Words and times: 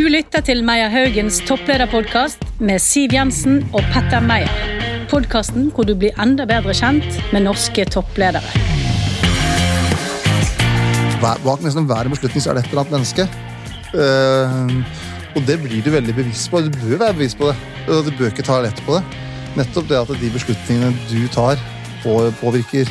Du 0.00 0.06
lytter 0.08 0.40
til 0.40 0.62
Meyer 0.64 0.88
Haugens 0.88 1.42
topplederpodkast 1.44 2.40
med 2.64 2.80
Siv 2.80 3.12
Jensen 3.12 3.58
og 3.76 3.82
Petter 3.92 4.22
Meyer. 4.24 4.48
Podkasten 5.10 5.66
hvor 5.76 5.84
du 5.84 5.92
blir 5.92 6.16
enda 6.24 6.46
bedre 6.48 6.72
kjent 6.72 7.18
med 7.34 7.44
norske 7.44 7.84
toppledere. 7.84 8.40
Bak 11.20 11.60
nesten 11.60 11.84
hver 11.90 12.08
beslutning 12.14 12.40
så 12.40 12.54
er 12.54 12.56
det 12.56 12.62
et 12.62 12.72
eller 12.72 12.86
annet 12.86 12.94
menneske. 12.96 13.26
Eh, 13.92 15.36
og 15.36 15.44
det 15.50 15.58
blir 15.66 15.84
du 15.84 15.92
veldig 15.92 16.16
bevisst 16.16 16.48
på. 16.48 16.64
Du 16.64 16.72
bør 16.78 16.96
være 17.04 17.18
bevisst 17.20 17.36
på 17.42 17.50
det. 17.50 17.58
Du 18.08 18.10
bør 18.14 18.32
ikke 18.32 18.48
ta 18.48 18.56
lett 18.64 18.80
på 18.88 18.96
det. 18.96 19.04
Nettopp 19.60 19.92
det 19.92 20.00
at 20.00 20.16
de 20.24 20.32
beslutningene 20.38 20.96
du 21.12 21.28
tar, 21.36 21.60
påvirker 22.40 22.88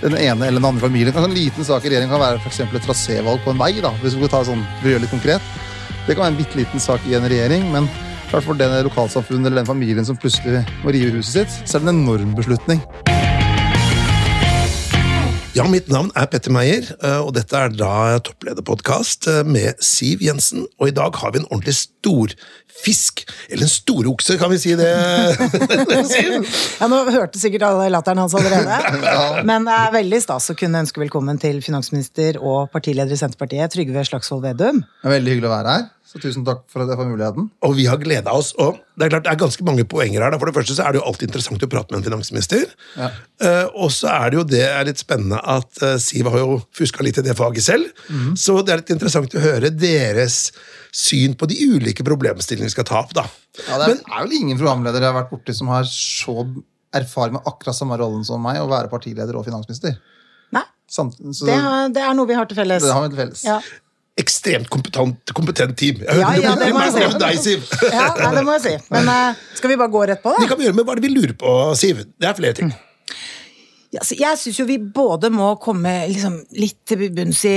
den 0.00 0.16
ene 0.16 0.48
eller 0.48 0.62
den 0.62 0.72
andre 0.72 0.88
familien. 0.88 1.20
En 1.20 1.36
liten 1.36 1.68
sak 1.68 1.84
i 1.84 1.92
regjeringen 1.92 2.16
kan 2.16 2.24
være 2.24 2.40
for 2.40 2.80
et 2.80 2.88
trasévalg 2.88 3.44
på 3.44 3.52
en 3.52 3.60
vei. 3.60 3.74
da, 3.84 3.92
hvis 4.00 4.16
vi 4.16 4.24
skal 4.24 4.36
ta 4.38 4.44
sånn, 4.54 4.64
vi 4.80 4.96
gjør 4.96 5.04
litt 5.04 5.18
konkret. 5.18 5.54
Det 6.06 6.14
kan 6.14 6.22
være 6.22 6.36
en 6.36 6.38
bitte 6.38 6.58
liten 6.60 6.82
sak 6.82 7.02
i 7.10 7.16
en 7.18 7.26
regjering, 7.26 7.66
men 7.72 7.88
klart 8.30 8.46
for 8.46 8.58
den 8.58 8.76
lokalsamfunnet 8.86 9.50
eller 9.50 9.64
den 9.64 9.72
familien 9.72 10.06
som 10.06 10.18
plutselig 10.18 10.62
må 10.84 10.94
rive 10.94 11.16
huset 11.18 11.42
sitt, 11.42 11.60
så 11.66 11.80
er 11.80 11.82
det 11.82 11.90
en 11.90 12.04
enorm 12.04 12.36
beslutning. 12.38 12.82
Ja, 15.56 15.64
mitt 15.72 15.86
navn 15.88 16.10
er 16.12 16.26
Petter 16.28 16.52
Meyer, 16.52 16.84
eh, 17.00 17.20
og 17.24 17.30
dette 17.32 17.56
er 17.56 17.70
da 17.72 18.18
topplederpodkast 18.20 19.26
eh, 19.32 19.38
med 19.48 19.80
Siv 19.80 20.20
Jensen. 20.20 20.66
Og 20.76 20.90
i 20.90 20.94
dag 20.94 21.16
har 21.16 21.32
vi 21.32 21.40
en 21.40 21.46
ordentlig 21.48 21.72
stor 21.78 22.34
fisk. 22.76 23.22
Eller 23.48 23.64
en 23.64 23.72
storokse, 23.72 24.36
kan 24.36 24.52
vi 24.52 24.58
si 24.60 24.74
det? 24.76 24.90
Siv? 26.12 26.36
Ja, 26.76 26.90
Nå 26.92 26.98
hørte 27.08 27.40
sikkert 27.40 27.64
alle 27.70 27.88
latteren 27.94 28.20
hans 28.20 28.36
allerede. 28.36 29.00
Men 29.48 29.64
det 29.64 29.78
er 29.80 29.96
veldig 29.96 30.20
stas 30.26 30.50
å 30.52 30.58
kunne 30.60 30.84
ønske 30.84 31.00
velkommen 31.00 31.40
til 31.40 31.62
finansminister 31.64 32.36
og 32.42 32.68
partileder 32.74 33.16
i 33.16 33.20
Senterpartiet, 33.22 33.72
Trygve 33.72 34.04
Slagsvold 34.10 34.44
Vedum. 34.44 34.84
Det 34.84 35.08
er 35.08 35.16
veldig 35.16 35.36
hyggelig 35.38 35.48
å 35.48 35.56
være 35.56 35.78
her, 35.78 35.88
så 36.16 36.22
tusen 36.22 36.44
takk 36.46 36.62
for 36.72 36.82
at 36.82 36.90
jeg 36.90 36.98
får 36.98 37.08
muligheten. 37.10 37.48
Og 37.66 37.74
vi 37.76 37.84
har 37.90 38.00
gleda 38.00 38.32
oss. 38.32 38.54
Og 38.62 38.78
det 38.96 39.06
er 39.06 39.12
klart 39.12 39.26
det 39.26 39.32
er 39.34 39.40
ganske 39.42 39.66
mange 39.66 39.84
poenger 39.88 40.24
her. 40.24 40.32
da. 40.32 40.38
For 40.40 40.48
det 40.48 40.56
første 40.56 40.76
så 40.78 40.86
er 40.86 40.94
det 40.94 41.02
jo 41.02 41.06
alltid 41.10 41.28
interessant 41.28 41.66
å 41.66 41.68
prate 41.70 41.92
med 41.92 42.00
en 42.00 42.06
finansminister. 42.08 42.64
Ja. 42.96 43.10
Uh, 43.42 43.66
og 43.84 43.92
så 43.92 44.08
er 44.14 44.32
det 44.32 44.40
jo 44.40 44.46
det 44.48 44.62
er 44.64 44.88
litt 44.88 45.02
spennende 45.02 45.40
at 45.40 45.82
uh, 45.84 45.96
Siv 46.00 46.30
har 46.32 46.40
jo 46.40 46.58
fuska 46.76 47.04
litt 47.04 47.20
i 47.20 47.26
det 47.26 47.36
faget 47.36 47.66
selv. 47.66 47.90
Så 48.38 48.58
det 48.64 48.72
er 48.72 48.82
litt 48.82 48.94
interessant 48.96 49.36
å 49.36 49.42
høre 49.42 49.72
deres 49.74 50.50
syn 50.96 51.36
på 51.36 51.48
de 51.50 51.58
ulike 51.68 52.04
problemstillingene 52.06 52.70
vi 52.70 52.76
skal 52.78 52.88
ta 52.88 53.02
opp. 53.02 53.12
da. 53.16 53.26
Ja, 53.66 53.76
det 53.82 53.90
er, 53.90 54.00
er 54.00 54.24
vel 54.24 54.36
ingen 54.40 54.58
programleder 54.58 55.04
jeg 55.04 55.12
har 55.12 55.20
vært 55.20 55.32
borti 55.34 55.54
som 55.56 55.70
har 55.72 55.84
så 55.90 56.46
erfaring 56.96 57.36
med 57.36 57.48
akkurat 57.48 57.76
samme 57.76 57.98
rollen 58.00 58.24
som 58.24 58.40
meg, 58.42 58.60
å 58.62 58.70
være 58.70 58.90
partileder 58.92 59.36
og 59.36 59.44
finansminister. 59.48 59.98
Nei, 60.54 60.64
Samt, 60.88 61.18
så 61.34 61.48
det, 61.48 61.56
har, 61.60 61.90
det 61.92 62.04
er 62.04 62.14
noe 62.16 62.30
vi 62.30 62.36
har 62.38 62.48
til 62.48 62.58
felles. 62.58 62.84
det 62.84 62.94
har 62.94 63.04
vi 63.04 63.12
til 63.12 63.20
felles. 63.24 63.42
Ja. 63.46 63.58
Ekstremt 64.16 64.70
kompetent, 64.72 65.32
kompetent 65.36 65.76
team. 65.76 65.98
Jeg 66.00 66.08
Ja, 66.08 66.30
hører 66.30 66.42
ja, 66.42 66.54
det 66.56 66.70
må 66.72 66.80
jeg 66.86 66.92
si. 66.94 67.18
deg, 67.20 67.38
Siv. 67.44 67.66
Ja, 67.92 68.06
nei, 68.16 68.30
det 68.38 68.44
må 68.46 68.54
jeg 68.56 68.62
si. 68.64 68.72
Men 68.94 69.10
uh, 69.12 69.42
skal 69.58 69.72
vi 69.74 69.76
bare 69.76 69.92
gå 69.92 70.04
rett 70.08 70.22
på, 70.24 70.32
Det 70.38 70.46
Det 70.46 70.48
kan 70.54 70.58
vi 70.62 70.64
gjøre, 70.64 70.76
men 70.78 70.86
Hva 70.88 70.94
er 70.94 71.00
det 71.02 71.04
vi 71.10 71.14
lurer 71.14 71.34
på, 71.36 71.52
Siv? 71.76 72.00
Det 72.16 72.30
er 72.30 72.38
flere 72.38 72.56
ting. 72.56 72.72
Ja, 73.92 74.00
jeg 74.02 74.38
syns 74.40 74.58
jo 74.58 74.64
vi 74.68 74.78
både 74.78 75.28
må 75.32 75.50
komme 75.62 75.92
liksom, 76.10 76.40
litt 76.58 76.78
til 76.88 77.04
bunns 77.16 77.44
i 77.48 77.52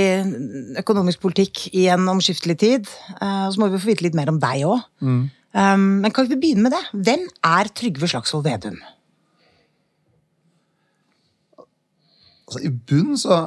økonomisk 0.80 1.20
politikk 1.24 1.66
i 1.76 1.86
en 1.92 2.04
omskiftelig 2.08 2.56
tid, 2.60 2.86
eh, 3.20 3.42
og 3.48 3.52
så 3.56 3.60
må 3.60 3.68
vi 3.72 3.80
få 3.82 3.90
vite 3.90 4.04
litt 4.06 4.16
mer 4.16 4.30
om 4.32 4.38
deg 4.40 4.62
òg. 4.68 4.84
Um, 5.02 5.88
men 6.04 6.12
kan 6.14 6.28
vi 6.30 6.38
begynne 6.40 6.62
med 6.68 6.72
det? 6.76 6.84
Hvem 6.94 7.24
er 7.44 7.68
Trygve 7.76 8.08
Slagsvold 8.08 8.44
Vedum? 8.46 8.78
Altså, 12.46 12.62
I 12.66 12.70
bunn 12.70 13.16
så 13.20 13.40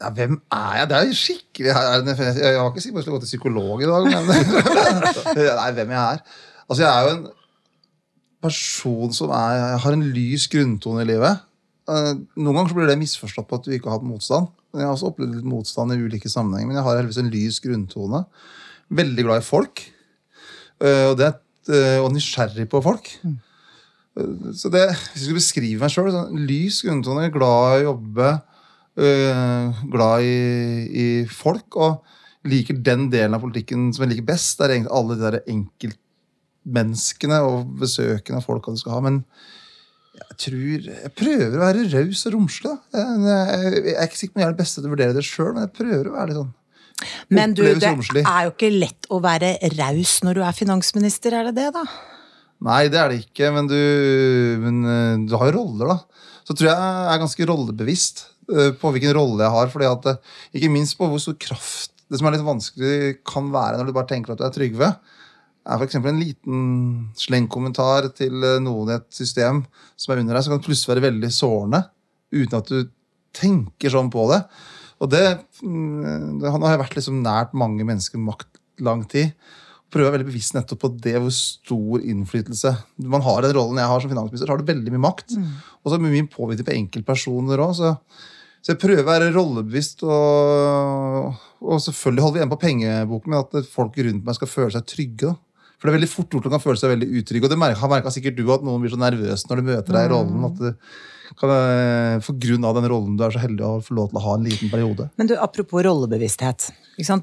ja, 0.00 0.10
Hvem 0.14 0.36
er 0.54 0.76
jeg? 0.78 0.88
Det 0.90 0.96
er 0.98 1.08
jo 1.08 1.16
skikkelig 1.18 1.68
Jeg, 1.72 1.74
har 2.58 2.68
ikke 2.70 2.84
sikkert 2.84 3.00
lyst 3.00 3.08
til 3.08 3.12
å 3.12 3.16
gå 3.16 3.22
til 3.24 3.32
psykolog 3.32 3.82
i 3.82 3.88
dag, 3.90 4.06
men 4.06 4.28
Nei, 5.58 5.70
hvem 5.78 5.94
jeg 5.96 6.02
er? 6.02 6.22
Altså, 6.68 6.82
jeg 6.84 6.90
er 6.92 7.02
jo 7.08 7.16
en 7.16 7.26
person 8.44 9.12
som 9.16 9.32
er 9.34 9.56
Jeg 9.58 9.80
har 9.84 9.96
en 9.96 10.06
lys 10.14 10.46
grunntone 10.52 11.02
i 11.02 11.08
livet. 11.08 11.40
Eh, 11.90 12.12
Noen 12.38 12.54
ganger 12.54 12.70
så 12.70 12.78
blir 12.78 12.90
det 12.90 12.98
misforstått 13.00 13.48
på 13.50 13.58
at 13.58 13.66
du 13.66 13.74
ikke 13.74 13.90
har 13.90 13.98
hatt 13.98 14.06
motstand. 14.06 14.50
Jeg 14.76 14.84
har 14.84 14.92
også 14.94 15.10
opplevd 15.10 15.38
litt 15.38 15.48
motstand 15.48 15.94
i 15.94 15.98
ulike 15.98 16.30
sammenhenger, 16.30 16.68
men 16.70 16.78
jeg 16.78 16.86
har 16.86 16.98
heldigvis 17.00 17.20
en 17.22 17.32
lys 17.32 17.58
grunntone. 17.64 18.22
Veldig 19.00 19.24
glad 19.26 19.42
i 19.42 19.46
folk. 19.48 19.82
Eh, 20.78 21.06
Og, 21.10 21.16
det, 21.18 21.32
eh, 21.72 21.98
og 22.04 22.12
nysgjerrig 22.14 22.68
på 22.70 22.82
folk. 22.84 23.10
Så 24.58 24.70
det, 24.74 24.84
Hvis 25.12 25.22
jeg 25.22 25.24
skulle 25.24 25.38
beskrive 25.40 25.80
meg 25.82 25.92
sjøl 25.94 26.08
sånn, 26.10 26.38
Lys 26.48 26.80
grunntone, 26.82 27.28
glad 27.34 27.80
i 27.80 27.82
å 27.84 27.92
jobbe, 27.92 28.30
øh, 28.98 29.82
glad 29.92 30.26
i, 30.26 30.38
i 30.88 31.08
folk. 31.30 31.76
Og 31.76 32.48
liker 32.48 32.78
den 32.84 33.08
delen 33.12 33.36
av 33.36 33.42
politikken 33.44 33.88
som 33.94 34.04
jeg 34.04 34.14
liker 34.14 34.28
best. 34.32 34.58
Det 34.58 34.66
er 34.66 34.76
egentlig 34.76 34.94
alle 34.98 35.16
de 35.16 35.24
der 35.26 35.54
enkeltmenneskene 35.54 37.40
og 37.46 37.72
besøkende 37.80 38.44
folka 38.44 38.74
du 38.74 38.80
skal 38.80 38.96
ha. 38.96 39.00
Men 39.04 39.22
jeg 40.18 40.38
tror 40.42 40.86
Jeg 40.88 41.12
prøver 41.14 41.56
å 41.56 41.62
være 41.62 41.88
raus 41.92 42.24
og 42.26 42.34
romslig. 42.34 42.76
Jeg, 42.94 43.18
jeg, 43.30 43.72
jeg 43.76 43.96
er 43.96 44.08
ikke 44.08 44.20
sikker 44.20 44.34
på 44.34 44.38
om 44.38 44.42
jeg 44.42 44.48
er 44.48 44.54
det 44.56 44.62
beste 44.62 44.80
til 44.80 44.88
å 44.88 44.94
vurdere 44.94 45.16
det 45.16 45.26
sjøl, 45.26 45.52
men 45.54 45.66
jeg 45.66 45.74
prøver 45.78 46.08
å 46.08 46.14
være 46.16 46.30
litt 46.30 46.40
sånn 46.40 46.54
Men 47.38 47.54
du, 47.54 47.62
det 47.62 48.22
er 48.24 48.46
jo 48.48 48.54
ikke 48.54 48.72
lett 48.74 49.10
å 49.14 49.20
være 49.22 49.52
raus 49.76 50.16
når 50.26 50.40
du 50.40 50.46
er 50.46 50.56
finansminister, 50.56 51.36
er 51.38 51.50
det 51.50 51.54
det, 51.60 51.68
da? 51.76 51.84
Nei, 52.66 52.80
det 52.90 52.98
er 52.98 53.12
det 53.12 53.20
ikke, 53.22 53.52
men 53.54 53.68
du, 53.70 53.78
men 54.64 54.80
eh, 54.82 55.20
du 55.30 55.36
har 55.38 55.52
jo 55.52 55.60
roller, 55.60 55.92
da. 55.92 56.24
Så 56.48 56.56
tror 56.56 56.72
jeg 56.72 56.74
jeg 56.74 57.12
er 57.12 57.22
ganske 57.22 57.46
rollebevisst 57.46 58.24
på 58.80 58.92
hvilken 58.94 59.14
rolle 59.16 59.44
jeg 59.44 59.54
har. 59.54 59.70
fordi 59.72 59.88
at, 59.90 60.06
eh, 60.06 60.34
Ikke 60.56 60.72
minst 60.72 60.98
på 60.98 61.08
hvor 61.08 61.20
stor 61.22 61.36
kraft 61.38 61.92
det 62.08 62.18
som 62.18 62.28
er 62.28 62.38
litt 62.38 62.46
vanskelig 62.46 63.18
kan 63.28 63.50
være 63.52 63.78
når 63.78 63.88
du 63.88 63.96
bare 63.96 64.08
tenker 64.08 64.32
at 64.32 64.40
du 64.40 64.46
er 64.46 64.54
Trygve, 64.54 64.88
er 65.68 65.76
f.eks. 65.76 65.98
en 66.00 66.20
liten 66.20 66.60
slengkommentar 67.18 68.08
til 68.16 68.40
eh, 68.40 68.60
noen 68.64 68.94
i 68.94 68.96
et 68.96 69.08
system 69.12 69.66
som 69.96 70.14
er 70.14 70.22
under 70.22 70.38
deg, 70.38 70.46
så 70.46 70.54
kan 70.54 70.64
plutselig 70.64 70.94
være 70.94 71.06
veldig 71.10 71.32
sårende 71.34 71.82
uten 72.32 72.56
at 72.56 72.72
du 72.72 72.88
tenker 73.36 73.92
sånn 73.92 74.08
på 74.12 74.24
det. 74.32 74.40
Og 75.04 75.12
det, 75.12 75.24
mm, 75.62 76.40
det 76.40 76.50
Nå 76.50 76.66
har 76.66 76.80
vært 76.80 76.96
liksom 76.96 77.20
nært 77.22 77.52
mange 77.52 77.84
mennesker 77.86 78.20
makt 78.22 78.58
lang 78.82 79.04
tid. 79.10 79.36
Prøver 79.92 80.16
veldig 80.16 80.28
bevisst 80.28 80.56
nettopp 80.56 80.80
på 80.82 80.90
det 81.04 81.14
hvor 81.20 81.32
stor 81.32 82.02
innflytelse 82.02 82.72
man 83.12 83.24
har 83.24 83.40
i 83.40 83.46
den 83.46 83.56
rollen 83.56 83.80
jeg 83.80 83.92
har 83.92 84.02
som 84.02 84.10
finansminister. 84.10 84.48
så 84.48 84.56
har 84.56 84.60
du 84.60 84.72
veldig 84.72 84.92
mye 84.94 85.04
makt. 85.06 85.36
Og 85.84 85.92
så 85.92 86.00
med 86.00 86.12
min 86.12 86.26
mye 86.26 86.32
påvirkning 86.32 86.68
på 86.68 86.76
enkeltpersoner 86.76 87.62
òg. 87.64 87.84
Så, 88.60 88.72
jeg 88.72 88.80
prøver 88.82 89.04
å 89.04 89.08
være 89.08 89.32
rollebevisst. 89.34 90.04
Og, 90.06 91.44
og 91.62 91.82
selvfølgelig 91.84 92.24
holder 92.24 92.36
vi 92.36 92.42
igjen 92.42 92.54
på 92.54 92.62
pengeboken 92.62 93.34
men 93.34 93.44
at 93.44 93.70
folk 93.72 93.98
rundt 93.98 94.26
meg 94.26 94.38
skal 94.38 94.50
føle 94.50 94.74
seg 94.74 94.88
trygge. 94.88 95.30
da. 95.30 95.36
For 95.78 95.86
det 95.86 95.92
er 95.92 95.98
veldig 96.00 96.10
fort 96.10 96.34
gjort 96.34 96.48
å 96.48 96.50
kan 96.50 96.62
føle 96.62 96.80
seg 96.80 96.90
veldig 96.90 97.08
utrygg. 97.20 97.44
Og 97.46 97.52
det 97.52 97.60
merker, 97.60 97.78
har 97.78 97.92
merka 97.92 98.10
sikkert 98.10 98.38
du 98.38 98.48
at 98.50 98.64
noen 98.66 98.82
blir 98.82 98.90
så 98.90 98.98
nervøs 98.98 99.44
når 99.46 99.60
de 99.60 99.66
møter 99.68 99.94
deg 99.94 100.08
i 100.08 100.10
rollen. 100.10 100.46
at 100.48 100.56
du 100.58 101.36
kan, 101.38 101.52
eh, 101.52 102.18
For 102.24 102.34
grunn 102.34 102.64
av 102.66 102.74
den 102.74 102.88
rollen 102.90 103.16
du 103.16 103.22
er 103.22 103.30
så 103.30 103.42
heldig 103.44 103.62
å 103.62 103.84
få 103.84 103.94
lov 103.94 104.10
til 104.10 104.18
å 104.18 104.24
ha 104.24 104.34
en 104.34 104.48
liten 104.48 104.72
periode. 104.72 105.06
Men 105.16 105.30
du, 105.30 105.36
apropos 105.38 105.84
rollebevissthet. 105.86 106.70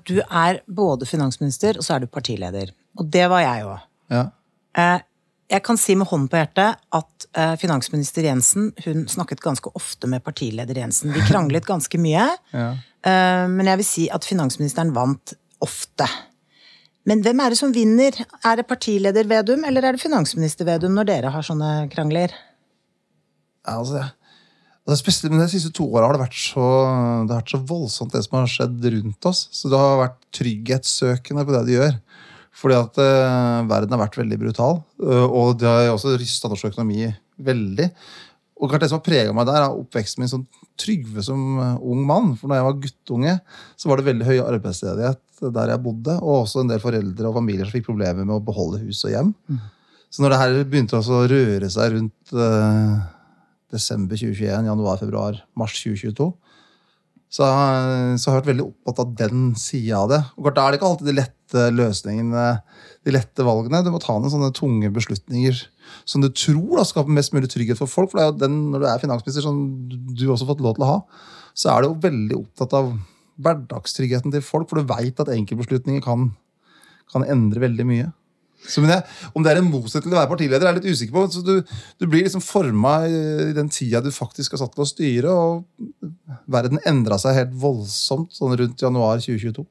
Du 0.08 0.22
er 0.24 0.62
både 0.72 1.06
finansminister, 1.10 1.76
og 1.76 1.84
så 1.84 1.98
er 1.98 2.06
du 2.06 2.08
partileder. 2.08 2.72
Og 2.96 3.12
det 3.12 3.28
var 3.28 3.44
jeg 3.44 3.68
òg. 3.68 3.84
Ja. 4.14 4.24
Eh, 4.76 5.00
jeg 5.52 5.62
kan 5.66 5.78
si 5.78 5.94
med 5.98 6.10
hånden 6.10 6.30
på 6.32 6.40
hjertet 6.40 6.80
at 6.98 7.26
eh, 7.38 7.54
finansminister 7.62 8.26
Jensen 8.26 8.72
hun 8.86 9.06
snakket 9.12 9.44
ganske 9.44 9.70
ofte 9.78 10.10
med 10.10 10.24
partileder 10.26 10.80
Jensen. 10.82 11.14
De 11.14 11.22
kranglet 11.30 11.68
ganske 11.68 12.02
mye. 12.02 12.30
Ja. 12.56 12.72
Eh, 13.06 13.46
men 13.52 13.68
jeg 13.70 13.78
vil 13.78 13.86
si 13.86 14.04
at 14.10 14.26
finansministeren 14.26 14.94
vant 14.96 15.36
ofte. 15.62 16.08
Men 17.06 17.22
hvem 17.22 17.42
er 17.44 17.54
det 17.54 17.60
som 17.60 17.74
vinner? 17.76 18.18
Er 18.42 18.58
det 18.58 18.66
partileder 18.66 19.28
Vedum, 19.30 19.66
eller 19.68 19.86
er 19.86 19.94
det 19.94 20.02
finansminister 20.02 20.66
Vedum 20.66 20.96
når 20.98 21.10
dere 21.12 21.34
har 21.36 21.46
sånne 21.46 21.86
krangler? 21.94 22.34
Ja, 23.66 23.76
altså, 23.76 24.08
det 24.86 24.98
spesielt, 24.98 25.34
men 25.34 25.44
de 25.44 25.52
siste 25.54 25.70
to 25.74 25.86
åra 25.92 26.08
har 26.08 26.18
det 26.18 26.24
vært 26.24 26.40
så 26.40 26.66
det 27.26 27.36
har 27.36 27.44
vært 27.44 27.54
så 27.54 27.62
voldsomt, 27.70 28.16
det 28.16 28.24
som 28.26 28.40
har 28.40 28.50
skjedd 28.50 28.90
rundt 28.96 29.30
oss. 29.30 29.46
Så 29.54 29.70
det 29.70 29.84
har 29.84 30.02
vært 30.02 30.20
trygghetssøkende 30.40 31.46
på 31.46 31.56
det 31.56 31.64
de 31.70 31.78
gjør. 31.78 31.96
Fordi 32.56 32.78
at 32.78 33.00
uh, 33.02 33.66
verden 33.68 33.96
har 33.96 34.06
vært 34.06 34.20
veldig 34.22 34.40
brutal. 34.40 34.80
uh, 35.04 35.26
og 35.26 35.58
det 35.60 35.68
har 35.68 35.92
også 35.92 36.16
rysta 36.20 36.52
norsk 36.52 36.72
økonomi 36.72 37.10
veldig. 37.36 37.90
Og 38.56 38.72
klart 38.72 38.86
Det 38.86 38.90
som 38.90 39.02
har 39.02 39.06
prega 39.06 39.34
meg 39.36 39.48
der, 39.50 39.66
er 39.66 39.82
oppveksten 39.82 40.24
min 40.24 40.32
som 40.32 40.46
Trygve 40.80 41.24
som 41.24 41.40
eh, 41.60 41.84
ung 41.88 42.02
mann. 42.08 42.34
For 42.40 42.52
når 42.52 42.60
jeg 42.60 42.66
var 42.68 42.80
guttunge, 42.84 43.34
så 43.80 43.88
var 43.88 44.00
det 44.00 44.08
veldig 44.10 44.28
høy 44.28 44.40
arbeidsledighet 44.44 45.44
der 45.56 45.72
jeg 45.72 45.84
bodde. 45.84 46.16
Og 46.20 46.42
også 46.42 46.64
en 46.64 46.72
del 46.72 46.82
foreldre 46.84 47.30
og 47.30 47.38
familier 47.38 47.68
som 47.68 47.76
fikk 47.76 47.90
problemer 47.90 48.24
med 48.24 48.36
å 48.36 48.44
beholde 48.44 48.82
hus 48.84 49.04
og 49.08 49.14
hjem. 49.14 49.34
Så 50.12 50.24
når 50.24 50.34
det 50.34 50.40
her 50.42 50.58
begynte 50.64 51.00
å 51.00 51.22
røre 51.32 51.70
seg 51.72 51.96
rundt 51.96 52.36
uh, 52.36 53.00
desember 53.76 54.20
2021, 54.20 54.68
januar, 54.68 55.00
februar, 55.00 55.40
mars 55.60 55.76
2022, 55.80 56.30
så, 57.30 57.46
så 58.22 58.30
har 58.30 58.38
jeg 58.38 58.42
vært 58.42 58.52
veldig 58.52 58.66
opptatt 58.70 59.02
av 59.04 59.14
den 59.20 59.48
sida 59.60 60.04
av 60.04 60.12
det. 60.12 60.20
Og 60.40 60.50
Da 60.56 60.66
er 60.66 60.74
det 60.74 60.80
ikke 60.80 60.90
alltid 60.92 61.10
de 61.10 61.16
lette 61.18 61.64
løsningene, 61.76 62.46
de 63.06 63.14
lette 63.14 63.46
valgene. 63.46 63.82
Du 63.84 63.92
må 63.94 64.02
ta 64.04 64.16
noen 64.18 64.32
sånne 64.32 64.52
tunge 64.56 64.92
beslutninger 64.94 65.64
som 66.08 66.24
du 66.24 66.30
tror 66.32 66.80
da, 66.80 66.86
skaper 66.88 67.14
mest 67.14 67.36
mulig 67.36 67.50
trygghet 67.52 67.82
for 67.82 67.92
folk. 67.92 68.12
For 68.12 68.20
det 68.20 68.26
er 68.26 68.32
jo 68.32 68.40
den, 68.46 68.60
når 68.74 68.84
du 68.84 68.88
er 68.90 69.04
finansminister, 69.04 69.46
som 69.46 69.60
du 69.90 70.26
også 70.28 70.46
har 70.46 70.54
fått 70.54 70.64
lov 70.66 70.78
til 70.78 70.86
å 70.88 70.92
ha, 70.94 71.00
så 71.56 71.72
er 71.74 71.84
du 71.84 71.90
jo 71.90 72.00
veldig 72.06 72.40
opptatt 72.44 72.78
av 72.78 72.94
hverdagstryggheten 73.46 74.32
til 74.32 74.44
folk, 74.46 74.70
for 74.70 74.80
du 74.80 74.90
veit 74.90 75.20
at 75.20 75.32
enkeltbeslutninger 75.34 76.04
kan, 76.06 76.30
kan 77.12 77.26
endre 77.28 77.66
veldig 77.66 77.88
mye. 77.90 78.12
Jeg, 78.66 79.04
Om 79.34 79.44
det 79.46 79.52
er 79.52 79.62
en 79.62 79.70
motsetning 79.70 80.10
til 80.10 80.18
å 80.18 80.22
være 80.22 80.32
partileder, 80.32 80.66
er 80.66 80.74
jeg 80.74 80.82
litt 80.82 80.98
usikker 80.98 81.16
på. 81.16 81.26
Så 81.34 81.44
du, 81.46 81.56
du 82.02 82.08
blir 82.10 82.26
liksom 82.26 82.44
forma 82.44 82.96
i 83.08 83.54
den 83.56 83.70
tida 83.70 84.02
du 84.02 84.12
faktisk 84.14 84.56
er 84.56 84.64
satt 84.64 84.74
til 84.74 84.86
å 84.86 84.90
styre, 84.90 85.36
og 85.36 86.12
verden 86.52 86.82
endra 86.90 87.20
seg 87.22 87.38
helt 87.38 87.56
voldsomt 87.62 88.34
sånn 88.36 88.58
rundt 88.58 88.82
januar 88.82 89.22
2022. 89.22 89.66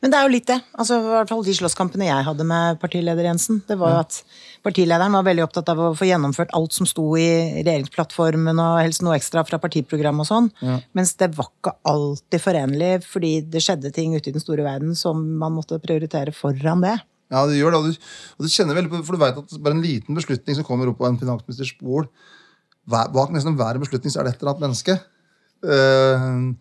Men 0.00 0.10
det 0.12 0.18
er 0.18 0.26
jo 0.26 0.32
litt 0.32 0.48
det. 0.48 0.56
Altså, 0.80 0.96
i 0.98 1.10
hvert 1.12 1.30
fall 1.30 1.44
De 1.46 1.52
slåsskampene 1.54 2.08
jeg 2.08 2.26
hadde 2.26 2.46
med 2.48 2.80
partileder 2.82 3.28
Jensen, 3.28 3.60
det 3.68 3.76
var 3.78 3.94
jo 3.94 4.00
at 4.02 4.16
partilederen 4.64 5.14
var 5.14 5.26
veldig 5.28 5.44
opptatt 5.46 5.70
av 5.72 5.82
å 5.84 5.90
få 5.96 6.08
gjennomført 6.08 6.50
alt 6.56 6.74
som 6.76 6.88
sto 6.88 7.04
i 7.16 7.28
regjeringsplattformen, 7.60 8.58
og 8.60 8.80
helst 8.82 9.04
noe 9.06 9.16
ekstra 9.16 9.44
fra 9.48 9.60
partiprogram 9.62 10.20
og 10.24 10.28
sånn. 10.28 10.50
Mens 10.96 11.14
det 11.20 11.30
var 11.36 11.48
ikke 11.52 11.76
alltid 11.88 12.44
forenlig, 12.44 12.90
fordi 13.06 13.32
det 13.52 13.62
skjedde 13.64 13.94
ting 13.94 14.16
ute 14.16 14.32
i 14.32 14.34
den 14.34 14.42
store 14.42 14.66
verden 14.66 14.96
som 14.98 15.22
man 15.40 15.54
måtte 15.56 15.80
prioritere 15.82 16.34
foran 16.36 16.84
det. 16.84 16.98
Ja, 17.30 17.44
du 17.46 17.54
gjør 17.54 17.74
det, 17.74 17.78
og 17.80 17.86
du, 17.86 18.10
og 18.36 18.46
du 18.46 18.50
kjenner 18.50 18.74
veldig 18.74 18.90
på 18.90 19.00
For 19.06 19.14
du 19.14 19.22
vet 19.22 19.38
at 19.38 19.56
bare 19.62 19.76
en 19.76 19.84
liten 19.84 20.18
beslutning 20.18 20.58
som 20.58 20.66
kommer 20.66 20.90
opp 20.90 20.98
på 20.98 21.06
en 21.06 21.18
finansministers 21.20 21.72
bord 21.78 22.10
hver- 22.90 23.10
Bak 23.14 23.30
nesten 23.34 23.58
hver 23.58 23.78
beslutning 23.78 24.12
så 24.12 24.20
er 24.20 24.26
det 24.26 24.34
et 24.34 24.42
eller 24.42 24.56
annet 24.56 24.64
menneske. 24.66 24.96
Uh, 25.62 26.56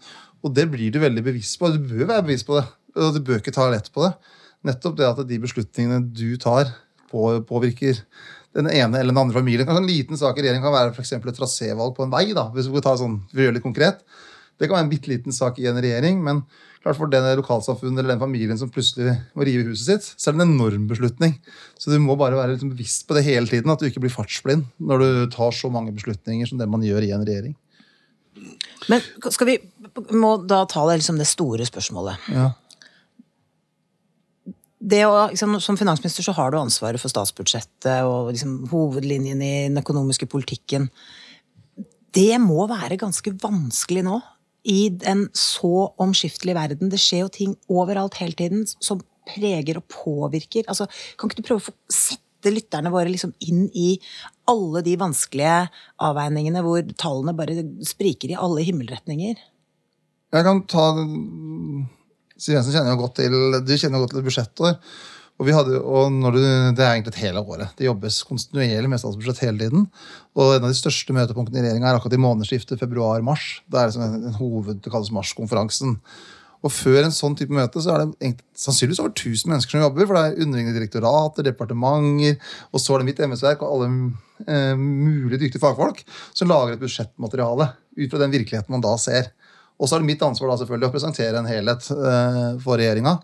og 0.46 0.54
det 0.56 0.68
blir 0.72 0.92
du 0.94 1.00
veldig 1.02 1.24
bevisst 1.26 1.58
på. 1.60 1.72
Du 1.74 1.80
bør 1.82 2.12
være 2.12 2.28
bevisst 2.28 2.48
på 2.48 2.60
det. 2.60 2.68
Og 3.00 3.16
du 3.16 3.24
bør 3.26 3.42
ikke 3.42 3.56
ta 3.56 3.66
lett 3.72 3.90
på 3.94 4.06
det. 4.06 4.12
Nettopp 4.68 4.98
det 5.00 5.08
at 5.08 5.22
de 5.28 5.40
beslutningene 5.42 6.04
du 6.12 6.36
tar, 6.42 6.70
på, 7.10 7.32
påvirker 7.50 7.98
den 8.58 8.70
ene 8.70 9.00
eller 9.00 9.14
den 9.14 9.22
andre 9.22 9.40
familien. 9.40 9.68
Kanskje 9.68 9.84
En 9.84 9.90
liten 9.90 10.20
sak 10.20 10.38
i 10.38 10.44
regjeringen 10.44 10.66
kan 10.66 10.76
være 10.76 10.94
eksempel 11.02 11.32
et 11.32 11.38
trasévalg 11.40 11.96
på 11.98 12.06
en 12.06 12.14
vei. 12.14 12.28
da, 12.34 12.50
hvis 12.54 12.70
vi 12.70 12.84
tar 12.84 13.00
sånn, 13.00 13.22
vi 13.34 13.46
gjør 13.46 13.54
det 13.54 13.60
litt 13.60 13.68
konkret. 13.68 14.04
Det 14.60 14.68
kan 14.68 14.78
være 14.78 14.88
en 14.88 14.92
bitte 14.92 15.12
liten 15.12 15.36
sak 15.36 15.60
i 15.60 15.70
en 15.72 15.80
regjering, 15.80 16.20
men 16.24 16.44
klart 16.84 16.98
for 16.98 17.12
det 17.12 17.20
lokalsamfunnet 17.40 18.00
eller 18.00 18.14
den 18.14 18.22
familien 18.22 18.60
som 18.60 18.72
plutselig 18.72 19.18
må 19.36 19.48
rive 19.48 19.68
huset 19.68 19.86
sitt, 19.90 20.12
så 20.16 20.30
er 20.30 20.38
det 20.38 20.46
en 20.46 20.54
enorm 20.54 20.86
beslutning. 20.90 21.36
Så 21.80 21.92
du 21.92 21.98
må 22.00 22.16
bare 22.20 22.38
være 22.40 22.56
liksom 22.56 22.72
bevisst 22.72 23.08
på 23.08 23.18
det 23.18 23.26
hele 23.28 23.50
tiden, 23.52 23.72
at 23.72 23.82
du 23.82 23.90
ikke 23.90 24.04
blir 24.04 24.14
fartsblind 24.14 24.68
når 24.80 25.04
du 25.04 25.10
tar 25.36 25.52
så 25.56 25.72
mange 25.74 25.92
beslutninger 25.96 26.48
som 26.50 26.62
det 26.62 26.70
man 26.72 26.86
gjør 26.86 27.08
i 27.08 27.12
en 27.16 27.26
regjering. 27.28 27.58
Men 28.90 29.04
skal 29.34 29.50
vi 29.50 29.60
må 30.16 30.38
da 30.48 30.64
ta 30.70 30.86
det, 30.88 31.02
liksom 31.02 31.20
det 31.20 31.28
store 31.28 31.68
spørsmålet. 31.68 32.30
Ja. 32.32 32.50
Det 34.80 35.02
å, 35.04 35.16
liksom, 35.34 35.58
som 35.60 35.78
finansminister 35.78 36.24
så 36.24 36.34
har 36.38 36.54
du 36.54 36.62
ansvaret 36.62 37.02
for 37.02 37.12
statsbudsjettet 37.12 38.08
og 38.08 38.32
liksom, 38.32 38.62
hovedlinjen 38.72 39.42
i 39.44 39.54
den 39.68 39.82
økonomiske 39.82 40.30
politikken. 40.32 40.88
Det 42.16 42.40
må 42.42 42.64
være 42.70 42.98
ganske 43.02 43.36
vanskelig 43.42 44.06
nå, 44.08 44.22
i 44.68 44.90
en 45.08 45.28
så 45.38 45.90
omskiftelig 46.02 46.56
verden. 46.58 46.92
Det 46.92 47.00
skjer 47.02 47.26
jo 47.26 47.34
ting 47.34 47.54
overalt 47.72 48.20
hele 48.20 48.36
tiden 48.38 48.66
som 48.84 49.02
preger 49.30 49.80
og 49.80 49.88
påvirker. 49.92 50.66
Altså, 50.68 50.88
kan 51.18 51.30
ikke 51.30 51.42
du 51.42 51.48
prøve 51.48 51.72
å 51.72 51.94
sette 51.94 52.52
lytterne 52.54 52.92
våre 52.92 53.12
liksom 53.12 53.34
inn 53.46 53.68
i 53.76 53.94
alle 54.50 54.84
de 54.86 54.96
vanskelige 55.00 55.70
avveiningene 56.06 56.64
hvor 56.66 56.84
tallene 57.00 57.36
bare 57.38 57.66
spriker 57.88 58.34
i 58.34 58.40
alle 58.40 58.66
himmelretninger? 58.68 59.40
Jeg 60.30 60.46
kan 60.46 60.66
ta 60.70 60.90
Siv 62.40 62.54
Jensen 62.56 62.72
kjenner 62.72 62.94
jo 62.94 63.02
godt 63.02 63.18
til 63.20 63.34
du 63.66 63.74
kjenner 63.76 64.04
godt 64.04 64.14
til 64.16 64.24
budsjettår. 64.24 64.78
Og, 65.40 65.46
vi 65.48 65.54
hadde, 65.56 65.78
og 65.80 66.12
du, 66.36 66.40
Det 66.76 66.84
er 66.84 66.98
egentlig 66.98 67.14
et 67.14 67.22
hele 67.24 67.40
året. 67.40 67.72
Det 67.80 67.88
jobbes 67.88 68.24
kontinuerlig 68.28 68.90
med 68.92 69.00
statsbudsjett 69.00 69.46
hele 69.46 69.62
tiden. 69.62 69.86
Og 70.36 70.58
En 70.58 70.66
av 70.66 70.74
de 70.74 70.76
største 70.76 71.16
møtepunktene 71.16 71.62
i 71.62 71.64
regjeringa 71.64 71.94
er 71.94 72.00
akkurat 72.00 72.18
i 72.18 72.20
månedsskiftet 72.20 72.82
februar-mars. 72.82 73.62
Det 73.72 73.80
er 73.80 73.94
det 73.94 74.04
en, 74.04 74.28
en 74.28 74.36
hoved, 74.36 74.82
det 74.84 74.92
kalles 74.92 75.14
marskonferansen. 75.16 75.96
Og 76.60 76.74
Før 76.76 77.06
en 77.06 77.16
sånn 77.16 77.38
type 77.40 77.56
møte 77.56 77.80
så 77.80 77.94
er 77.94 78.02
det 78.04 78.18
egentlig, 78.20 78.46
sannsynligvis 78.60 79.00
over 79.00 79.14
1000 79.16 79.54
mennesker 79.54 79.78
som 79.78 79.86
jobber. 79.86 80.10
For 80.10 80.18
det 80.18 80.24
er 80.26 80.44
underliggende 80.44 80.76
direktorater, 80.76 81.48
departementer, 81.48 82.56
og 82.74 82.84
så 82.84 82.96
er 82.96 83.00
det 83.00 83.10
mitt 83.14 83.22
embetsverk 83.24 83.64
og 83.64 83.76
alle 83.78 83.90
eh, 84.44 84.76
mulige 84.76 85.46
dyktige 85.46 85.64
fagfolk 85.64 86.04
som 86.36 86.52
lager 86.52 86.76
et 86.76 86.84
budsjettmateriale 86.84 87.72
ut 87.96 88.10
fra 88.12 88.26
den 88.26 88.36
virkeligheten 88.36 88.76
man 88.76 88.84
da 88.84 88.98
ser. 89.00 89.32
Og 89.80 89.88
så 89.88 89.96
er 89.96 90.04
det 90.04 90.12
mitt 90.12 90.26
ansvar 90.26 90.52
da 90.52 90.60
selvfølgelig 90.60 90.92
å 90.92 90.96
presentere 90.98 91.40
en 91.40 91.48
helhet 91.48 91.88
eh, 91.96 92.42
for 92.60 92.76
regjeringa. 92.76 93.22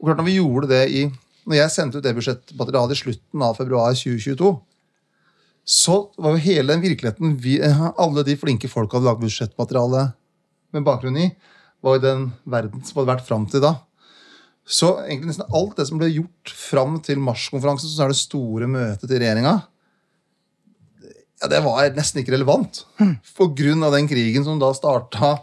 Og 0.00 0.08
klart 0.08 0.22
når 0.22 0.30
vi 0.30 0.38
gjorde 0.40 0.72
det 0.72 0.86
i 0.88 1.10
når 1.48 1.56
jeg 1.56 1.74
sendte 1.74 2.00
ut 2.00 2.04
det 2.04 2.14
budsjettmaterialet 2.16 2.96
i 2.96 3.00
slutten 3.00 3.44
av 3.44 3.56
februar 3.58 3.94
2022, 3.96 4.50
så 5.70 5.96
var 6.18 6.34
jo 6.34 6.44
hele 6.44 6.72
den 6.72 6.82
virkeligheten 6.84 7.36
vi, 7.40 7.58
alle 8.02 8.24
de 8.26 8.36
flinke 8.40 8.70
folka 8.70 8.98
hadde 8.98 9.10
lagd 9.10 9.24
budsjettmateriale 9.24 10.08
med 10.74 10.86
bakgrunn 10.86 11.20
i, 11.20 11.30
var 11.80 11.96
jo 11.96 12.04
den 12.04 12.26
verden 12.50 12.84
som 12.84 13.00
hadde 13.00 13.12
vært 13.14 13.28
fram 13.28 13.46
til 13.50 13.64
da. 13.64 13.76
Så 14.70 14.92
egentlig 15.02 15.32
nesten 15.32 15.56
alt 15.56 15.78
det 15.78 15.88
som 15.88 15.98
ble 15.98 16.10
gjort 16.12 16.52
fram 16.54 16.98
til 17.02 17.20
marskonferansen, 17.22 17.90
som 17.90 18.04
er 18.04 18.12
det 18.12 18.20
store 18.20 18.68
møtet 18.70 19.08
til 19.08 19.18
regjeringa, 19.18 19.56
ja, 21.40 21.48
det 21.48 21.62
var 21.64 21.88
nesten 21.96 22.20
ikke 22.20 22.34
relevant. 22.34 22.82
På 23.38 23.48
grunn 23.56 23.84
av 23.86 23.94
den 23.96 24.08
krigen 24.10 24.44
som 24.44 24.60
da 24.60 24.74
starta 24.76 25.38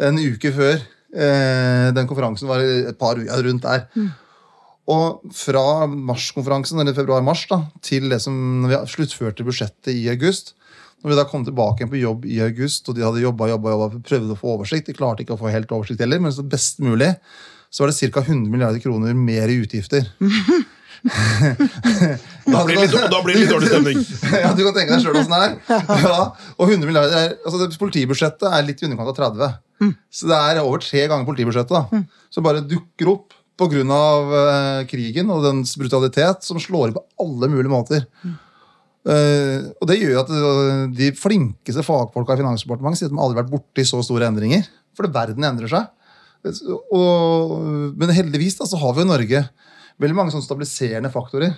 en 0.00 0.16
uke 0.16 0.52
før 0.52 0.78
eh, 0.80 1.88
den 1.96 2.08
konferansen 2.08 2.48
var 2.48 2.64
et 2.64 2.96
par 2.98 3.20
uker 3.20 3.44
rundt 3.44 3.66
der. 3.66 3.84
Og 4.92 5.32
fra 5.34 5.86
marskonferansen, 5.90 6.78
eller 6.78 6.94
februar-mars, 6.94 7.46
da, 7.50 7.64
til 7.82 8.06
det 8.12 8.20
som 8.22 8.66
vi 8.70 8.78
sluttførte 8.92 9.46
budsjettet 9.46 9.90
i 9.90 10.04
august 10.12 10.54
Når 11.02 11.10
vi 11.10 11.16
da 11.18 11.24
kom 11.28 11.42
tilbake 11.46 11.82
igjen 11.82 11.90
på 11.90 11.98
jobb 12.00 12.28
i 12.30 12.38
august, 12.44 12.86
og 12.88 12.96
de 12.96 13.04
hadde 13.04 13.24
jobba 13.24 13.50
jobba, 13.50 13.74
jobba, 13.74 14.00
prøvde 14.06 14.32
å 14.36 14.38
få 14.38 14.54
oversikt, 14.54 14.88
de 14.88 14.96
klarte 14.96 15.22
ikke 15.24 15.34
å 15.34 15.40
få 15.40 15.50
helt 15.52 15.74
oversikt 15.74 16.00
heller, 16.02 16.22
men 16.22 16.32
så 16.34 16.46
best 16.46 16.80
mulig, 16.82 17.10
så 17.70 17.84
var 17.84 17.92
det 17.92 18.10
ca. 18.14 18.22
100 18.22 18.48
milliarder 18.50 18.82
kroner 18.82 19.14
mer 19.14 19.52
i 19.52 19.60
utgifter. 19.62 20.08
Da 21.06 22.62
blir 22.66 22.80
litt, 22.80 22.94
da 23.12 23.18
blir 23.22 23.36
det 23.36 23.42
litt 23.44 23.52
dårlig 23.52 23.68
stemning. 23.70 24.00
ja, 24.42 24.50
Du 24.56 24.62
kan 24.64 24.74
tenke 24.74 24.96
deg 24.96 25.04
sjøl 25.04 25.18
åssen 25.20 25.34
det 25.34 25.42
er. 25.44 25.52
Ja, 26.06 26.22
og 26.56 26.72
100 26.72 26.88
milliarder 26.88 27.18
er, 27.20 27.34
altså 27.44 27.60
det, 27.60 27.68
Politibudsjettet 27.78 28.46
er 28.48 28.66
litt 28.66 28.82
i 28.82 28.88
underkant 28.88 29.12
av 29.12 29.18
30. 29.36 29.92
Så 30.10 30.30
det 30.30 30.38
er 30.40 30.62
over 30.64 30.80
tre 30.82 31.04
ganger 31.04 31.28
politibudsjettet 31.28 31.76
da, 31.76 32.00
som 32.32 32.46
bare 32.46 32.64
dukker 32.64 33.12
opp 33.12 33.35
pga. 33.56 34.00
Uh, 34.30 34.82
krigen 34.90 35.30
og 35.32 35.44
dens 35.46 35.76
brutalitet, 35.80 36.44
som 36.46 36.60
slår 36.60 36.90
inn 36.90 36.96
på 36.98 37.04
alle 37.22 37.50
mulige 37.52 37.72
måter. 37.72 38.06
Uh, 39.06 39.72
og 39.80 39.86
det 39.90 40.00
gjør 40.00 40.22
at 40.24 40.32
uh, 40.32 40.86
de 40.92 41.12
flinkeste 41.16 41.84
fagfolka 41.86 42.36
i 42.36 42.42
Finansdepartementet 42.42 43.00
sier 43.00 43.10
at 43.10 43.14
de 43.14 43.22
aldri 43.22 43.38
har 43.38 43.44
vært 43.44 43.54
borti 43.54 43.86
så 43.86 44.02
store 44.04 44.28
endringer. 44.28 44.66
For 44.96 45.08
verden 45.12 45.44
endrer 45.44 45.70
seg. 45.70 45.92
Og, 46.94 47.56
men 47.98 48.12
heldigvis 48.14 48.58
da, 48.60 48.68
så 48.68 48.78
har 48.80 48.94
vi 48.96 49.02
i 49.02 49.08
Norge 49.08 49.40
veldig 50.02 50.16
mange 50.16 50.34
sånne 50.34 50.46
stabiliserende 50.46 51.10
faktorer. 51.12 51.56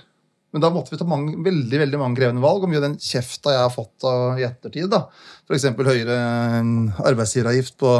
Men 0.55 0.63
da 0.65 0.71
måtte 0.73 0.95
vi 0.95 0.99
ta 1.01 1.05
mange, 1.09 1.35
veldig 1.45 1.81
veldig 1.83 1.99
mange 2.01 2.17
krevende 2.17 2.43
valg. 2.45 2.65
Og 2.65 2.71
mye 2.71 2.81
av 2.81 2.87
den 2.87 2.97
kjefta 3.03 3.53
jeg 3.53 3.65
har 3.67 3.75
fått 3.75 4.07
i 4.41 4.47
ettertid, 4.47 4.89
da, 4.93 5.03
f.eks. 5.45 5.67
høyere 5.77 6.17
eh, 6.17 7.03
arbeidsgiveravgift 7.11 7.77
på 7.81 7.93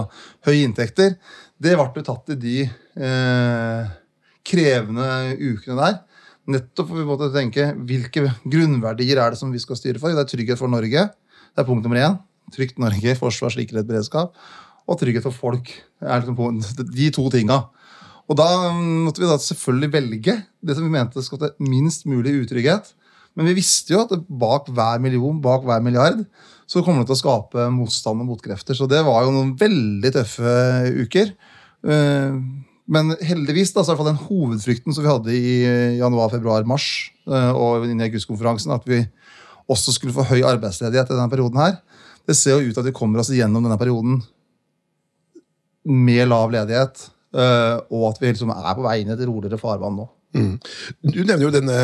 høye 0.49 0.63
inntekter, 0.63 1.19
det 1.59 1.75
ble 1.79 2.05
tatt 2.07 2.35
i 2.35 2.39
de 2.39 2.59
eh, 2.65 3.89
krevende 4.47 5.09
ukene 5.39 5.79
der. 5.81 5.97
Nettopp 6.49 6.89
for 6.89 6.97
vi 6.97 7.07
måtte 7.09 7.33
tenke 7.35 7.73
hvilke 7.89 8.29
grunnverdier 8.49 9.21
er 9.21 9.35
det 9.35 9.41
som 9.41 9.51
vi 9.53 9.61
skal 9.61 9.77
styre 9.77 10.01
for. 10.01 10.15
Det 10.15 10.23
er 10.23 10.31
trygghet 10.31 10.61
for 10.61 10.71
Norge. 10.73 11.09
Det 11.13 11.63
er 11.63 11.69
punkt 11.69 11.85
nummer 11.85 12.01
én. 12.01 12.17
Trygt 12.55 12.79
Norge, 12.81 13.17
forsvar, 13.23 13.53
sikkerhet, 13.53 13.89
beredskap. 13.89 14.39
Og 14.89 15.01
trygghet 15.01 15.27
for 15.27 15.37
folk. 15.37 15.73
Er 16.01 16.23
liksom 16.25 16.87
de 16.95 17.11
to 17.13 17.27
tinga. 17.35 17.67
Og 18.29 18.37
da 18.37 18.47
måtte 18.77 19.23
vi 19.23 19.29
da 19.29 19.39
selvfølgelig 19.41 19.93
velge 19.93 20.37
det 20.61 20.77
som 20.77 20.85
vi 20.85 20.93
mente 20.93 21.25
skapte 21.25 21.55
minst 21.65 22.07
mulig 22.09 22.35
utrygghet. 22.43 22.93
Men 23.39 23.49
vi 23.51 23.59
visste 23.61 23.95
jo 23.95 24.03
at 24.03 24.15
bak 24.27 24.69
hver 24.75 25.01
million, 25.01 25.37
bak 25.41 25.63
hver 25.67 25.83
milliard, 25.85 26.25
så 26.69 26.83
kommer 26.85 27.05
det 27.05 27.11
til 27.11 27.17
å 27.17 27.21
skape 27.23 27.69
motstand 27.73 28.25
og 28.25 28.33
motkrefter. 28.33 28.77
Så 28.77 28.89
det 28.91 29.01
var 29.07 29.25
jo 29.25 29.33
noen 29.33 29.55
veldig 29.57 30.11
tøffe 30.17 30.55
uker. 31.05 31.31
Eh, 31.87 32.39
Men 32.89 33.13
heldigvis 33.21 33.75
da, 33.77 33.83
så 33.85 33.93
er 33.93 33.99
fall 33.99 34.09
den 34.09 34.23
hovedfrykten 34.31 34.95
som 34.97 35.05
vi 35.05 35.11
hadde 35.11 35.35
i 35.37 35.99
januar, 35.99 36.31
februar, 36.33 36.65
mars 36.65 36.87
eh, 37.29 37.51
og 37.53 37.85
inn 37.85 38.01
i 38.01 38.07
augustkonferansen, 38.07 38.73
at 38.73 38.87
vi 38.89 39.03
også 39.69 39.93
skulle 39.93 40.15
få 40.17 40.25
høy 40.31 40.41
arbeidsledighet 40.49 41.13
i 41.13 41.19
denne 41.19 41.29
perioden 41.29 41.61
her, 41.61 41.75
det 42.25 42.37
ser 42.39 42.57
jo 42.57 42.71
ut 42.71 42.73
til 42.73 42.81
at 42.81 42.89
vi 42.89 42.97
kommer 42.97 43.21
oss 43.21 43.29
gjennom 43.29 43.67
denne 43.67 43.77
perioden 43.77 44.23
med 45.85 46.25
lav 46.33 46.49
ledighet, 46.57 47.05
eh, 47.37 47.77
og 47.93 48.09
at 48.09 48.23
vi 48.23 48.33
liksom 48.33 48.57
er 48.57 48.73
på 48.73 48.89
vei 48.89 49.03
inn 49.03 49.13
i 49.13 49.17
et 49.19 49.27
roligere 49.29 49.61
farvann 49.61 50.01
nå. 50.01 50.09
Du 50.33 51.21
nevner 51.21 51.45
jo 51.45 51.53
denne 51.53 51.79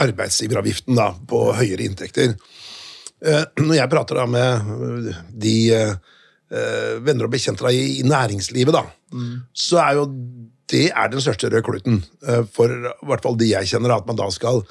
arbeidsgiveravgiften 0.00 0.96
da, 0.96 1.10
på 1.28 1.50
høyere 1.60 1.84
inntekter. 1.84 2.38
Når 3.60 3.74
jeg 3.82 3.90
prater 3.92 4.20
da 4.20 4.26
med 4.30 5.08
eh, 5.12 5.24
de 5.44 5.56
venner 7.04 7.26
og 7.26 7.32
bekjente 7.36 7.68
i 7.76 8.00
næringslivet, 8.08 8.72
da, 8.72 8.86
så 9.54 9.78
er 9.82 9.98
jo 9.98 10.06
det 10.68 10.90
er 10.92 11.08
den 11.08 11.20
største 11.24 11.48
røde 11.48 11.64
kluten. 11.64 12.02
eh, 12.26 12.42
For 12.52 12.68
i 12.68 13.08
hvert 13.08 13.22
fall 13.24 13.38
de 13.40 13.48
jeg 13.48 13.70
kjenner, 13.70 13.96
at 13.96 14.06
man 14.06 14.16
da 14.16 14.28
skal 14.30 14.62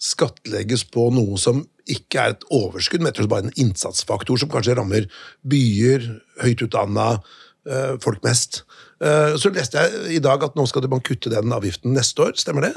skattlegges 0.00 0.84
på 0.88 1.10
noe 1.12 1.36
som 1.36 1.64
ikke 1.90 2.20
er 2.22 2.34
et 2.36 2.44
overskudd, 2.54 3.02
men 3.02 3.12
og 3.12 3.28
bare 3.28 3.48
en 3.48 3.58
innsatsfaktor 3.58 4.38
som 4.38 4.48
kanskje 4.48 4.76
rammer 4.78 5.08
byer, 5.42 6.06
høyt 6.40 6.62
utdanna, 6.62 7.20
eh, 7.66 7.96
folk 8.00 8.22
mest. 8.22 8.62
Eh, 9.02 9.36
Så 9.36 9.52
leste 9.52 9.74
jeg 9.76 10.16
i 10.16 10.22
dag 10.22 10.42
at 10.42 10.54
nå 10.54 10.66
skal 10.68 10.88
man 10.88 11.00
kutte 11.00 11.30
den 11.30 11.52
avgiften 11.52 11.92
neste 11.92 12.18
år, 12.22 12.32
stemmer 12.38 12.62
det? 12.62 12.74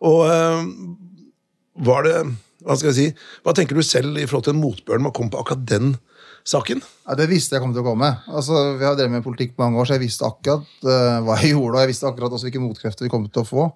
Og 0.00 0.26
eh, 0.30 0.64
var 1.84 2.02
det 2.04 2.36
Hva 2.64 2.74
skal 2.76 2.90
jeg 2.90 2.94
si, 2.94 3.14
hva 3.44 3.52
tenker 3.54 3.74
du 3.76 3.82
selv 3.82 4.16
i 4.18 4.26
forhold 4.26 4.44
til 4.44 4.54
motbøren 4.58 5.02
man 5.02 5.12
kom 5.14 5.30
på 5.30 5.38
akkurat 5.38 5.64
den 5.64 5.96
saken? 6.48 6.80
Ja, 7.06 7.16
Det 7.18 7.28
visste 7.30 7.56
jeg 7.56 7.64
kom 7.64 7.74
til 7.74 7.82
å 7.82 7.88
komme. 7.90 8.08
Altså, 8.28 8.76
Vi 8.78 8.86
har 8.86 8.96
drevet 8.96 9.16
med 9.18 9.24
politikk 9.26 9.54
mange 9.60 9.80
år, 9.80 9.88
så 9.88 9.96
jeg 9.96 10.06
visste 10.06 10.28
akkurat 10.28 10.64
uh, 10.86 11.18
hva 11.26 11.36
jeg 11.42 11.52
gjorde. 11.56 11.74
Og 11.74 11.82
jeg 11.82 11.92
visste 11.92 12.08
akkurat 12.08 12.32
også 12.32 12.48
hvilke 12.48 12.62
motkrefter 12.62 13.06
vi 13.06 13.12
kom 13.12 13.26
til 13.28 13.44
å 13.44 13.48
få. 13.48 13.68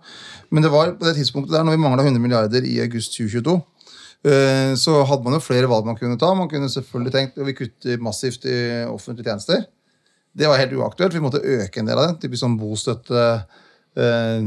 Men 0.50 0.64
det 0.64 0.72
var 0.72 0.94
på 0.96 1.08
det 1.08 1.16
tidspunktet 1.20 1.54
der, 1.56 1.66
når 1.66 1.76
vi 1.76 1.84
mangla 1.84 2.06
100 2.06 2.22
milliarder 2.22 2.66
i 2.68 2.78
august 2.84 3.16
2022, 3.18 3.58
uh, 3.58 4.72
så 4.80 4.96
hadde 5.10 5.26
man 5.26 5.36
jo 5.38 5.44
flere 5.44 5.70
valg 5.70 5.88
man 5.88 6.00
kunne 6.00 6.18
ta. 6.20 6.32
Man 6.38 6.50
kunne 6.52 6.72
selvfølgelig 6.72 7.14
tenkt 7.14 7.38
at 7.38 7.48
vi 7.48 7.58
kutter 7.60 8.02
massivt 8.02 8.48
i 8.48 8.58
offentlige 8.88 9.28
tjenester. 9.28 9.64
Det 10.32 10.48
var 10.48 10.60
helt 10.60 10.72
uaktuelt. 10.72 11.14
Vi 11.14 11.20
måtte 11.20 11.44
øke 11.44 11.82
en 11.82 11.88
del 11.88 12.00
av 12.00 12.08
det. 12.08 12.22
Typisk 12.22 12.40
sånn 12.40 12.56
bostøtte, 12.56 13.24
eh, 14.00 14.46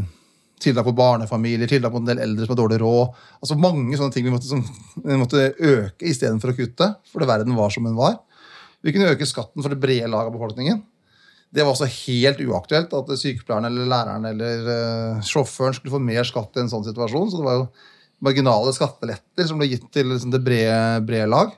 tiltak 0.62 0.88
på 0.88 0.96
barnefamilier, 0.96 1.70
tiltak 1.70 1.94
på 1.94 2.02
en 2.02 2.08
del 2.08 2.22
eldre 2.24 2.46
som 2.46 2.56
har 2.56 2.62
dårlig 2.62 2.80
råd. 2.82 3.16
Altså 3.42 3.58
Mange 3.60 3.98
sånne 4.00 4.16
ting 4.16 4.26
vi 4.28 4.34
måtte, 4.34 4.50
som, 4.50 4.62
vi 5.04 5.20
måtte 5.20 5.50
øke 5.52 6.08
istedenfor 6.10 6.54
å 6.54 6.58
kutte, 6.58 6.90
fordi 7.12 7.30
verden 7.30 7.58
var 7.58 7.74
som 7.74 7.88
den 7.88 7.98
var. 7.98 8.20
Vi 8.86 8.94
kunne 8.94 9.12
øke 9.14 9.28
skatten 9.28 9.64
for 9.64 9.74
det 9.74 9.82
brede 9.82 10.12
lag 10.12 10.30
av 10.30 10.36
befolkningen. 10.36 10.84
Det 11.56 11.64
var 11.64 11.74
også 11.74 11.88
helt 11.88 12.42
uaktuelt 12.44 12.94
at 12.98 13.12
sykepleieren 13.20 13.68
eller 13.70 13.90
læreren 13.90 14.26
eller 14.28 14.72
eh, 14.74 15.22
sjåføren 15.26 15.76
skulle 15.78 15.94
få 15.94 16.02
mer 16.04 16.28
skatt 16.28 16.58
i 16.58 16.64
en 16.64 16.72
sånn 16.72 16.84
situasjon. 16.88 17.30
Så 17.32 17.40
det 17.40 17.48
var 17.48 17.60
jo 17.62 17.68
marginale 18.26 18.74
skatteletter 18.76 19.48
som 19.48 19.62
ble 19.62 19.70
gitt 19.72 19.88
til 19.94 20.10
liksom, 20.12 20.34
det 20.34 20.44
brede, 20.44 21.06
brede 21.08 21.30
lag. 21.32 21.54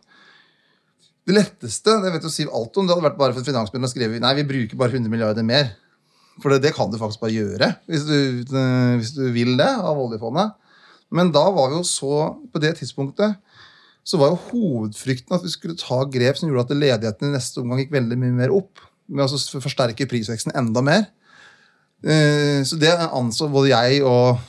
Det 1.27 1.35
letteste 1.35 1.97
det 2.03 2.13
vet 2.13 2.23
jo 2.23 2.31
Siv 2.31 2.53
alt 2.55 2.77
om, 2.79 2.87
det 2.87 2.95
hadde 2.95 3.07
vært 3.09 3.19
bare 3.19 3.35
for 3.35 3.43
finansministeren 3.43 3.89
å 3.89 3.91
skrive 3.91 4.21
nei, 4.23 4.35
vi 4.37 4.47
bruker 4.47 4.79
bare 4.79 4.95
100 4.95 5.11
milliarder 5.11 5.47
mer. 5.47 5.73
For 6.41 6.53
det, 6.53 6.61
det 6.67 6.73
kan 6.77 6.91
du 6.91 6.99
faktisk 7.01 7.23
bare 7.23 7.33
gjøre 7.33 7.71
hvis 7.89 8.05
du, 8.05 8.17
eh, 8.45 8.95
hvis 8.99 9.13
du 9.15 9.23
vil 9.33 9.55
det 9.59 9.69
av 9.69 9.97
oljefondet. 9.97 10.53
Men 11.13 11.31
da 11.31 11.45
var 11.55 11.71
jo 11.71 11.83
så 11.87 12.35
På 12.51 12.59
det 12.59 12.75
tidspunktet 12.81 13.37
så 14.07 14.15
var 14.19 14.31
jo 14.31 14.39
hovedfrykten 14.53 15.35
at 15.35 15.43
vi 15.43 15.49
skulle 15.51 15.75
ta 15.75 15.97
grep 16.07 16.37
som 16.39 16.47
gjorde 16.47 16.69
at 16.69 16.77
ledigheten 16.79 17.27
i 17.27 17.33
neste 17.33 17.59
omgang 17.59 17.81
gikk 17.81 17.89
veldig 17.91 18.17
mye 18.21 18.35
mer 18.37 18.53
opp. 18.55 18.79
Med 19.11 19.27
å 19.27 19.59
forsterke 19.59 20.07
prisveksten 20.07 20.55
enda 20.55 20.79
mer. 20.79 21.09
Eh, 22.07 22.63
Så 22.63 22.79
det 22.79 22.93
anså 22.93 23.49
både 23.51 23.73
jeg 23.73 24.05
og 24.07 24.39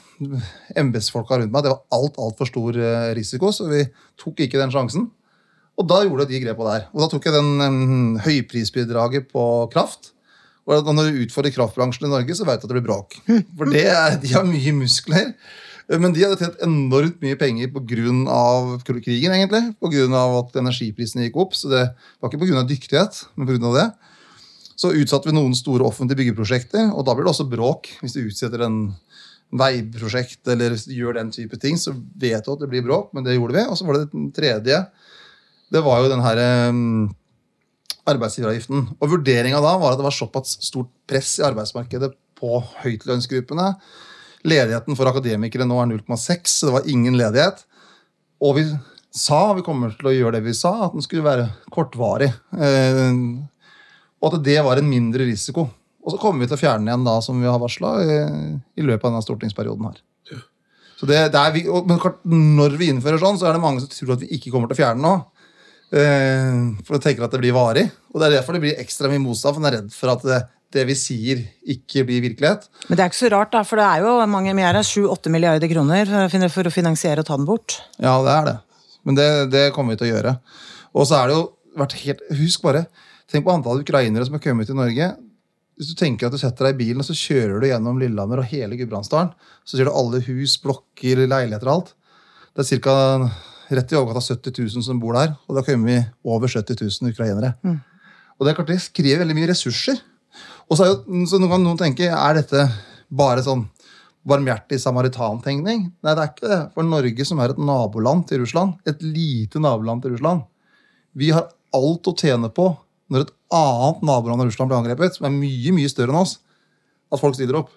embetsfolka 0.79 1.41
rundt 1.41 1.51
meg 1.55 1.67
det 1.67 1.73
var 1.73 1.83
alt 1.95 2.19
altfor 2.23 2.47
stor 2.51 2.79
eh, 2.79 3.11
risiko, 3.19 3.51
så 3.51 3.67
vi 3.71 3.83
tok 4.19 4.45
ikke 4.47 4.61
den 4.63 4.71
sjansen. 4.75 5.09
Og 5.79 5.87
da 5.91 6.05
gjorde 6.05 6.27
jeg 6.27 6.37
de 6.37 6.45
grepa 6.47 6.71
der. 6.71 6.87
Og 6.93 7.03
da 7.03 7.11
tok 7.11 7.27
jeg 7.27 7.35
den 7.35 8.17
høyprisbidraget 8.23 9.29
på 9.31 9.45
kraft. 9.75 10.13
Og 10.69 10.91
når 10.93 11.09
du 11.09 11.23
utfordrer 11.25 11.55
kraftbransjen 11.55 12.05
i 12.09 12.13
Norge, 12.13 12.37
så 12.37 12.45
vet 12.45 12.61
du 12.61 12.67
at 12.67 12.71
det 12.71 12.77
blir 12.77 12.89
bråk. 12.91 13.17
For 13.59 13.73
det 13.73 13.87
er, 13.89 14.19
de 14.21 14.35
har 14.35 14.45
mye 14.45 14.75
muskler. 14.77 15.33
Men 15.89 16.13
de 16.13 16.21
hadde 16.21 16.37
tjent 16.37 16.61
enormt 16.67 17.23
mye 17.25 17.39
penger 17.41 17.71
pga. 17.73 18.77
krigen, 18.85 19.33
egentlig. 19.33 19.63
Pga. 19.81 20.25
at 20.43 20.61
energiprisene 20.61 21.25
gikk 21.25 21.39
opp. 21.41 21.57
Så 21.57 21.73
det 21.73 21.87
var 22.21 22.29
ikke 22.29 22.43
pga. 22.45 22.67
dyktighet, 22.69 23.25
men 23.37 23.49
pga. 23.49 23.73
det. 23.79 23.89
Så 24.79 24.93
utsatte 24.95 25.31
vi 25.31 25.35
noen 25.35 25.57
store 25.59 25.89
offentlige 25.89 26.21
byggeprosjekter, 26.21 26.93
og 26.93 27.07
da 27.07 27.17
blir 27.17 27.27
det 27.27 27.33
også 27.33 27.49
bråk. 27.51 27.89
Hvis 28.03 28.15
du 28.15 28.29
utsetter 28.29 28.63
en 28.63 28.93
veiprosjekt 29.59 30.47
eller 30.53 30.77
gjør 30.77 31.17
den 31.19 31.33
type 31.35 31.57
ting, 31.59 31.81
så 31.81 31.95
vet 31.97 32.45
du 32.45 32.53
at 32.53 32.61
det 32.61 32.69
blir 32.71 32.85
bråk, 32.85 33.09
men 33.17 33.25
det 33.25 33.39
gjorde 33.39 33.57
vi. 33.57 33.65
Og 33.65 33.79
så 33.81 33.89
var 33.89 33.97
det 33.97 34.13
den 34.13 34.29
tredje. 34.37 34.83
Det 35.73 35.83
var 35.85 36.05
jo 36.05 36.13
den 36.13 36.23
herre 36.23 36.51
um, 36.69 37.09
arbeidsgiveravgiften. 38.11 38.85
Og 38.99 39.13
vurderinga 39.15 39.61
da 39.65 39.77
var 39.81 39.95
at 39.95 40.01
det 40.01 40.07
var 40.07 40.17
såpass 40.17 40.59
stort 40.65 40.91
press 41.09 41.37
i 41.41 41.47
arbeidsmarkedet 41.49 42.13
på 42.39 42.61
høytlønnsgruppene. 42.85 43.73
Ledigheten 44.49 44.99
for 44.99 45.11
akademikere 45.11 45.67
nå 45.69 45.81
er 45.83 45.91
0,6, 45.91 46.53
så 46.53 46.69
det 46.69 46.77
var 46.77 46.91
ingen 46.91 47.19
ledighet. 47.19 47.65
Og 48.45 48.59
vi 48.61 48.67
sa, 49.15 49.41
vi 49.57 49.65
kommer 49.67 49.95
til 49.99 50.11
å 50.11 50.15
gjøre 50.15 50.39
det 50.39 50.47
vi 50.47 50.55
sa, 50.57 50.75
at 50.87 50.95
den 50.95 51.05
skulle 51.05 51.27
være 51.27 51.49
kortvarig. 51.75 52.31
Eh, 52.55 53.23
og 54.19 54.33
at 54.33 54.45
det 54.47 54.59
var 54.67 54.81
en 54.81 54.91
mindre 54.91 55.27
risiko. 55.29 55.69
Og 56.05 56.15
så 56.15 56.21
kommer 56.21 56.45
vi 56.45 56.51
til 56.51 56.57
å 56.57 56.61
fjerne 56.61 56.85
den 56.85 56.93
igjen 56.93 57.09
da, 57.09 57.19
som 57.25 57.41
vi 57.43 57.51
har 57.51 57.59
varsla, 57.61 57.97
i, 58.03 58.21
i 58.79 58.87
løpet 58.87 59.05
av 59.05 59.13
denne 59.13 59.27
stortingsperioden 59.27 59.91
her. 59.91 59.99
Så 60.99 61.07
det, 61.07 61.19
det 61.31 61.39
er 61.41 61.53
vi, 61.55 61.63
og, 61.71 61.87
men 61.87 62.01
når 62.59 62.79
vi 62.79 62.89
innfører 62.91 63.21
sånn, 63.23 63.39
så 63.39 63.47
er 63.49 63.55
det 63.55 63.63
mange 63.63 63.83
som 63.85 63.91
tror 63.93 64.17
at 64.17 64.25
vi 64.25 64.33
ikke 64.35 64.51
kommer 64.51 64.71
til 64.71 64.79
å 64.79 64.81
fjerne 64.81 65.05
nå. 65.05 65.13
Eh, 65.89 66.59
for 66.85 66.99
de 66.99 67.01
tenker 67.05 67.25
at 67.25 67.33
det 67.33 67.41
blir 67.41 67.55
varig. 67.57 67.87
Og 68.13 68.21
det 68.21 68.29
er 68.29 68.37
derfor 68.39 68.57
det 68.57 68.63
blir 68.67 68.81
ekstra 68.83 69.09
mye 69.11 69.23
motstand, 69.23 69.57
for 69.57 69.63
en 69.65 69.69
er 69.71 69.77
redd 69.79 69.93
for 69.97 70.13
at 70.13 70.25
det, 70.29 70.41
det 70.77 70.85
vi 70.91 70.97
sier, 71.01 71.43
ikke 71.75 72.05
blir 72.09 72.21
virkelighet. 72.27 72.67
Men 72.89 72.97
det 72.99 73.05
er 73.07 73.11
ikke 73.13 73.23
så 73.23 73.31
rart, 73.33 73.53
da, 73.55 73.63
for 73.65 73.81
det 73.81 73.87
er 73.89 74.05
jo 74.05 74.15
mange 74.29 74.53
milliarder, 74.57 74.85
7-8 74.85 75.33
milliarder 75.33 75.71
kroner 75.73 76.11
for- 76.29 76.49
for 76.53 76.69
å 76.69 76.75
finansiere 76.75 77.21
og 77.25 77.27
ta 77.31 77.37
den 77.37 77.47
bort. 77.49 77.79
Ja, 77.99 78.19
det 78.23 78.35
er 78.35 78.45
det. 78.51 78.57
Men 79.05 79.15
det, 79.17 79.29
det 79.55 79.73
kommer 79.73 79.95
vi 79.97 80.03
til 80.03 80.11
å 80.11 80.17
gjøre. 80.17 80.35
Og 80.95 81.07
så 81.09 81.17
er 81.23 81.29
det 81.29 81.37
jo 81.39 81.47
vært 81.79 81.97
helt 82.03 82.21
Husk 82.37 82.63
bare, 82.63 82.87
tenk 83.31 83.45
på 83.47 83.53
antallet 83.55 83.85
ukrainere 83.89 84.25
som 84.27 84.35
har 84.37 84.41
kommet 84.45 84.67
til 84.69 84.77
Norge. 84.77 85.17
Hvis 85.79 85.93
du 85.93 85.95
tenker 85.95 86.27
at 86.27 86.33
du 86.35 86.39
setter 86.41 86.67
deg 86.67 86.75
i 86.75 86.79
bilen 86.85 87.01
og 87.01 87.07
så 87.07 87.15
kjører 87.15 87.61
du 87.63 87.69
gjennom 87.69 88.01
Lillehammer 88.01 88.41
og 88.43 88.49
hele 88.51 88.77
Gudbrandsdalen, 88.77 89.31
så 89.65 89.77
ser 89.79 89.87
du 89.87 89.93
alle 89.95 90.21
hus, 90.27 90.57
blokker, 90.59 91.23
leiligheter 91.29 91.69
og 91.71 91.75
alt. 91.77 91.93
Det 92.59 92.65
er 92.67 92.81
ca. 92.83 92.97
rett 93.69 93.93
i 93.93 93.99
overkant 93.99 94.21
av 94.21 94.27
70 94.27 94.55
000 94.79 94.85
som 94.87 95.01
bor 95.01 95.17
der, 95.19 95.35
og 95.49 95.59
da 95.59 95.65
kommer 95.67 95.91
vi 95.91 95.99
over 96.29 96.51
70 96.51 96.79
000 96.81 97.13
ukrainere. 97.13 97.55
Og 98.39 98.47
det 98.47 98.53
er 98.53 98.59
klart 98.59 98.71
det 98.71 98.79
krever 98.97 99.25
veldig 99.25 99.37
mye 99.37 99.51
ressurser. 99.51 99.99
Og 100.69 100.79
så, 100.79 100.87
jo, 100.89 101.25
så 101.29 101.41
noen 101.41 101.53
kan 101.53 101.65
noen 101.65 101.81
tenke 101.81 102.09
er 102.13 102.39
dette 102.39 102.67
bare 103.09 103.43
sånn 103.45 103.67
barmhjertig 104.29 104.79
samaritantenkning? 104.83 105.87
Nei, 106.05 106.13
det 106.15 106.23
er 106.23 106.33
ikke 106.33 106.51
det. 106.51 106.61
For 106.75 106.87
Norge, 106.87 107.27
som 107.29 107.41
er 107.41 107.55
et 107.55 107.63
naboland 107.63 108.27
til 108.29 108.43
Russland, 108.43 108.77
et 108.89 109.01
lite 109.05 109.63
naboland 109.63 110.05
til 110.05 110.15
Russland, 110.15 110.45
vi 111.19 111.33
har 111.35 111.49
alt 111.75 112.11
å 112.11 112.17
tjene 112.17 112.51
på 112.53 112.71
når 113.09 113.25
et 113.25 113.33
annet 113.57 114.03
naboland 114.05 114.45
av 114.45 114.51
Russland 114.51 114.71
blir 114.71 114.79
angrepet, 114.83 115.17
som 115.17 115.29
er 115.29 115.33
mye 115.35 115.73
mye 115.73 115.89
større 115.91 116.13
enn 116.13 116.21
oss, 116.21 116.37
at 117.09 117.21
folk 117.21 117.37
stiller 117.39 117.63
opp. 117.63 117.73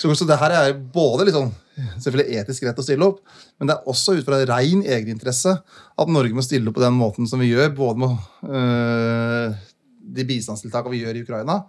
Så, 0.00 0.10
så 0.18 0.26
det 0.26 0.38
her 0.40 0.54
er 0.56 0.74
både 0.74 1.28
litt 1.28 1.36
sånn, 1.36 1.52
selvfølgelig 1.76 2.40
etisk 2.40 2.66
rett 2.66 2.80
å 2.80 2.84
stille 2.84 3.06
opp, 3.06 3.20
men 3.58 3.68
det 3.68 3.76
er 3.76 3.90
også 3.92 4.16
ut 4.16 4.26
fra 4.26 4.40
rein 4.48 4.82
egeninteresse 4.82 5.56
at 5.60 6.12
Norge 6.12 6.36
må 6.36 6.44
stille 6.44 6.70
opp 6.70 6.78
på 6.78 6.84
den 6.84 6.96
måten 6.96 7.28
som 7.28 7.42
vi 7.42 7.50
gjør, 7.52 7.74
både 7.76 8.02
med 8.02 8.48
øh, 8.48 9.60
de 10.16 10.26
bistandstiltakene 10.28 10.94
vi 10.94 11.02
gjør 11.04 11.18
i 11.18 11.26
Ukraina, 11.26 11.60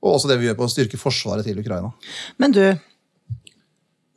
og 0.00 0.14
også 0.16 0.30
det 0.30 0.40
vi 0.40 0.48
gjør 0.48 0.60
på 0.60 0.68
å 0.68 0.72
styrke 0.72 1.00
forsvaret 1.00 1.46
til 1.46 1.60
Ukraina. 1.60 1.92
Men 2.40 2.56
du, 2.56 2.64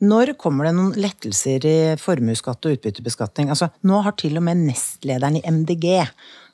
når 0.04 0.34
kommer 0.40 0.68
det 0.68 0.74
noen 0.76 0.92
lettelser 1.00 1.64
i 1.68 1.78
formuesskatt 2.00 2.68
og 2.68 2.76
utbyttebeskatning? 2.76 3.52
Altså, 3.52 3.70
nå 3.86 4.00
har 4.04 4.16
til 4.20 4.36
og 4.40 4.44
med 4.46 4.64
nestlederen 4.66 5.38
i 5.40 5.44
MDG 5.44 5.88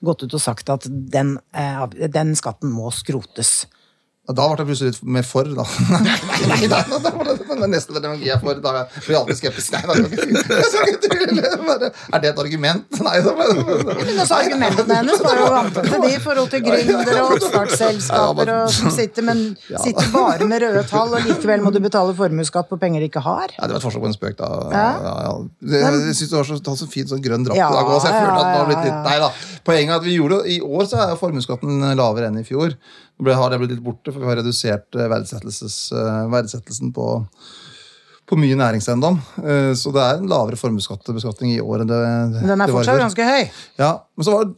gått 0.05 0.25
ut 0.25 0.37
og 0.37 0.43
sagt 0.43 0.71
at 0.73 0.87
den, 0.87 1.39
eh, 1.57 1.85
den 2.12 2.35
skatten 2.39 2.73
må 2.75 2.91
skrotes. 2.95 3.67
Da 4.31 4.47
ble 4.47 4.62
jeg 4.62 4.69
plutselig 4.69 4.93
litt 4.93 5.07
mer 5.17 5.27
for, 5.27 5.49
da. 5.59 5.65
Nei, 5.91 6.03
nei, 6.53 6.61
nei, 6.69 6.69
da, 6.71 7.11
da, 7.39 7.45
da, 7.49 7.59
da, 7.63 7.69
neste 7.71 7.95
demagogi 7.97 8.31
er 8.33 8.41
får, 8.43 8.61
Da 8.65 8.73
blir 8.97 9.15
jeg 9.15 9.21
alltid 9.21 9.39
skeptisk. 9.41 9.73
Nei, 9.75 9.83
jeg 9.85 10.91
jeg 11.41 11.93
Er 12.15 12.23
det 12.23 12.31
et 12.33 12.41
argument? 12.45 12.87
Nei, 13.07 13.17
da, 13.25 13.35
Men 13.37 14.21
også 14.25 14.39
argumentene 14.41 14.99
hennes 15.01 15.23
var 15.25 15.41
jo 15.41 15.51
vantete. 15.55 16.01
de, 16.05 16.13
i 16.15 16.21
forhold 16.23 16.51
til 16.55 16.65
gründere 16.67 17.25
og 17.25 17.37
oppstartsselskaper 17.37 18.53
og, 18.57 18.73
som 18.75 18.93
sitter, 18.95 19.27
men 19.27 19.43
sitter 19.69 20.11
bare 20.15 20.49
med 20.51 20.65
røde 20.65 20.85
tall, 20.91 21.15
og 21.17 21.27
likevel 21.29 21.65
må 21.65 21.73
du 21.75 21.81
betale 21.85 22.15
formuesskatt 22.19 22.71
på 22.71 22.79
penger 22.81 23.05
de 23.05 23.11
ikke 23.11 23.25
har. 23.25 23.55
Ja, 23.59 23.67
det 23.67 23.77
var 23.77 23.83
et 23.83 23.87
forsøk 23.89 24.05
på 24.05 24.11
en 24.11 24.17
spøk, 24.17 24.39
da. 24.41 24.51
Ja. 24.75 24.89
Ja. 25.07 25.35
Det- 25.61 25.83
Jeg 26.11 26.17
syns 26.19 26.31
du 26.31 26.37
har 26.37 26.49
så, 26.49 26.59
så 26.61 26.91
fint 26.91 27.11
sånn 27.13 27.23
grønn 27.25 27.45
drakt 27.47 27.59
i 27.59 27.61
dag 27.61 27.93
også. 27.95 28.11
Jeg 28.11 28.25
følte 28.25 28.41
at 28.41 28.51
det 28.51 28.59
var 28.61 28.71
blitt 28.71 28.85
litt 28.89 28.99
Nei 29.11 29.19
da. 29.23 29.31
Poenget 29.65 29.93
er 29.95 30.01
at 30.01 30.07
vi 30.07 30.17
gjorde 30.17 30.41
I 30.49 30.61
år 30.65 30.89
så 30.89 31.01
er 31.05 31.17
formuesskatten 31.21 31.85
lavere 31.99 32.31
enn 32.31 32.41
i 32.41 32.47
fjor. 32.47 32.75
Nå 33.21 33.35
har 33.37 33.51
det 33.53 33.59
blitt 33.61 33.75
litt 33.75 33.85
borte, 33.85 34.13
for 34.15 34.23
vi 34.23 34.29
har 34.31 34.39
redusert 34.41 34.97
eh, 34.97 35.05
eh, 35.05 36.23
verdsettelsen 36.33 36.93
på, 36.97 37.07
på 38.31 38.39
mye 38.39 38.59
næringseiendom. 38.59 39.19
Eh, 39.43 39.73
Så 39.75 39.93
det 39.95 40.03
er 40.05 40.21
en 40.21 40.31
lavere 40.31 40.59
formuesskattebeskatning 40.61 41.57
i 41.57 41.61
år 41.61 41.83
enn 41.83 41.91
det, 41.91 42.00
Men 42.39 42.53
den 42.55 42.61
er 42.67 42.73
fortsatt 42.73 43.03
ganske 43.03 43.27
høy. 43.27 43.49
Ja, 43.81 43.93
men 44.17 44.27
så 44.29 44.37
var 44.37 44.53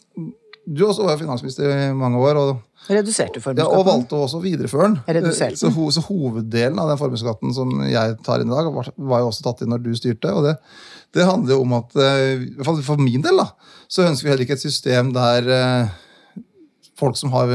du 0.62 0.84
også 0.86 1.06
var 1.08 1.18
finansminister 1.18 1.66
i 1.66 1.88
mange 1.96 2.20
år, 2.22 2.38
og, 2.38 2.60
Reduserte 2.90 3.38
ja, 3.54 3.64
og 3.66 3.84
valgte 3.86 4.18
også 4.18 4.40
å 4.40 4.42
videreføre 4.42 4.88
den. 4.88 4.96
Reduserte 5.06 5.58
Så, 5.58 5.68
ho, 5.70 5.84
så 5.94 6.02
hoveddelen 6.02 6.80
av 6.82 6.88
den 6.90 6.98
formuesskatten 6.98 7.52
som 7.54 7.76
jeg 7.86 8.16
tar 8.26 8.42
inn 8.42 8.50
i 8.50 8.54
dag, 8.54 8.70
var, 8.74 8.88
var 8.98 9.22
jo 9.22 9.28
også 9.30 9.44
tatt 9.46 9.62
inn 9.62 9.70
når 9.70 9.84
du 9.84 9.92
styrte. 9.94 10.32
og 10.34 10.48
det, 10.48 10.56
det 11.14 11.26
handler 11.28 11.54
jo 11.54 11.60
om 11.62 11.76
at 11.78 11.94
eh, 11.94 12.42
i 12.42 12.54
hvert 12.56 12.66
fall 12.66 12.80
For 12.82 13.02
min 13.02 13.22
del 13.22 13.38
da, 13.38 13.46
så 13.86 14.08
ønsker 14.08 14.26
vi 14.26 14.32
heller 14.32 14.46
ikke 14.48 14.58
et 14.58 14.64
system 14.66 15.12
der 15.14 15.50
eh, 15.54 15.94
folk 16.98 17.18
som 17.18 17.30
har 17.36 17.54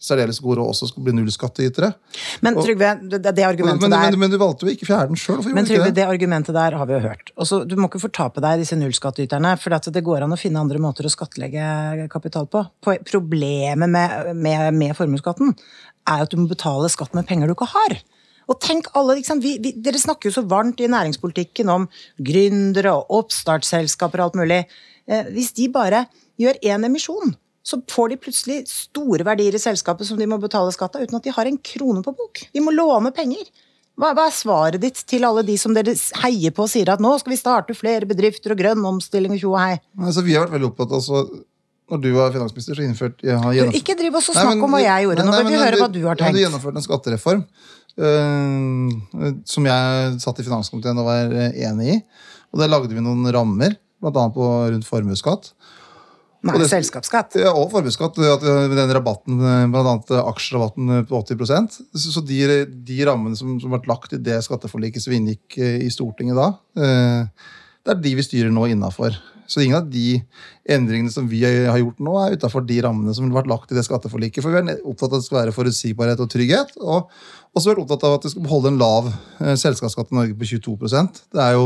særdeles 0.00 0.40
god 0.40 0.58
råd 0.58 0.72
også 0.72 0.88
skal 0.88 1.04
bli 1.04 1.12
nullskattytere. 1.18 1.90
Men 2.44 2.56
Trygve, 2.56 2.94
det, 3.12 3.20
det 3.36 3.44
argumentet 3.44 3.84
men, 3.84 3.92
der 3.92 4.14
men, 4.14 4.22
men 4.22 4.32
du 4.32 4.38
valgte 4.40 4.64
jo 4.64 4.72
ikke 4.72 4.88
fjerne 4.88 5.12
den 5.12 5.20
sjøl. 5.20 5.42
Men 5.52 5.68
Trygve, 5.68 5.90
det 5.96 6.06
argumentet 6.08 6.56
der 6.56 6.76
har 6.80 6.88
vi 6.88 6.96
jo 6.96 7.02
hørt. 7.04 7.32
Også, 7.36 7.62
du 7.68 7.76
må 7.76 7.90
ikke 7.90 8.02
fortape 8.06 8.42
deg 8.44 8.62
disse 8.62 8.78
nullskattyterne, 8.80 9.52
for 9.60 9.76
at 9.76 9.90
det 9.92 10.04
går 10.06 10.24
an 10.24 10.36
å 10.36 10.40
finne 10.40 10.62
andre 10.62 10.80
måter 10.82 11.04
å 11.04 11.12
skattlegge 11.12 12.06
kapital 12.12 12.48
på. 12.50 12.64
Problemet 13.10 13.92
med, 13.92 14.32
med, 14.40 14.70
med 14.78 14.96
formuesskatten 14.96 15.52
er 16.08 16.24
at 16.24 16.32
du 16.32 16.40
må 16.40 16.48
betale 16.50 16.88
skatt 16.92 17.12
med 17.16 17.28
penger 17.28 17.50
du 17.50 17.56
ikke 17.58 17.68
har. 17.74 18.00
Og 18.50 18.58
tenk 18.62 18.88
alle, 18.98 19.18
liksom. 19.20 19.42
Vi, 19.44 19.58
vi, 19.62 19.74
Dere 19.78 20.00
snakker 20.00 20.30
jo 20.30 20.38
så 20.40 20.46
varmt 20.48 20.80
i 20.82 20.88
næringspolitikken 20.90 21.70
om 21.70 21.86
gründere 22.18 22.96
og 22.96 23.12
oppstartsselskaper 23.20 24.22
og 24.22 24.30
alt 24.30 24.40
mulig. 24.40 24.64
Eh, 25.06 25.28
hvis 25.34 25.52
de 25.60 25.68
bare 25.72 26.06
gjør 26.40 26.58
én 26.72 26.88
emisjon, 26.88 27.36
så 27.62 27.80
får 27.92 28.12
de 28.12 28.20
plutselig 28.24 28.60
store 28.70 29.24
verdier 29.26 29.54
i 29.54 29.60
selskapet 29.60 30.08
som 30.08 30.18
de 30.20 30.28
må 30.28 30.38
betale 30.40 30.72
skatt 30.72 30.96
av, 30.96 31.02
uten 31.04 31.18
at 31.18 31.26
de 31.26 31.34
har 31.36 31.46
en 31.50 31.58
krone 31.60 32.02
på 32.04 32.14
bok. 32.16 32.40
De 32.54 32.62
må 32.64 32.72
låne 32.72 33.12
penger. 33.12 33.44
Hva, 34.00 34.14
hva 34.16 34.24
er 34.30 34.32
svaret 34.32 34.80
ditt 34.80 35.02
til 35.10 35.26
alle 35.28 35.42
de 35.44 35.58
som 35.60 35.74
dere 35.76 35.92
heier 36.22 36.54
på 36.56 36.64
og 36.64 36.70
sier 36.72 36.88
at 36.88 37.02
nå 37.04 37.10
skal 37.20 37.34
vi 37.34 37.40
starte 37.40 37.76
flere 37.76 38.08
bedrifter 38.08 38.54
og 38.54 38.60
grønn 38.62 38.86
omstilling 38.88 39.34
og 39.36 39.42
tjo 39.42 39.50
og 39.52 39.60
hei? 39.60 39.74
Altså, 40.00 40.24
vi 40.24 40.36
har 40.38 40.46
vært 40.46 40.56
veldig 40.56 40.70
opptatt 40.70 40.94
av 40.96 41.02
så, 41.04 41.20
Når 41.90 42.00
du 42.00 42.08
var 42.14 42.32
finansminister, 42.32 42.78
så 42.78 42.86
innførte 42.86 43.26
jeg 43.26 43.36
har 43.36 43.52
gjennomført- 43.52 43.82
ikke 43.82 43.98
driv 43.98 44.16
oss 44.20 44.30
og 44.30 44.38
snakk 44.38 44.64
om 44.64 44.72
hva 44.76 44.80
jeg 44.80 45.04
gjorde. 45.04 45.26
Nå 45.26 45.36
vil 45.36 45.48
vi 45.50 45.60
høre 45.60 45.80
hva 45.82 45.88
du 45.92 46.00
har 46.06 46.14
Ja, 46.14 46.24
tenkt. 46.24 46.38
du 46.38 46.42
gjennomførte 46.44 46.80
en 46.80 46.86
skattereform 46.86 47.44
uh, 48.00 49.40
som 49.44 49.66
jeg 49.66 50.20
satt 50.24 50.40
i 50.40 50.46
finanskomiteen 50.46 51.00
og 51.02 51.08
var 51.10 51.34
øh, 51.34 51.50
enig 51.68 51.96
i. 51.96 52.00
Og 52.54 52.62
der 52.62 52.70
lagde 52.70 52.94
vi 52.94 53.02
noen 53.04 53.26
rammer, 53.34 53.74
bl.a. 54.00 54.26
rundt 54.32 54.86
formuesskatt. 54.88 55.52
Nei, 56.40 56.54
og 56.54 56.62
det- 56.62 56.70
selskapsskatt. 56.70 57.36
Ja, 57.36 57.50
og 57.52 57.70
formuesskatt. 57.72 58.16
At 58.18 58.44
med 58.44 58.76
den 58.78 58.94
rabatten, 58.96 59.40
bl.a. 59.72 59.94
aksjerabatten 60.24 60.94
øh, 60.98 61.02
på 61.08 61.20
80 61.20 61.80
Så, 61.92 62.12
så 62.14 62.24
de, 62.24 62.64
de 62.66 63.00
rammene 63.04 63.36
som, 63.36 63.58
som 63.60 63.74
ble 63.74 63.82
lagt 63.90 64.14
i 64.16 64.22
det 64.24 64.38
skatteforliket 64.46 65.04
som 65.04 65.12
vi 65.12 65.20
inngikk 65.20 65.58
i 65.60 65.90
Stortinget 65.92 66.38
da, 66.38 66.48
det 67.80 67.92
er 67.92 68.00
de 68.00 68.14
vi 68.16 68.24
styrer 68.24 68.52
nå 68.52 68.66
innafor. 68.72 69.16
Så 69.50 69.64
ingen 69.64 69.80
av 69.80 69.88
de 69.90 70.20
endringene 70.70 71.10
som 71.10 71.26
vi 71.26 71.40
har 71.42 71.78
gjort 71.80 71.98
nå, 71.98 72.14
er 72.22 72.36
utafor 72.38 72.62
de 72.66 72.76
rammene 72.84 73.14
som 73.16 73.26
ble 73.32 73.42
lagt 73.50 73.72
i 73.72 73.76
det 73.78 73.82
skatteforliket. 73.82 74.44
For 74.44 74.54
vi 74.54 74.60
er 74.60 74.84
opptatt 74.86 75.10
av 75.10 75.16
at 75.16 75.24
det 75.24 75.26
skal 75.26 75.38
være 75.40 75.54
forutsigbarhet 75.56 76.22
og 76.22 76.30
trygghet. 76.30 76.76
Og 76.78 77.10
også 77.50 77.72
vært 77.72 77.82
opptatt 77.82 78.06
av 78.06 78.14
at 78.14 78.28
vi 78.28 78.30
skal 78.30 78.44
beholde 78.46 78.70
en 78.70 78.78
lav 78.78 79.10
eh, 79.10 79.56
selskapsskatt 79.58 80.12
i 80.12 80.18
Norge 80.20 80.36
på 80.38 80.46
22% 80.52 81.18
Det 81.34 81.42
er 81.42 81.56
jo 81.56 81.64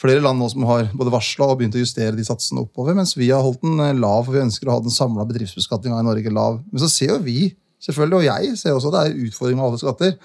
flere 0.00 0.22
land 0.24 0.40
nå 0.40 0.48
som 0.48 0.64
har 0.70 0.88
både 0.96 1.12
varsla 1.12 1.50
og 1.50 1.60
begynt 1.60 1.76
å 1.76 1.82
justere 1.82 2.16
de 2.16 2.24
satsene 2.24 2.64
oppover, 2.64 2.96
mens 2.96 3.12
vi 3.18 3.28
har 3.28 3.44
holdt 3.44 3.60
den 3.66 3.76
eh, 3.84 3.96
lav, 3.98 4.24
for 4.24 4.38
vi 4.38 4.46
ønsker 4.46 4.70
å 4.70 4.78
ha 4.78 4.84
den 4.86 4.94
samla 4.94 5.28
bedriftsbeskatninga 5.28 6.00
i 6.00 6.08
Norge 6.08 6.32
lav. 6.32 6.62
Men 6.72 6.84
så 6.84 6.88
ser 6.92 7.12
jo 7.12 7.20
vi, 7.28 7.52
selvfølgelig, 7.84 8.22
og 8.22 8.28
jeg 8.30 8.60
ser 8.62 8.78
også 8.78 8.94
at 8.94 8.96
det 8.96 9.04
er 9.04 9.28
utfordring 9.28 9.60
med 9.60 9.68
alle 9.68 9.82
skatter. 9.84 10.16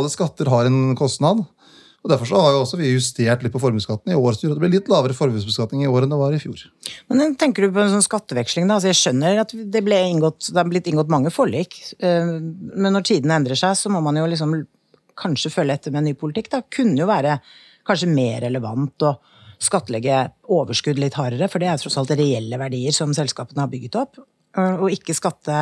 Alle 0.00 0.12
skatter 0.12 0.48
har 0.54 0.70
en 0.70 0.96
kostnad. 0.96 1.44
Og 2.00 2.08
Derfor 2.08 2.30
så 2.30 2.38
har 2.40 2.54
jo 2.54 2.60
også 2.62 2.78
vi 2.80 2.94
justert 2.94 3.42
litt 3.44 3.52
på 3.52 3.60
formuesskatten 3.60 4.14
i 4.14 4.16
år, 4.16 4.32
så 4.32 4.48
det 4.48 4.60
blir 4.62 4.72
litt 4.72 4.88
lavere 4.88 5.16
formuesbeskatning 5.16 5.82
i 5.84 5.88
år 5.90 6.06
enn 6.06 6.14
det 6.14 6.20
var 6.20 6.32
i 6.32 6.40
fjor. 6.40 6.62
Men 7.12 7.34
tenker 7.40 7.66
du 7.66 7.74
på 7.74 7.82
en 7.82 7.92
sånn 7.92 8.06
skatteveksling, 8.06 8.70
da? 8.70 8.78
Altså, 8.78 8.88
jeg 8.88 9.00
skjønner 9.02 9.42
at 9.42 9.52
det, 9.52 9.82
ble 9.84 9.98
inngått, 10.08 10.48
det 10.48 10.56
har 10.56 10.70
blitt 10.70 10.88
inngått 10.88 11.12
mange 11.12 11.32
forlik, 11.34 11.76
eh, 12.00 12.30
men 12.40 12.96
når 12.96 13.04
tidene 13.10 13.36
endrer 13.42 13.60
seg, 13.60 13.76
så 13.76 13.92
må 13.92 14.00
man 14.04 14.16
jo 14.16 14.24
liksom 14.32 14.56
kanskje 15.20 15.52
følge 15.52 15.76
etter 15.76 15.92
med 15.92 16.00
en 16.00 16.08
ny 16.08 16.14
politikk. 16.16 16.48
Da 16.54 16.62
kunne 16.72 16.96
jo 17.02 17.08
være 17.10 17.36
kanskje 17.88 18.08
mer 18.08 18.40
relevant 18.46 19.04
å 19.04 19.14
skattlegge 19.60 20.22
overskudd 20.56 21.00
litt 21.02 21.18
hardere, 21.20 21.50
for 21.52 21.60
det 21.60 21.68
er 21.68 21.82
tross 21.82 21.98
alt 22.00 22.14
reelle 22.16 22.56
verdier 22.60 22.96
som 22.96 23.12
selskapene 23.16 23.60
har 23.66 23.72
bygget 23.72 24.00
opp, 24.00 24.22
eh, 24.56 24.80
og 24.80 24.88
ikke 24.96 25.16
skatte 25.16 25.60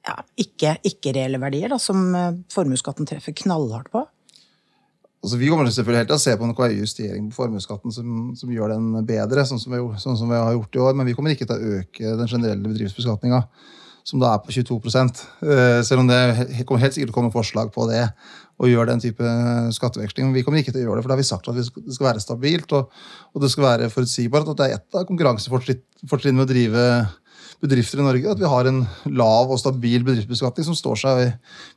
ja, 0.00 0.16
ikke, 0.40 0.78
ikke-reelle 0.88 1.40
verdier, 1.42 1.68
da, 1.72 1.76
som 1.82 2.08
eh, 2.16 2.40
formuesskatten 2.52 3.08
treffer 3.08 3.36
knallhardt 3.42 3.92
på. 3.92 4.06
Altså, 5.20 5.36
vi 5.36 5.50
kommer 5.52 5.68
selvfølgelig 5.68 6.08
til 6.08 6.16
å 6.16 6.22
se 6.22 6.34
på 6.40 6.46
en 6.46 6.54
KI-justering 6.56 7.26
på 7.28 7.42
formuesskatten 7.42 7.92
som, 7.92 8.20
som 8.38 8.52
gjør 8.54 8.72
den 8.72 8.86
bedre, 9.04 9.44
sånn 9.44 9.60
som, 9.60 9.74
vi, 9.74 9.80
sånn 10.00 10.16
som 10.16 10.30
vi 10.32 10.38
har 10.40 10.54
gjort 10.56 10.78
i 10.78 10.80
år, 10.80 10.96
men 10.96 11.08
vi 11.10 11.12
kommer 11.16 11.34
ikke 11.34 11.48
til 11.50 11.60
å 11.60 11.74
øke 11.80 12.14
den 12.22 12.30
generelle 12.30 12.64
bedriftsbeskatninga, 12.64 13.42
som 14.08 14.22
da 14.22 14.30
er 14.32 14.40
på 14.40 14.54
22 14.56 14.78
Eh, 14.80 15.82
Selv 15.84 16.00
om 16.00 16.08
det 16.08 16.64
kommer 16.64 16.80
helt 16.80 16.96
sikkert 16.96 17.10
til 17.10 17.12
å 17.12 17.18
komme 17.18 17.34
forslag 17.34 17.68
på 17.74 17.84
det, 17.90 18.06
å 18.60 18.68
gjøre 18.68 18.94
den 18.94 19.04
type 19.04 19.34
skatteveksling. 19.76 20.30
Men 20.30 20.38
vi 20.38 20.44
kommer 20.46 20.60
ikke 20.60 20.72
til 20.72 20.86
å 20.86 20.88
gjøre 20.88 21.00
det, 21.00 21.04
for 21.04 21.12
da 21.12 21.18
har 21.18 21.22
vi 21.22 21.28
sagt 21.28 21.52
at 21.52 21.60
det 21.60 21.68
skal 21.68 22.08
være 22.08 22.24
stabilt, 22.24 22.72
og, 22.76 22.88
og 23.34 23.44
det 23.44 23.52
skal 23.52 23.66
være 23.66 23.92
forutsigbart. 23.92 24.48
At 24.52 24.60
det 24.60 24.66
er 24.70 24.80
et 24.80 25.00
av 25.00 25.04
konkurransefortrinnene 25.08 26.36
med 26.40 26.46
å 26.46 26.50
drive 26.50 26.84
bedrifter 27.60 28.00
i 28.00 28.04
Norge, 28.04 28.32
at 28.32 28.40
vi 28.40 28.48
har 28.48 28.68
en 28.68 28.80
lav 29.12 29.50
og 29.52 29.58
stabil 29.60 30.04
bedriftsbeskatning 30.06 30.66
som 30.70 30.76
står 30.76 31.00
seg 31.02 31.22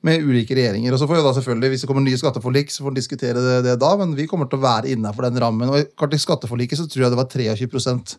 med 0.07 0.23
ulike 0.23 0.55
regjeringer. 0.55 0.95
Og 0.95 1.01
så 1.01 1.07
får 1.09 1.19
vi 1.19 1.23
da 1.25 1.33
selvfølgelig, 1.35 1.69
Hvis 1.73 1.83
det 1.83 1.89
kommer 1.89 2.05
nye 2.05 2.19
skatteforlik, 2.19 2.71
så 2.71 2.83
får 2.83 2.93
vi 2.93 3.01
diskutere 3.01 3.43
det, 3.43 3.57
det 3.67 3.79
da, 3.81 3.91
men 3.99 4.15
vi 4.15 4.27
kommer 4.27 4.47
til 4.47 4.61
å 4.61 4.63
være 4.63 4.93
innafor 4.95 5.27
den 5.27 5.41
rammen. 5.43 5.69
Og 5.69 5.79
i 5.83 6.21
skatteforliket 6.21 6.79
så 6.79 6.87
tror 6.87 7.05
jeg 7.05 7.11
det 7.11 7.19
var 7.19 7.27
23 7.27 8.17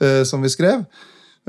eh, 0.00 0.22
som 0.28 0.42
vi 0.42 0.52
skrev. 0.52 0.84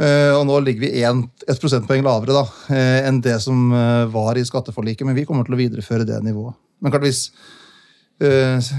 Eh, 0.02 0.34
og 0.34 0.48
nå 0.50 0.58
ligger 0.66 0.88
vi 0.88 1.04
en, 1.06 1.28
et 1.46 1.62
prosentpoeng 1.62 2.02
lavere 2.02 2.34
da, 2.34 2.46
eh, 2.74 3.06
enn 3.06 3.22
det 3.22 3.38
som 3.44 3.70
var 4.14 4.38
i 4.38 4.46
skatteforliket, 4.46 5.06
men 5.06 5.18
vi 5.18 5.28
kommer 5.30 5.46
til 5.46 5.54
å 5.54 5.62
videreføre 5.62 6.08
det 6.10 6.18
nivået. 6.26 6.58
Men 6.82 6.92
klart 6.92 7.06
hvis 7.06 7.28
eh, 8.28 8.74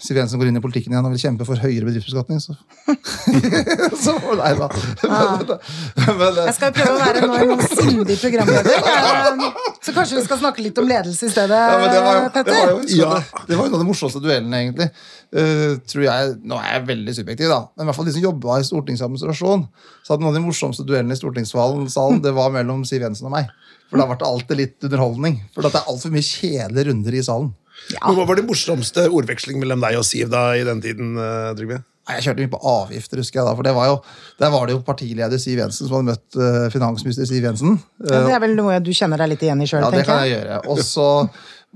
Siv 0.00 0.16
Jensen 0.16 0.40
går 0.40 0.48
inn 0.48 0.56
i 0.56 0.62
politikken 0.64 0.94
igjen 0.94 1.04
og 1.04 1.12
vil 1.12 1.20
kjempe 1.20 1.44
for 1.44 1.60
høyere 1.60 1.84
bedriftsbeskatning, 1.84 2.38
så 2.40 2.54
Så 4.04 4.14
Nei 4.38 4.52
da. 4.56 4.68
Men, 5.04 5.50
men, 5.50 6.38
eh, 6.38 6.46
Jeg 6.46 6.54
skal 6.56 6.72
prøve 6.76 6.94
å 6.94 7.00
være 7.02 7.26
nå 7.28 7.36
en 7.56 7.60
sindig 7.68 8.16
programleder. 8.22 8.70
eh, 8.94 9.60
Så 9.84 9.92
kanskje 9.96 10.16
vi 10.16 10.24
skal 10.24 10.40
snakke 10.40 10.64
litt 10.64 10.80
om 10.80 10.88
ledelse 10.88 11.28
i 11.28 11.32
stedet, 11.34 11.60
Ja, 11.60 11.76
det 11.92 12.00
var 12.06 12.16
jo, 12.16 12.24
det 12.24 12.32
Petter? 12.38 12.56
var 12.56 12.72
jo, 12.72 12.80
Ja. 12.96 13.20
det 13.44 13.58
var 13.58 13.66
jo 13.66 13.68
en 13.68 13.76
av 13.76 13.84
de 13.84 13.88
morsomste 13.90 14.24
duellene, 14.24 14.62
egentlig. 14.64 14.88
Uh, 15.30 15.76
tror 15.86 16.02
jeg, 16.08 16.32
Nå 16.48 16.56
er 16.58 16.72
jeg 16.78 16.86
veldig 16.88 17.12
subjektiv, 17.20 17.52
da, 17.52 17.60
men 17.76 17.84
i 17.84 17.90
hvert 17.90 18.00
fall 18.00 18.08
de 18.08 18.16
som 18.16 18.24
jobba 18.24 18.56
i 18.58 18.64
stortingsadministrasjon, 18.66 19.68
så 20.02 20.14
hadde 20.14 20.24
noen 20.24 20.32
av 20.32 20.40
de 20.40 20.46
morsomste 20.48 20.86
duellene 20.88 21.14
i 21.14 21.20
stortingssalen 21.20 22.18
det 22.24 22.32
var 22.34 22.50
mellom 22.56 22.82
Siv 22.88 23.04
Jensen 23.04 23.28
og 23.28 23.36
meg. 23.36 23.52
For 23.90 24.00
da 24.00 24.08
ble 24.08 24.16
det 24.18 24.26
alltid 24.26 24.58
litt 24.58 24.86
underholdning. 24.88 25.38
For 25.54 25.66
det 25.66 25.74
er 25.76 25.86
altfor 25.92 26.12
mye 26.14 26.24
kjedelige 26.26 26.88
runder 26.90 27.14
i 27.20 27.22
salen. 27.26 27.52
Men 27.90 28.18
Hva 28.18 28.26
var 28.28 28.38
det 28.38 28.46
morsomste 28.46 29.06
ordveksling 29.10 29.58
mellom 29.62 29.82
deg 29.82 29.98
og 29.98 30.06
Siv 30.06 30.30
da 30.32 30.50
i 30.58 30.66
den 30.66 30.82
tiden, 30.84 31.16
eh, 31.18 31.52
Trygve? 31.58 31.80
Jeg 32.10 32.24
kjørte 32.24 32.42
mye 32.42 32.50
på 32.50 32.60
avgifter, 32.66 33.20
husker 33.22 33.40
jeg 33.40 33.46
da. 33.46 33.52
For 33.54 33.66
det 33.66 33.72
var 33.76 33.86
jo, 33.90 33.96
der 34.40 34.50
var 34.50 34.66
det 34.66 34.74
jo 34.74 34.82
partileder 34.86 35.38
Siv 35.38 35.60
Jensen 35.60 35.86
som 35.86 35.98
hadde 35.98 36.08
møtt 36.10 36.38
uh, 36.40 36.66
finansminister 36.72 37.28
Siv 37.28 37.44
Jensen. 37.46 37.78
Ja, 38.02 38.22
det 38.26 38.34
er 38.34 38.42
vel 38.42 38.56
noe 38.58 38.78
du 38.82 38.90
kjenner 38.96 39.20
deg 39.20 39.34
litt 39.34 39.44
igjen 39.46 39.62
i 39.62 39.68
sjøl, 39.70 39.84
Ja, 39.84 39.90
det 39.94 40.06
kan 40.08 40.22
jeg. 40.24 40.32
jeg 40.32 40.40
gjøre. 40.40 40.58
Og 40.72 40.80
så 40.82 41.06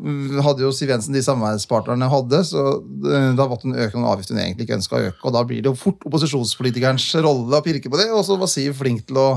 mm, 0.01 0.41
hadde 0.47 0.65
jo 0.65 0.73
Siv 0.75 0.91
Jensen 0.91 1.15
de 1.15 1.23
samarbeidspartnerne 1.23 2.09
hadde, 2.11 2.41
så 2.49 2.65
eh, 2.81 3.29
da 3.39 3.47
måtte 3.51 3.69
hun 3.69 3.79
øke 3.79 3.99
noen 3.99 4.11
avgifter 4.11 4.35
hun 4.35 4.43
egentlig 4.47 4.67
ikke 4.67 4.79
ønska 4.81 4.99
å 4.99 5.05
øke. 5.13 5.23
Og 5.23 5.37
da 5.37 5.45
blir 5.47 5.63
det 5.63 5.71
jo 5.71 5.79
fort 5.79 6.09
opposisjonspolitikerens 6.09 7.07
rolle 7.25 7.61
å 7.61 7.65
pirke 7.65 7.93
på 7.93 8.01
det, 8.01 8.09
og 8.11 8.25
så 8.27 8.41
var 8.41 8.51
Siv 8.51 8.75
flink 8.81 9.07
til 9.11 9.21
å, 9.23 9.29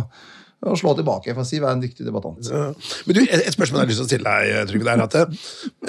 å 0.65 0.74
slå 0.80 0.96
tilbake, 0.98 1.36
for 1.38 1.46
Siv 1.46 1.63
er 1.63 1.76
en 1.76 1.82
dyktig 1.84 2.06
debattant. 2.08 2.41
Ja. 2.50 2.72
Men 3.06 3.17
du, 3.17 3.22
et 3.24 3.54
spørsmål 3.54 3.84
jeg 3.84 3.86
har 3.86 3.91
lyst 3.91 4.02
til 4.02 4.08
å 4.08 4.10
stille 4.10 4.34
deg, 4.34 4.70
Trygve, 4.72 4.88
det 4.88 4.96
er 4.96 5.04
at 5.06 5.17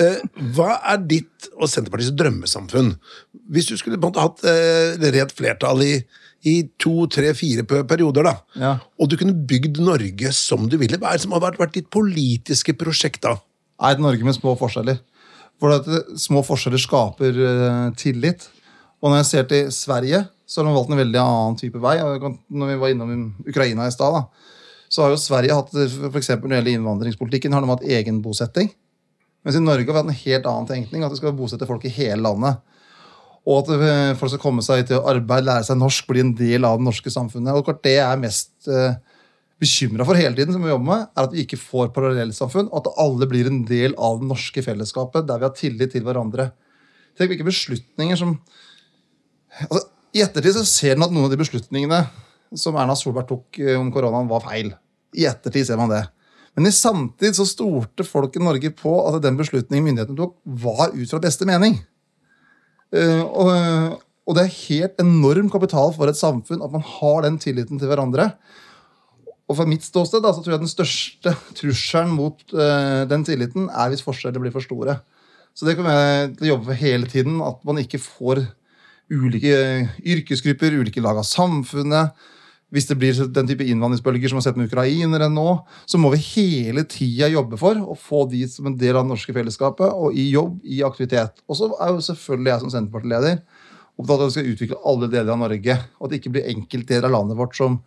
eh, 0.04 0.42
Hva 0.56 0.78
er 0.92 1.02
ditt 1.08 1.48
og 1.56 1.70
Senterpartiets 1.72 2.14
drømmesamfunn? 2.18 2.92
Hvis 3.48 3.70
du 3.70 3.76
skulle 3.80 3.96
på 3.96 4.10
en 4.10 4.12
måte 4.12 4.26
hatt 4.26 4.44
eh, 4.50 5.08
rent 5.16 5.32
flertall 5.34 5.82
i, 5.86 5.94
i 6.46 6.56
to, 6.80 7.08
tre, 7.12 7.32
fire 7.38 7.64
perioder, 7.64 8.28
da, 8.28 8.34
Ja. 8.60 8.72
og 9.00 9.08
du 9.10 9.16
kunne 9.20 9.36
bygd 9.48 9.80
Norge 9.82 10.32
som 10.36 10.68
du 10.68 10.76
ville, 10.80 11.00
hva 11.00 11.14
er 11.14 11.18
det 11.18 11.24
som 11.24 11.34
har 11.36 11.46
vært, 11.48 11.60
vært 11.62 11.78
ditt 11.80 11.88
politiske 11.94 12.76
prosjekt 12.78 13.24
da? 13.24 13.38
et 13.86 14.00
Norge 14.02 14.26
med 14.26 14.34
små 14.36 14.56
forskjeller. 14.58 14.98
For 15.58 15.74
at 15.74 15.88
eh, 15.90 16.14
små 16.18 16.42
forskjeller 16.46 16.82
skaper 16.82 17.38
uh, 17.38 17.88
tillit. 17.98 18.46
Og 18.98 19.10
når 19.10 19.22
jeg 19.22 19.28
ser 19.30 19.48
til 19.50 19.72
Sverige, 19.74 20.24
så 20.48 20.60
har 20.60 20.68
de 20.68 20.74
valgt 20.74 20.92
en 20.94 21.00
veldig 21.00 21.20
annen 21.22 21.58
type 21.58 21.80
vei. 21.82 21.96
Når 22.02 22.72
vi 22.72 22.78
var 22.80 22.92
innom 22.94 23.12
Ukraina 23.46 23.86
i 23.86 23.94
stad, 23.94 24.24
så 24.88 25.04
har 25.04 25.12
jo 25.12 25.20
Sverige 25.20 25.56
hatt 25.56 25.74
eh, 25.76 25.96
for 26.08 26.20
eksempel 26.20 26.48
når 26.48 26.56
det 26.56 26.60
gjelder 26.62 26.78
innvandringspolitikken, 26.78 27.54
har 27.54 27.64
de 27.64 27.72
hatt 27.72 27.88
egen 27.98 28.22
bosetting. 28.24 28.72
Mens 29.46 29.58
i 29.58 29.62
Norge 29.62 29.86
har 29.86 29.94
vi 29.94 30.00
hatt 30.00 30.10
en 30.10 30.22
helt 30.24 30.48
annen 30.50 30.68
tenkning, 30.68 31.04
at 31.04 31.14
vi 31.14 31.20
skal 31.20 31.36
bosette 31.36 31.68
folk 31.68 31.84
i 31.88 31.92
hele 31.94 32.20
landet. 32.24 32.58
Og 33.48 33.62
at 33.62 33.70
eh, 33.76 34.14
folk 34.18 34.32
skal 34.34 34.42
komme 34.42 34.64
seg 34.64 34.88
til 34.88 35.00
arbeid, 35.00 35.46
lære 35.46 35.68
seg 35.68 35.78
norsk, 35.80 36.08
bli 36.10 36.24
en 36.24 36.34
del 36.36 36.66
av 36.68 36.80
det 36.80 36.88
norske 36.88 37.12
samfunnet. 37.12 37.54
Og 37.56 37.68
klart 37.68 37.84
det 37.86 37.96
jeg 37.96 38.04
er 38.04 38.20
mest 38.20 38.68
eh, 38.68 38.98
bekymra 39.62 40.06
for 40.06 40.18
hele 40.18 40.36
tiden, 40.36 40.54
som 40.54 40.64
vi 40.64 40.70
jobber 40.70 40.88
med, 40.88 41.04
er 41.12 41.28
at 41.28 41.34
vi 41.34 41.44
ikke 41.44 41.60
får 41.60 41.92
parallellsamfunn, 41.96 42.70
og 42.70 42.80
at 42.82 42.92
alle 43.02 43.28
blir 43.30 43.50
en 43.50 43.62
del 43.68 43.96
av 43.96 44.20
det 44.20 44.28
norske 44.30 44.64
fellesskapet, 44.64 45.26
der 45.28 45.40
vi 45.40 45.48
har 45.48 45.56
tillit 45.56 45.94
til 45.94 46.04
hverandre. 46.06 46.50
Tenk 47.18 47.32
hvilke 47.32 47.48
beslutninger 47.48 48.18
som 48.20 48.36
altså, 49.66 49.82
I 50.14 50.22
ettertid 50.22 50.54
så 50.54 50.64
ser 50.68 50.94
en 50.94 51.08
at 51.08 51.12
noen 51.12 51.26
av 51.26 51.32
de 51.32 51.40
beslutningene 51.40 52.04
som 52.56 52.76
Erna 52.78 52.96
Solberg 52.96 53.28
tok 53.28 53.60
eh, 53.62 53.76
om 53.78 53.90
koronaen, 53.94 54.30
var 54.30 54.44
feil. 54.46 54.72
I 55.16 55.26
ettertid 55.28 55.68
ser 55.68 55.80
man 55.80 55.92
det. 55.92 56.04
Men 56.58 56.68
i 56.68 56.74
samtid 56.74 57.36
så 57.36 57.46
stolte 57.46 58.06
folk 58.06 58.34
i 58.36 58.42
Norge 58.42 58.72
på 58.74 58.92
at 59.06 59.20
den 59.22 59.38
beslutningen 59.38 59.84
myndighetene 59.86 60.18
tok, 60.18 60.36
var 60.44 60.94
ut 60.94 61.10
fra 61.10 61.22
beste 61.22 61.48
mening. 61.48 61.78
Eh, 62.94 63.22
og, 63.22 63.98
og 64.28 64.38
det 64.38 64.46
er 64.46 64.56
helt 64.68 65.04
enorm 65.04 65.50
kapital 65.52 65.92
for 65.96 66.10
et 66.10 66.18
samfunn 66.18 66.64
at 66.64 66.72
man 66.72 66.84
har 66.84 67.22
den 67.26 67.38
tilliten 67.42 67.80
til 67.80 67.90
hverandre. 67.90 68.32
Og 69.48 69.56
fra 69.56 69.64
mitt 69.68 69.84
ståsted 69.86 70.20
da, 70.24 70.32
så 70.34 70.42
tror 70.44 70.56
jeg 70.56 70.64
den 70.64 70.70
største 70.70 71.32
trusselen 71.56 72.10
mot 72.12 72.42
uh, 72.52 73.06
den 73.08 73.24
tilliten 73.24 73.70
er 73.72 73.88
hvis 73.88 74.04
forskjeller 74.04 74.42
blir 74.42 74.52
for 74.52 74.64
store. 74.64 74.98
Så 75.56 75.64
det 75.64 75.78
kommer 75.78 75.96
jeg 75.96 76.34
til 76.36 76.44
å 76.44 76.50
jobbe 76.50 76.68
for 76.68 76.80
hele 76.82 77.08
tiden. 77.08 77.38
At 77.40 77.62
man 77.66 77.80
ikke 77.80 78.00
får 78.02 78.44
ulike 79.08 79.54
yrkesgrupper, 80.04 80.76
ulike 80.76 81.02
lag 81.02 81.18
av 81.18 81.26
samfunnet. 81.26 82.12
Hvis 82.74 82.84
det 82.90 82.98
blir 83.00 83.16
den 83.32 83.48
type 83.48 83.64
innvandringsbølger 83.64 84.28
som 84.28 84.36
vi 84.36 84.42
har 84.42 84.46
sett 84.50 84.58
med 84.60 84.68
ukrainere 84.68 85.30
nå, 85.32 85.46
så 85.88 86.00
må 86.00 86.10
vi 86.12 86.20
hele 86.20 86.84
tida 86.84 87.30
jobbe 87.32 87.56
for 87.60 87.78
å 87.80 87.96
få 87.96 88.26
de 88.28 88.42
som 88.50 88.68
en 88.68 88.76
del 88.76 88.92
av 88.96 89.06
det 89.06 89.12
norske 89.14 89.32
fellesskapet, 89.32 89.88
og 89.88 90.12
i 90.12 90.26
jobb, 90.34 90.58
i 90.68 90.82
aktivitet. 90.84 91.40
Og 91.48 91.56
så 91.56 91.70
er 91.78 91.94
jo 91.94 92.04
selvfølgelig 92.04 92.52
jeg 92.52 92.64
som 92.64 92.74
Senterpartileder 92.74 93.38
opptatt 93.98 94.18
av 94.18 94.26
at 94.26 94.28
vi 94.28 94.34
skal 94.36 94.50
utvikle 94.52 94.82
alle 94.86 95.08
deler 95.10 95.32
av 95.32 95.40
Norge, 95.40 95.78
og 95.98 96.06
at 96.06 96.12
det 96.12 96.20
ikke 96.20 96.34
blir 96.36 96.50
enkeltdeler 96.52 97.08
av 97.08 97.16
landet 97.16 97.40
vårt 97.40 97.56
som 97.58 97.80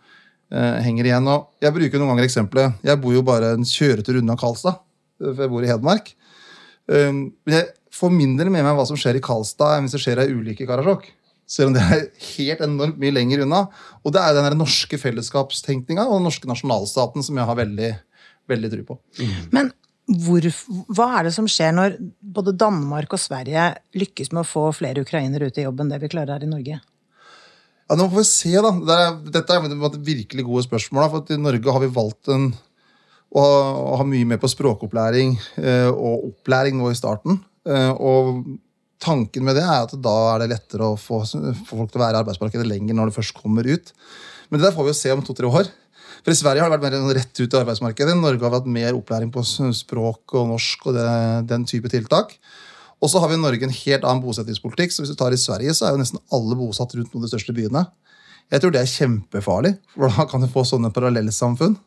eh, 0.52 0.82
henger 0.84 1.08
igjen. 1.08 1.30
Og 1.30 1.64
jeg 1.64 1.78
bruker 1.78 2.02
noen 2.02 2.14
ganger 2.16 2.28
eksempelet 2.28 2.90
Jeg 2.90 3.02
bor 3.04 3.16
jo 3.16 3.24
bare 3.28 3.54
en 3.56 3.68
kjøretur 3.68 4.20
unna 4.20 4.36
Karlstad, 4.40 4.82
for 5.22 5.46
jeg 5.46 5.54
bor 5.54 5.64
i 5.64 5.70
Hedmark. 5.70 6.12
Um, 6.92 7.30
men 7.46 7.60
jeg 7.60 7.70
får 7.94 8.12
mindre 8.12 8.50
med 8.50 8.66
meg 8.66 8.76
hva 8.76 8.86
som 8.90 8.98
skjer 9.00 9.20
i 9.20 9.24
Karlstad, 9.24 9.78
enn 9.78 9.86
hvis 9.86 9.96
det 9.96 10.04
skjer 10.04 10.24
ei 10.24 10.32
ulykke 10.34 10.66
i 10.66 10.70
Karasjok. 10.70 11.06
Selv 11.52 11.72
om 11.72 11.76
det 11.76 11.84
er 11.84 12.06
helt 12.38 12.64
enormt 12.64 13.00
mye 13.02 13.12
lenger 13.12 13.44
unna. 13.44 13.66
Og 14.06 14.16
det 14.16 14.24
er 14.24 14.38
den 14.38 14.60
norske 14.60 15.00
fellesskapstenkninga 15.02 16.06
og 16.08 16.20
den 16.20 16.30
norske 16.30 16.48
nasjonalstaten 16.48 17.26
som 17.28 17.40
jeg 17.40 17.50
har 17.50 17.60
veldig, 17.60 17.92
veldig 18.52 18.72
tro 18.72 18.86
på. 18.94 19.00
Men 19.52 19.74
hvor, 20.12 20.48
hva 20.92 21.10
er 21.18 21.28
det 21.28 21.34
som 21.36 21.48
skjer 21.50 21.76
når 21.76 21.98
både 22.20 22.56
Danmark 22.60 23.12
og 23.16 23.22
Sverige 23.22 23.68
lykkes 23.96 24.32
med 24.32 24.44
å 24.44 24.48
få 24.48 24.64
flere 24.76 25.04
ukrainere 25.04 25.52
ut 25.52 25.60
i 25.60 25.68
jobb 25.68 25.84
enn 25.84 25.92
det 25.92 26.02
vi 26.02 26.12
klarer 26.12 26.38
her 26.38 26.48
i 26.48 26.52
Norge? 26.52 26.80
Ja, 27.92 27.98
nå 28.00 28.08
får 28.08 28.22
vi 28.22 28.28
se, 28.30 28.56
da. 28.64 28.72
Det 28.72 28.98
er, 29.04 29.16
dette 29.36 29.56
er 29.60 30.02
virkelig 30.08 30.48
gode 30.48 30.64
spørsmål. 30.64 31.04
Da, 31.04 31.12
for 31.12 31.36
I 31.36 31.44
Norge 31.44 31.76
har 31.76 31.84
vi 31.84 31.92
valgt 31.92 32.32
en, 32.32 32.50
å, 33.36 33.44
å 33.44 33.96
ha 34.00 34.08
mye 34.08 34.28
mer 34.30 34.40
på 34.40 34.50
språkopplæring 34.52 35.36
eh, 35.60 35.90
og 35.92 36.30
opplæring 36.32 36.80
nå 36.80 36.94
i 36.94 37.00
starten. 37.00 37.42
Eh, 37.68 37.92
og 37.92 38.46
tanken 39.02 39.46
med 39.48 39.58
det 39.58 39.66
er 39.66 39.86
at 39.86 39.94
da 39.98 40.16
er 40.34 40.44
det 40.44 40.52
lettere 40.54 40.92
å 40.94 40.98
få, 41.00 41.24
få 41.26 41.76
folk 41.76 41.92
til 41.92 42.02
å 42.02 42.06
være 42.06 42.20
i 42.20 42.22
arbeidsmarkedet 42.22 42.68
lenger 42.70 42.98
når 42.98 43.10
du 43.10 43.18
først 43.18 43.38
kommer 43.38 43.68
ut. 43.68 43.94
Men 44.50 44.60
det 44.60 44.68
der 44.68 44.76
får 44.76 44.88
vi 44.88 44.94
jo 44.94 45.00
se 45.00 45.14
om 45.16 45.24
to-tre 45.26 45.50
år. 45.50 45.70
For 46.22 46.34
I 46.34 46.38
Sverige 46.38 46.62
har 46.62 46.70
det 46.70 46.78
vært 46.78 47.00
mer 47.02 47.16
rett 47.18 47.40
ut 47.40 47.48
i 47.48 47.60
arbeidsmarkedet. 47.62 48.14
I 48.14 48.22
Norge 48.22 48.44
har 48.46 48.54
vi 48.54 48.60
hatt 48.60 48.74
mer 48.76 48.98
opplæring 48.98 49.32
på 49.34 49.42
språk 49.74 50.36
og 50.38 50.52
norsk 50.52 50.86
og 50.92 50.98
det, 50.98 51.08
den 51.50 51.66
type 51.70 51.90
tiltak. 51.90 52.36
Og 53.02 53.10
så 53.10 53.22
har 53.22 53.32
vi 53.32 53.40
i 53.40 53.42
Norge 53.42 53.66
en 53.66 53.74
helt 53.74 54.06
annen 54.06 54.22
bosettingspolitikk. 54.22 54.94
så 54.94 55.02
hvis 55.02 55.14
du 55.16 55.18
tar 55.18 55.34
i 55.34 55.40
Sverige, 55.42 55.74
så 55.74 55.88
er 55.88 55.96
jo 55.96 56.02
nesten 56.04 56.22
alle 56.36 56.58
bosatt 56.60 56.94
rundt 56.94 57.10
noen 57.10 57.24
av 57.24 57.26
de 57.26 57.34
største 57.34 57.56
byene. 57.58 57.88
Jeg 58.52 58.62
tror 58.62 58.74
det 58.76 58.82
er 58.84 58.92
kjempefarlig, 58.92 59.72
for 59.96 60.12
da 60.12 60.28
kan 60.30 60.44
du 60.44 60.50
få 60.52 60.66
sånne 60.68 60.92
parallellsamfunn. 60.94 61.78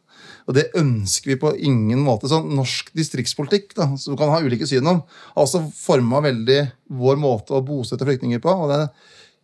Og 0.45 0.57
det 0.57 0.67
ønsker 0.77 1.33
vi 1.33 1.41
på 1.41 1.55
ingen 1.57 2.03
måte. 2.05 2.29
Sånn 2.29 2.51
norsk 2.53 2.91
distriktspolitikk, 2.97 3.73
da, 3.79 3.89
som 4.01 4.15
du 4.15 4.21
kan 4.21 4.33
ha 4.33 4.43
ulike 4.45 4.69
syn 4.69 4.87
om, 4.91 5.01
har 5.07 5.47
også 5.47 5.63
forma 5.79 6.21
veldig 6.25 6.61
vår 7.01 7.21
måte 7.21 7.57
å 7.57 7.65
bosette 7.65 8.05
flyktninger 8.05 8.43
på. 8.45 8.53
og 8.53 8.73
det, 8.73 8.83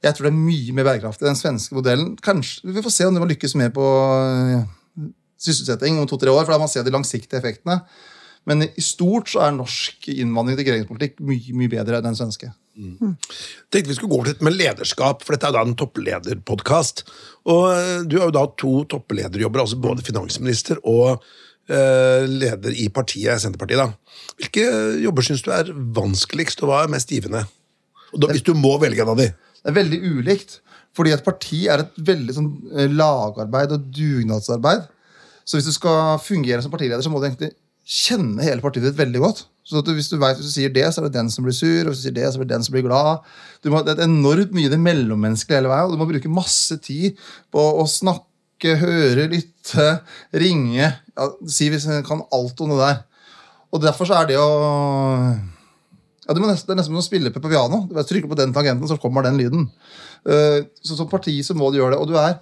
jeg 0.05 0.17
tror 0.17 0.29
det 0.29 0.33
er 0.33 0.43
mye 0.43 0.77
mer 0.77 0.89
bærekraftig. 0.89 1.27
Den 1.29 1.41
svenske 1.41 1.77
modellen 1.77 2.15
kanskje, 2.25 2.73
Vi 2.73 2.85
får 2.85 2.95
se 2.95 3.09
om 3.09 3.17
det 3.17 3.23
må 3.23 3.29
lykkes 3.29 3.57
mer 3.61 3.73
på 3.73 3.85
eh, 3.85 5.09
sysselsetting 5.41 5.99
om 6.01 6.09
to-tre 6.09 6.33
år, 6.33 6.45
for 6.45 6.53
da 6.53 6.61
må 6.61 6.69
man 6.69 6.73
se 6.73 6.85
de 6.85 6.95
langsiktige 6.95 7.41
effektene. 7.41 7.81
Men 8.49 8.65
i 8.65 8.83
stort 8.83 9.29
så 9.31 9.45
er 9.45 9.53
norsk 9.57 10.09
innvandring 10.13 10.57
til 10.57 10.65
integreringspolitikk 10.65 11.21
mye, 11.29 11.57
mye 11.59 11.73
bedre 11.73 11.99
enn 11.99 12.09
den 12.11 12.19
svenske. 12.19 12.53
Mm. 12.81 13.17
tenkte 13.69 13.91
vi 13.91 13.95
skulle 13.99 14.15
gå 14.15 14.23
dette 14.25 14.47
med 14.47 14.55
lederskap, 14.57 15.25
for 15.27 15.35
dette 15.35 15.51
er 15.51 15.53
da 15.57 15.65
en 15.67 15.77
topplederpodkast. 15.77 17.05
Og 17.51 17.67
eh, 17.75 17.99
du 18.09 18.17
har 18.17 18.31
jo 18.31 18.37
da 18.39 18.47
to 18.63 18.73
topplederjobber, 18.95 19.65
altså 19.65 19.77
både 19.83 20.07
finansminister 20.07 20.81
og 20.89 21.21
eh, 21.69 22.25
leder 22.31 22.77
i 22.81 22.89
partiet, 22.95 23.43
Senterpartiet. 23.43 23.83
da. 23.83 24.25
Hvilke 24.41 24.67
jobber 25.05 25.27
syns 25.27 25.45
du 25.45 25.53
er 25.55 25.75
vanskeligst, 26.01 26.65
og 26.65 26.73
hva 26.73 26.85
er 26.87 26.95
mest 26.95 27.13
givende? 27.13 27.45
Og 28.15 28.23
da, 28.23 28.33
hvis 28.33 28.47
du 28.47 28.55
må 28.57 28.77
velge 28.83 29.05
en 29.05 29.13
av 29.13 29.21
de. 29.21 29.29
Det 29.61 29.71
er 29.71 29.77
veldig 29.77 30.01
ulikt. 30.17 30.61
Fordi 30.97 31.13
et 31.15 31.23
parti 31.23 31.65
er 31.71 31.85
et 31.85 31.99
veldig 32.03 32.35
sånn, 32.35 32.49
eh, 32.75 32.91
lagarbeid 32.91 33.77
og 33.77 33.91
dugnadsarbeid. 33.95 34.89
Så 35.47 35.59
hvis 35.59 35.69
du 35.69 35.75
skal 35.75 36.19
fungere 36.23 36.63
som 36.63 36.73
partileder, 36.73 37.03
så 37.05 37.13
må 37.13 37.21
du 37.21 37.29
egentlig 37.29 37.53
kjenne 37.87 38.45
hele 38.45 38.63
partiet 38.63 38.87
ditt 38.87 38.99
veldig 38.99 39.23
godt. 39.23 39.45
Så 39.67 39.83
hvis 39.87 40.09
du 40.11 40.17
vet, 40.19 40.39
hvis 40.39 40.49
du 40.51 40.55
sier 40.55 40.73
det, 40.75 40.87
så 40.91 41.01
er 41.01 41.07
det 41.07 41.19
den 41.19 41.29
som 41.31 41.47
blir 41.47 41.55
sur, 41.55 41.85
og 41.85 41.93
hvis 41.93 42.01
du 42.01 42.07
sier 42.09 42.17
det, 42.17 42.27
så 42.27 42.41
er 42.41 42.47
det 42.47 42.55
den 42.57 42.65
som 42.67 42.75
blir 42.75 42.87
glad. 42.87 43.27
Må, 43.71 43.83
det 43.87 43.95
er 43.95 44.09
enormt 44.09 44.55
mye 44.57 44.73
det 44.73 44.81
mellommenneskelige 44.83 45.61
hele 45.61 45.71
veien, 45.71 45.87
og 45.87 45.95
du 45.95 46.01
må 46.01 46.09
bruke 46.11 46.33
masse 46.33 46.79
tid 46.83 47.21
på 47.55 47.67
å 47.79 47.87
snakke, 47.91 48.75
høre, 48.81 49.29
lytte, 49.31 49.87
ringe. 50.43 50.91
Ja, 50.91 51.29
si 51.49 51.71
hvis 51.71 51.87
du 51.87 51.95
kan 52.07 52.25
alt 52.35 52.61
om 52.65 52.75
det 52.75 52.81
der. 52.81 53.01
Og 53.71 53.85
derfor 53.85 54.09
så 54.09 54.19
er 54.19 54.31
det 54.33 54.41
å 54.41 54.51
ja, 56.27 56.35
Det, 56.35 56.41
nesten, 56.43 56.67
det 56.67 56.75
er 56.75 56.81
nesten 56.81 56.95
som 56.95 57.03
å 57.03 57.07
spille 57.07 57.31
på 57.35 57.43
piano. 57.43 57.85
Du 57.91 57.95
trykker 57.97 58.31
på 58.31 58.39
den 58.39 58.55
tangenten, 58.55 58.87
så 58.91 58.99
kommer 59.03 59.25
den 59.27 59.39
lyden. 59.39 59.69
Uh, 60.27 60.67
så 60.83 60.99
Som 60.99 61.09
parti 61.11 61.37
så 61.47 61.57
må 61.59 61.71
du 61.71 61.79
gjøre 61.79 61.95
det. 61.95 62.03
Og 62.03 62.11
du 62.11 62.19
er 62.19 62.39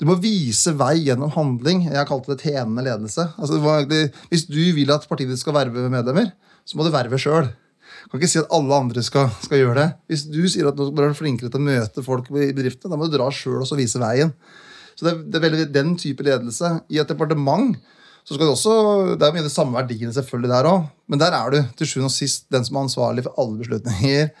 du 0.00 0.04
må 0.08 0.18
vise 0.20 0.74
vei 0.76 0.94
gjennom 1.06 1.32
handling. 1.32 1.86
Jeg 1.88 1.96
har 1.96 2.08
kalt 2.08 2.28
det 2.28 2.42
tjenende 2.42 2.84
ledelse. 2.84 3.30
Altså, 3.40 3.60
hvis 4.32 4.44
du 4.48 4.60
vil 4.76 4.92
at 4.92 5.06
partiet 5.08 5.32
ditt 5.32 5.40
skal 5.40 5.56
verve 5.56 5.86
medlemmer, 5.92 6.34
så 6.68 6.76
må 6.76 6.84
du 6.84 6.92
verve 6.92 7.20
sjøl. 7.20 7.48
Kan 8.10 8.20
ikke 8.20 8.30
si 8.30 8.38
at 8.38 8.52
alle 8.54 8.76
andre 8.76 9.02
skal, 9.02 9.30
skal, 9.42 9.62
gjøre 9.62 9.78
det. 9.80 9.86
Hvis 10.10 10.26
du 10.30 10.42
sier 10.50 10.68
at 10.70 10.78
du 10.78 11.02
er 11.02 11.16
flinkere 11.16 11.50
til 11.50 11.62
å 11.62 11.66
møte 11.66 12.04
folk 12.06 12.28
i 12.30 12.52
bedriftene, 12.54 12.92
da 12.92 12.98
må 13.00 13.08
du 13.08 13.16
dra 13.16 13.30
sjøl 13.34 13.64
og 13.64 13.78
vise 13.78 14.02
veien. 14.02 14.34
Så 14.96 15.08
det 15.08 15.14
det 15.30 15.38
er, 15.38 15.44
veldig 15.44 15.68
den 15.74 15.94
type 16.00 16.24
ledelse. 16.26 16.70
I 16.92 17.00
et 17.02 17.10
departement 17.10 17.74
så 18.26 18.34
skal 18.34 18.44
det 18.44 18.52
også, 18.52 18.76
det 19.18 19.26
er 19.26 19.34
mye 19.36 19.46
de 19.46 19.52
samme 19.52 19.76
verdiene 19.76 20.12
selvfølgelig 20.14 20.50
der 20.50 20.66
òg, 20.66 20.86
men 21.06 21.20
der 21.20 21.34
er 21.36 21.52
du 21.52 21.58
til 21.78 21.86
sjuende 21.86 22.08
og 22.10 22.14
sist 22.14 22.48
den 22.50 22.64
som 22.66 22.78
er 22.78 22.86
ansvarlig 22.88 23.22
for 23.22 23.38
alle 23.38 23.60
beslutninger. 23.60 24.32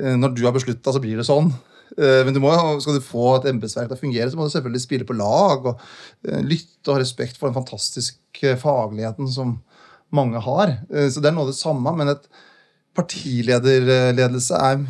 Eh, 0.00 0.14
når 0.16 0.32
du 0.32 0.44
har 0.46 0.54
beslutta, 0.56 0.94
så 0.94 1.02
blir 1.04 1.20
det 1.20 1.26
sånn. 1.28 1.50
Eh, 1.94 2.22
men 2.26 2.34
du 2.34 2.40
må, 2.42 2.52
skal 2.82 2.98
du 2.98 3.04
få 3.04 3.36
et 3.36 3.48
embetsverk 3.52 3.90
til 3.90 3.96
å 3.96 4.00
fungere, 4.00 4.28
så 4.30 4.38
må 4.38 4.48
du 4.48 4.52
selvfølgelig 4.54 4.84
spille 4.84 5.08
på 5.08 5.16
lag 5.16 5.70
og 5.70 5.86
eh, 6.26 6.42
lytte 6.44 6.90
og 6.90 6.96
ha 6.96 7.02
respekt 7.02 7.38
for 7.38 7.48
den 7.48 7.56
fantastiske 7.56 8.56
fagligheten 8.62 9.30
som 9.32 9.56
mange 10.14 10.42
har. 10.42 10.76
Eh, 10.90 11.08
så 11.12 11.22
det 11.22 11.30
er 11.30 11.36
noe 11.38 11.46
av 11.46 11.54
det 11.54 11.60
samme, 11.60 11.94
men 11.96 12.12
et 12.12 12.28
partilederledelse 12.96 14.60
er 14.70 14.84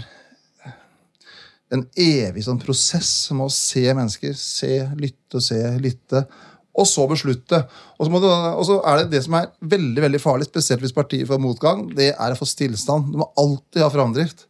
en 1.74 1.82
evig 1.98 2.44
sånn 2.46 2.60
prosess 2.62 3.10
med 3.34 3.48
å 3.48 3.52
se 3.52 3.86
mennesker. 3.88 4.34
Se, 4.38 4.74
lytte 5.00 5.40
og 5.40 5.44
se, 5.44 5.58
lytte. 5.82 6.22
Og 6.76 6.86
så 6.86 7.06
beslutte. 7.10 7.62
Og 7.96 8.06
så, 8.06 8.20
du, 8.22 8.28
og 8.28 8.64
så, 8.68 8.76
er 8.86 9.00
det 9.00 9.16
det 9.16 9.22
som 9.24 9.38
er 9.38 9.48
veldig 9.64 10.04
veldig 10.04 10.20
farlig, 10.22 10.46
spesielt 10.50 10.84
hvis 10.84 10.94
partiet 10.94 11.28
får 11.28 11.40
motgang, 11.42 11.86
det 11.96 12.12
er 12.12 12.34
å 12.34 12.38
få 12.38 12.46
stillstand. 12.48 13.10
Du 13.10 13.18
må 13.22 13.30
alltid 13.40 13.82
ha 13.82 13.90
framdrift. 13.90 14.46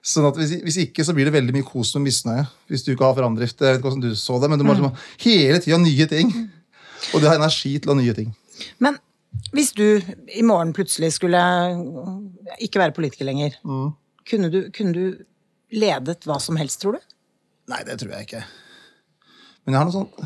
Sånn 0.00 0.24
at 0.30 0.38
hvis, 0.40 0.54
hvis, 0.64 0.78
ikke, 0.86 1.04
så 1.04 1.12
blir 1.16 1.28
det 1.28 1.34
veldig 1.34 1.52
mye 1.58 1.66
kos 1.66 1.92
med 1.96 2.06
misnøye. 2.08 2.46
Hvis 2.72 2.86
du 2.86 2.94
ikke 2.94 3.04
har 3.04 3.18
framdrift. 3.18 3.58
Jeg 3.60 3.74
vet 3.74 3.80
ikke 3.80 3.90
hvordan 3.90 4.04
du 4.06 4.16
så 4.16 4.38
det, 4.40 4.48
men 4.48 4.60
du 4.60 4.64
må 4.64 4.76
liksom, 4.76 4.96
hele 5.26 5.60
tida 5.60 5.80
nye 5.82 6.08
ting. 6.08 6.32
Og 7.12 7.20
du 7.20 7.28
har 7.28 7.36
energi 7.36 7.74
til 7.76 7.92
å 7.92 7.96
ha 7.96 8.00
nye 8.00 8.16
ting. 8.16 8.32
Men 8.80 8.96
hvis 9.54 9.72
du 9.76 9.84
i 10.36 10.44
morgen 10.46 10.72
plutselig 10.76 11.12
skulle 11.16 11.40
ikke 12.60 12.80
være 12.82 12.96
politiker 12.96 13.28
lenger, 13.28 13.56
mm. 13.64 13.86
kunne, 14.28 14.50
du, 14.52 14.60
kunne, 14.74 14.94
du, 14.96 15.26
ledet 15.70 16.26
hva 16.26 16.40
som 16.42 16.56
helst, 16.58 16.80
tror 16.82 16.96
du? 16.98 17.16
Nei, 17.70 17.84
det 17.86 18.00
tror 18.00 18.16
jeg 18.16 18.26
ikke. 18.26 18.42
Men 19.62 19.76
jeg 19.76 19.82
har 19.82 19.86
noe 19.86 19.98
sånt 20.00 20.22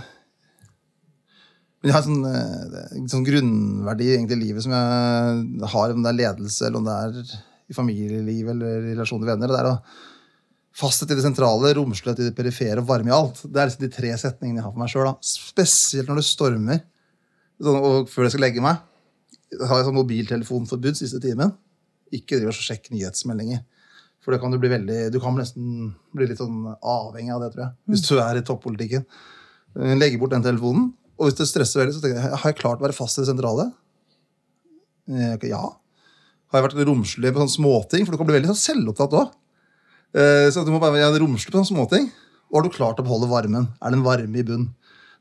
men 1.84 1.90
jeg 1.90 1.98
har 1.98 2.06
en 2.06 2.14
sånn, 2.14 2.22
eh, 2.24 3.00
sånn 3.12 3.24
grunnverdi 3.26 4.06
egentlig, 4.14 4.38
i 4.38 4.44
livet 4.46 4.64
som 4.64 4.72
jeg 4.72 5.66
har, 5.68 5.92
om 5.92 6.00
det 6.00 6.14
er 6.14 6.16
ledelse 6.16 6.64
eller 6.64 6.80
om 6.80 6.86
det 6.88 6.94
er 6.96 7.34
i 7.74 7.76
familieliv 7.76 8.54
eller 8.54 8.84
relasjon 8.92 9.20
til 9.20 9.34
venner. 9.34 9.50
Det 9.50 9.62
er 9.62 9.72
å 9.74 9.78
Fasthet 10.74 11.12
i 11.12 11.14
det 11.14 11.22
sentrale, 11.22 11.70
romslighet 11.76 12.18
i 12.18 12.24
det 12.26 12.34
perifere 12.34 12.82
og 12.82 12.88
varme 12.88 13.12
i 13.12 13.14
alt. 13.14 13.44
Det 13.46 13.60
er 13.60 13.68
liksom 13.68 13.84
de 13.84 13.92
tre 13.94 14.08
setningene 14.18 14.58
jeg 14.58 14.64
har 14.64 14.72
for 14.72 14.82
meg 14.82 14.90
sjøl. 14.90 15.10
Spesielt 15.22 16.08
når 16.10 16.18
det 16.18 16.24
stormer. 16.26 16.80
Sånn, 17.62 17.78
og 17.78 18.10
før 18.10 18.26
jeg 18.26 18.34
skal 18.34 18.42
legge 18.42 18.64
meg, 18.64 18.80
jeg 19.54 19.68
har 19.70 19.78
jeg 19.78 19.86
sånn 19.86 19.96
mobiltelefonforbud 20.00 20.98
siste 20.98 21.20
timen. 21.22 21.52
Ikke 22.10 22.40
driv 22.40 22.50
og 22.50 22.58
sjekk 22.58 22.90
nyhetsmeldinger. 22.90 23.62
For 24.24 24.34
det 24.34 24.40
kan 24.42 24.50
du 24.50 24.58
bli 24.58 24.72
veldig, 24.72 24.98
du 25.14 25.20
kan 25.22 25.38
nesten 25.38 25.92
bli 26.16 26.26
litt 26.26 26.42
sånn 26.42 26.66
avhengig 26.74 27.36
av 27.36 27.44
det, 27.44 27.52
tror 27.54 27.66
jeg. 27.68 27.74
Hvis 27.94 28.04
du 28.08 28.12
er 28.16 28.40
i 28.40 28.44
toppolitikken. 28.50 29.06
Legge 29.94 30.18
bort 30.18 30.34
den 30.34 30.48
telefonen. 30.48 30.90
Og 31.20 31.28
hvis 31.28 31.38
det 31.38 31.46
stresser 31.52 31.84
veldig, 31.84 31.94
så 31.94 32.02
tenker 32.02 32.18
jeg 32.18 32.34
har 32.42 32.50
jeg 32.50 32.58
klart 32.58 32.82
å 32.82 32.88
være 32.88 32.98
fast 32.98 33.20
i 33.20 33.22
det 33.22 33.30
sentrale. 33.30 33.70
Eh, 35.06 35.38
ja 35.52 35.62
har 36.54 36.62
jeg 36.62 36.70
vært 36.70 36.88
romslig 36.88 37.32
på 37.34 37.42
sånne 37.42 37.56
småting, 37.56 38.04
for 38.04 38.14
du 38.14 38.20
kan 38.20 38.28
bli 38.28 38.38
veldig 38.38 38.52
sånn 38.52 38.62
selvopptatt 38.62 39.16
òg. 39.18 39.34
Eh, 40.14 40.46
så 40.54 40.62
du 40.62 40.70
må 40.70 40.80
bare 40.82 40.94
være 40.94 41.20
romslig 41.22 41.50
på 41.50 41.58
sånne 41.58 41.72
småting. 41.72 42.08
Og 42.52 42.60
har 42.60 42.66
du 42.66 42.74
klart 42.74 43.00
å 43.02 43.06
beholde 43.06 43.30
varmen? 43.30 43.68
Er 43.82 43.90
det 43.90 43.98
en 43.98 44.06
varme 44.06 44.38
i 44.38 44.46
bunn? 44.46 44.68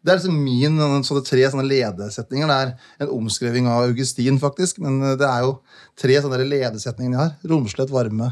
Det 0.04 0.12
er 0.12 0.20
liksom 0.20 0.40
min 0.44 1.04
sånne 1.08 1.24
tre 1.26 1.44
sånne 1.48 1.66
ledesetninger. 1.66 2.50
Det 2.52 2.58
er 2.60 3.06
en 3.06 3.14
omskriving 3.16 3.70
av 3.72 3.88
Augustin, 3.88 4.38
faktisk. 4.42 4.82
Men 4.84 5.00
eh, 5.02 5.18
det 5.20 5.30
er 5.30 5.46
jo 5.48 5.56
tre 6.00 6.20
sånne 6.22 6.42
ledesetninger 6.44 7.16
jeg 7.16 7.22
har. 7.22 7.36
Romslighet, 7.50 7.94
varme. 7.94 8.30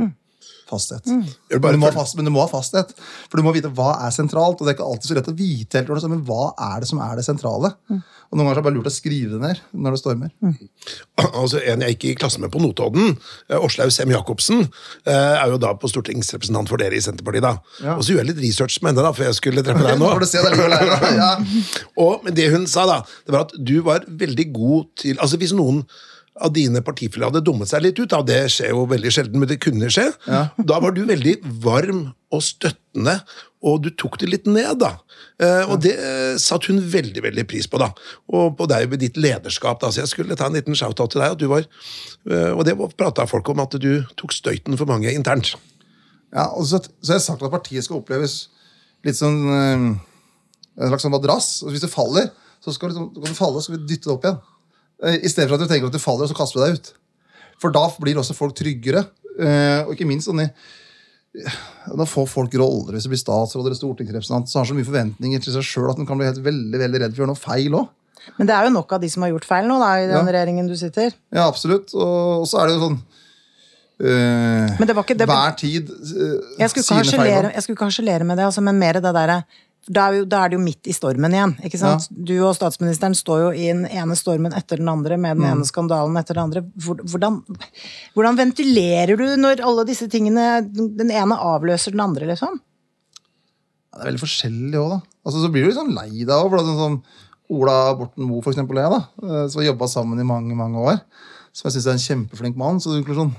Mm. 0.00 0.14
Fasthet. 0.70 1.06
Mm. 1.06 1.24
Men 1.56 1.76
du, 1.76 1.80
må 1.82 1.90
ha 1.90 1.94
fast, 1.94 2.16
men 2.18 2.28
du 2.28 2.32
må 2.34 2.42
ha 2.42 2.50
fasthet. 2.50 2.92
For 3.30 3.38
du 3.38 3.46
må 3.46 3.54
vite 3.56 3.70
hva 3.72 3.94
er 4.06 4.14
sentralt. 4.14 4.60
Og 4.60 4.66
det 4.66 4.74
er 4.74 4.78
ikke 4.78 4.90
alltid 4.90 5.10
så 5.10 5.18
lett 5.18 5.32
å 5.32 5.36
vite 5.36 5.80
helt, 5.80 6.06
men 6.10 6.24
hva 6.26 6.52
er 6.72 6.82
det 6.82 6.90
som 6.90 7.02
er 7.04 7.18
det 7.18 7.26
sentrale. 7.26 7.72
Og 8.26 8.38
noen 8.38 8.48
ganger 8.48 8.56
er 8.56 8.60
det 8.60 8.66
bare 8.66 8.76
lurt 8.76 8.90
å 8.90 8.94
skrive 8.94 9.36
det 9.36 9.40
ned 9.42 9.60
når 9.72 9.96
det 9.96 10.02
stormer. 10.02 10.32
Altså, 11.36 11.58
En 11.64 11.82
jeg 11.82 11.96
gikk 11.96 12.04
i 12.10 12.14
klasse 12.20 12.40
med 12.42 12.50
på 12.52 12.60
Notodden, 12.60 13.14
eh, 13.50 13.58
Åslaug 13.58 13.90
Sem-Jacobsen, 13.94 14.66
eh, 15.08 15.12
er 15.14 15.52
jo 15.52 15.58
da 15.60 15.72
på 15.78 15.88
stortingsrepresentant 15.90 16.70
for 16.70 16.80
dere 16.80 16.98
i 16.98 17.02
Senterpartiet. 17.02 17.44
da. 17.44 17.54
Ja. 17.82 17.96
Og 17.96 18.04
så 18.04 18.12
gjorde 18.12 18.26
jeg 18.26 18.30
litt 18.32 18.42
research 18.44 18.78
med 18.82 18.92
henne 18.92 19.06
da, 19.06 19.12
for 19.16 19.26
jeg 19.26 19.38
skulle 19.38 19.64
treffe 19.66 19.84
deg 19.86 19.98
nå. 20.02 20.10
Får 20.12 20.24
du 20.24 20.28
se, 20.28 20.42
det 20.44 20.52
litt 20.54 20.66
å 20.66 20.72
lære. 20.72 21.14
Ja. 21.16 21.30
Og, 22.06 22.26
men 22.26 22.36
det 22.36 22.50
hun 22.52 22.68
sa, 22.70 22.86
da, 22.88 22.98
det 23.26 23.34
var 23.34 23.46
at 23.48 23.56
du 23.56 23.78
var 23.86 24.04
veldig 24.06 24.46
god 24.54 24.92
til 25.00 25.18
Altså 25.22 25.38
Hvis 25.40 25.54
noen 25.56 25.82
av 26.40 26.52
dine 26.52 26.82
partifeller 26.84 27.30
hadde 27.30 27.44
dummet 27.46 27.70
seg 27.70 27.84
litt 27.84 27.98
ut, 28.00 28.10
da, 28.12 28.20
det 28.26 28.42
skjer 28.52 28.74
jo 28.74 28.84
veldig 28.90 29.12
sjelden, 29.14 29.40
men 29.40 29.48
det 29.48 29.60
kunne 29.64 29.88
skje, 29.92 30.10
da 30.26 30.80
var 30.82 30.92
du 30.96 31.04
veldig 31.08 31.38
varm 31.64 32.10
og 32.34 32.42
støttende, 32.44 33.20
og 33.66 33.82
du 33.84 33.90
tok 33.98 34.18
det 34.20 34.28
litt 34.30 34.48
ned, 34.50 34.78
da. 34.82 34.92
Eh, 35.42 35.64
og 35.70 35.80
det 35.84 35.94
satt 36.40 36.42
satte 36.56 36.72
hun 36.72 36.80
veldig 36.92 37.22
veldig 37.24 37.44
pris 37.48 37.66
på, 37.70 37.80
da. 37.80 37.88
Og 38.32 38.54
på 38.58 38.66
deg 38.70 38.88
med 38.92 39.00
ditt 39.02 39.18
lederskap. 39.20 39.80
da, 39.80 39.90
Så 39.90 40.02
jeg 40.02 40.08
skulle 40.12 40.36
ta 40.36 40.46
en 40.46 40.56
liten 40.56 40.76
shout-out 40.76 41.10
til 41.12 41.20
deg. 41.20 41.32
at 41.32 41.38
du 41.38 41.46
var, 41.48 41.64
eh, 42.30 42.52
Og 42.52 42.64
det 42.64 42.76
prata 42.96 43.26
folk 43.26 43.48
om, 43.48 43.60
at 43.60 43.70
du 43.80 44.04
tok 44.16 44.32
støyten 44.32 44.76
for 44.76 44.86
mange 44.86 45.12
internt. 45.12 45.54
Ja, 46.32 46.48
og 46.52 46.64
så, 46.66 46.80
så 47.02 47.12
har 47.12 47.18
jeg 47.18 47.26
sagt 47.26 47.42
at 47.42 47.50
partiet 47.50 47.84
skal 47.84 47.98
oppleves 48.00 48.48
litt 49.04 49.16
sånn 49.16 49.38
eh, 49.48 50.00
En 50.78 50.88
slags 50.90 51.02
sånn 51.02 51.12
madrass. 51.14 51.62
Og 51.64 51.70
hvis 51.72 51.80
du 51.80 51.88
faller, 51.88 52.30
så 52.60 52.72
skal 52.72 52.90
du, 52.90 52.94
liksom- 52.94 53.14
kan 53.14 53.32
du 53.32 53.38
falle, 53.38 53.60
så 53.60 53.64
skal 53.70 53.78
vi 53.78 53.86
dytte 53.86 54.08
det 54.10 54.12
opp 54.12 54.24
igjen. 54.24 54.40
Eh, 55.04 55.18
I 55.22 55.28
stedet 55.28 55.48
for 55.50 55.56
at 55.58 55.66
du 55.66 55.68
tenker 55.72 55.86
at 55.90 55.92
du 55.92 55.98
faller, 56.02 56.24
og 56.24 56.32
så 56.32 56.36
kaster 56.38 56.60
du 56.60 56.64
deg 56.64 56.78
ut. 56.80 56.92
For 57.60 57.72
da 57.74 57.86
blir 58.00 58.16
også 58.20 58.36
folk 58.36 58.56
tryggere. 58.56 59.06
Eh, 59.36 59.84
og 59.84 59.92
ikke 59.96 60.08
minst 60.08 60.28
sånn 60.30 60.40
i 60.46 60.50
Nå 61.92 62.06
får 62.08 62.24
folk 62.32 62.54
roller 62.56 62.94
hvis 62.96 63.04
de 63.04 63.10
blir 63.12 63.20
statsråd 63.20 63.66
eller 63.66 63.76
stortingsrepresentant, 63.76 64.48
så 64.48 64.56
har 64.56 64.64
de 64.64 64.70
så 64.70 64.76
mye 64.78 64.86
forventninger 64.88 65.42
til 65.44 65.52
seg 65.52 65.66
sjøl 65.68 65.90
at 65.92 65.98
de 66.00 66.06
kan 66.08 66.16
bli 66.16 66.24
helt 66.24 66.40
veldig 66.40 66.80
veldig 66.80 67.00
redd 67.02 67.12
for 67.12 67.18
å 67.18 67.22
gjøre 67.26 67.32
noe 67.34 67.42
feil 67.42 67.76
òg. 67.76 67.90
Men 68.38 68.48
det 68.48 68.54
er 68.56 68.64
jo 68.64 68.72
nok 68.72 68.94
av 68.96 69.02
de 69.02 69.10
som 69.12 69.20
har 69.26 69.34
gjort 69.34 69.44
feil 69.44 69.68
nå, 69.68 69.76
da, 69.82 69.90
i 70.00 70.06
den 70.08 70.16
Ja. 70.16 70.32
regjeringen 70.32 70.66
du 70.70 70.72
sitter. 70.80 71.12
Ja, 71.28 71.44
absolutt. 71.44 71.92
Og, 71.92 72.46
så 72.48 72.62
er 72.62 72.66
det 72.70 72.78
jo 72.78 72.86
sånn 72.86 72.96
øh, 74.00 74.78
Men 74.80 74.88
det 74.88 74.96
var 74.96 75.04
ikke- 75.04 75.18
det 75.20 75.28
Hver 75.28 75.56
tid 75.60 75.90
øh, 75.92 76.40
Jeg 76.58 76.70
sine 76.70 77.04
feil, 77.04 77.50
jeg 77.52 77.62
skulle 77.62 77.76
ikke 77.76 77.90
harselere 77.90 78.24
med 78.24 78.38
det, 78.38 78.44
altså, 78.48 78.62
men 78.62 78.78
mer 78.78 78.94
det 78.94 79.02
derre 79.04 79.44
da 79.88 80.08
er, 80.10 80.16
jo, 80.20 80.24
da 80.26 80.40
er 80.44 80.50
det 80.50 80.56
jo 80.58 80.62
midt 80.64 80.88
i 80.90 80.94
stormen 80.96 81.32
igjen. 81.34 81.52
ikke 81.64 81.78
sant? 81.78 82.08
Du 82.10 82.32
og 82.42 82.54
statsministeren 82.56 83.14
står 83.14 83.40
jo 83.44 83.50
i 83.54 83.66
den 83.70 83.84
ene 83.86 84.16
stormen 84.18 84.52
etter 84.56 84.80
den 84.80 84.88
andre 84.90 85.16
med 85.16 85.36
den 85.38 85.44
Mm. 85.46 85.52
ene 85.60 85.66
skandalen 85.68 86.16
etter 86.18 86.34
den 86.34 86.42
andre. 86.48 86.62
Hvordan, 86.82 87.36
hvordan 88.16 88.36
ventilerer 88.40 89.16
du 89.16 89.24
når 89.38 89.62
alle 89.62 89.84
disse 89.86 90.08
tingene 90.10 90.46
Den 90.74 91.10
ene 91.10 91.36
avløser 91.38 91.92
den 91.94 92.00
andre, 92.02 92.26
liksom? 92.26 92.58
Ja, 93.92 93.98
det 93.98 94.02
er 94.02 94.10
veldig 94.10 94.24
forskjellig 94.24 94.74
òg, 94.80 94.90
da. 94.96 95.00
Altså, 95.24 95.44
så 95.44 95.52
blir 95.52 95.62
du 95.64 95.70
litt 95.70 95.78
sånn 95.78 95.94
lei 95.94 96.10
deg 96.24 96.34
òg. 96.34 96.58
Sånn 96.58 96.78
som 96.82 97.02
Ola 97.48 97.94
Borten 97.94 98.26
Moe, 98.26 98.42
for 98.42 98.50
eksempel, 98.52 98.78
er, 98.82 98.90
da, 98.90 99.00
eh, 99.22 99.48
som 99.48 99.62
har 99.62 99.68
jobba 99.70 99.86
sammen 99.88 100.18
i 100.18 100.26
mange 100.26 100.54
mange 100.58 100.76
år. 100.82 101.00
Som 101.54 101.70
jeg 101.70 101.76
syns 101.78 101.86
er 101.86 101.92
en 101.96 102.06
kjempeflink 102.26 102.56
mann. 102.58 102.80
Så 102.82 102.90
du, 102.92 103.04
liksom 103.04 103.30
sånn, 103.30 103.36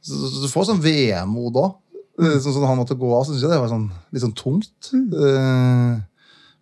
så, 0.00 0.14
så, 0.16 0.42
du 0.42 0.48
får 0.50 0.68
sånn 0.70 0.82
vemod 0.82 1.58
òg. 1.60 1.76
Sånn 2.18 2.54
som 2.56 2.66
han 2.66 2.80
måtte 2.80 2.98
gå 2.98 3.08
av, 3.14 3.22
så 3.22 3.30
syns 3.30 3.44
jeg 3.44 3.52
det 3.52 3.60
var 3.62 3.70
sånn, 3.70 3.86
litt 4.10 4.24
sånn 4.24 4.34
tungt. 4.34 4.90
Mm. 4.90 6.00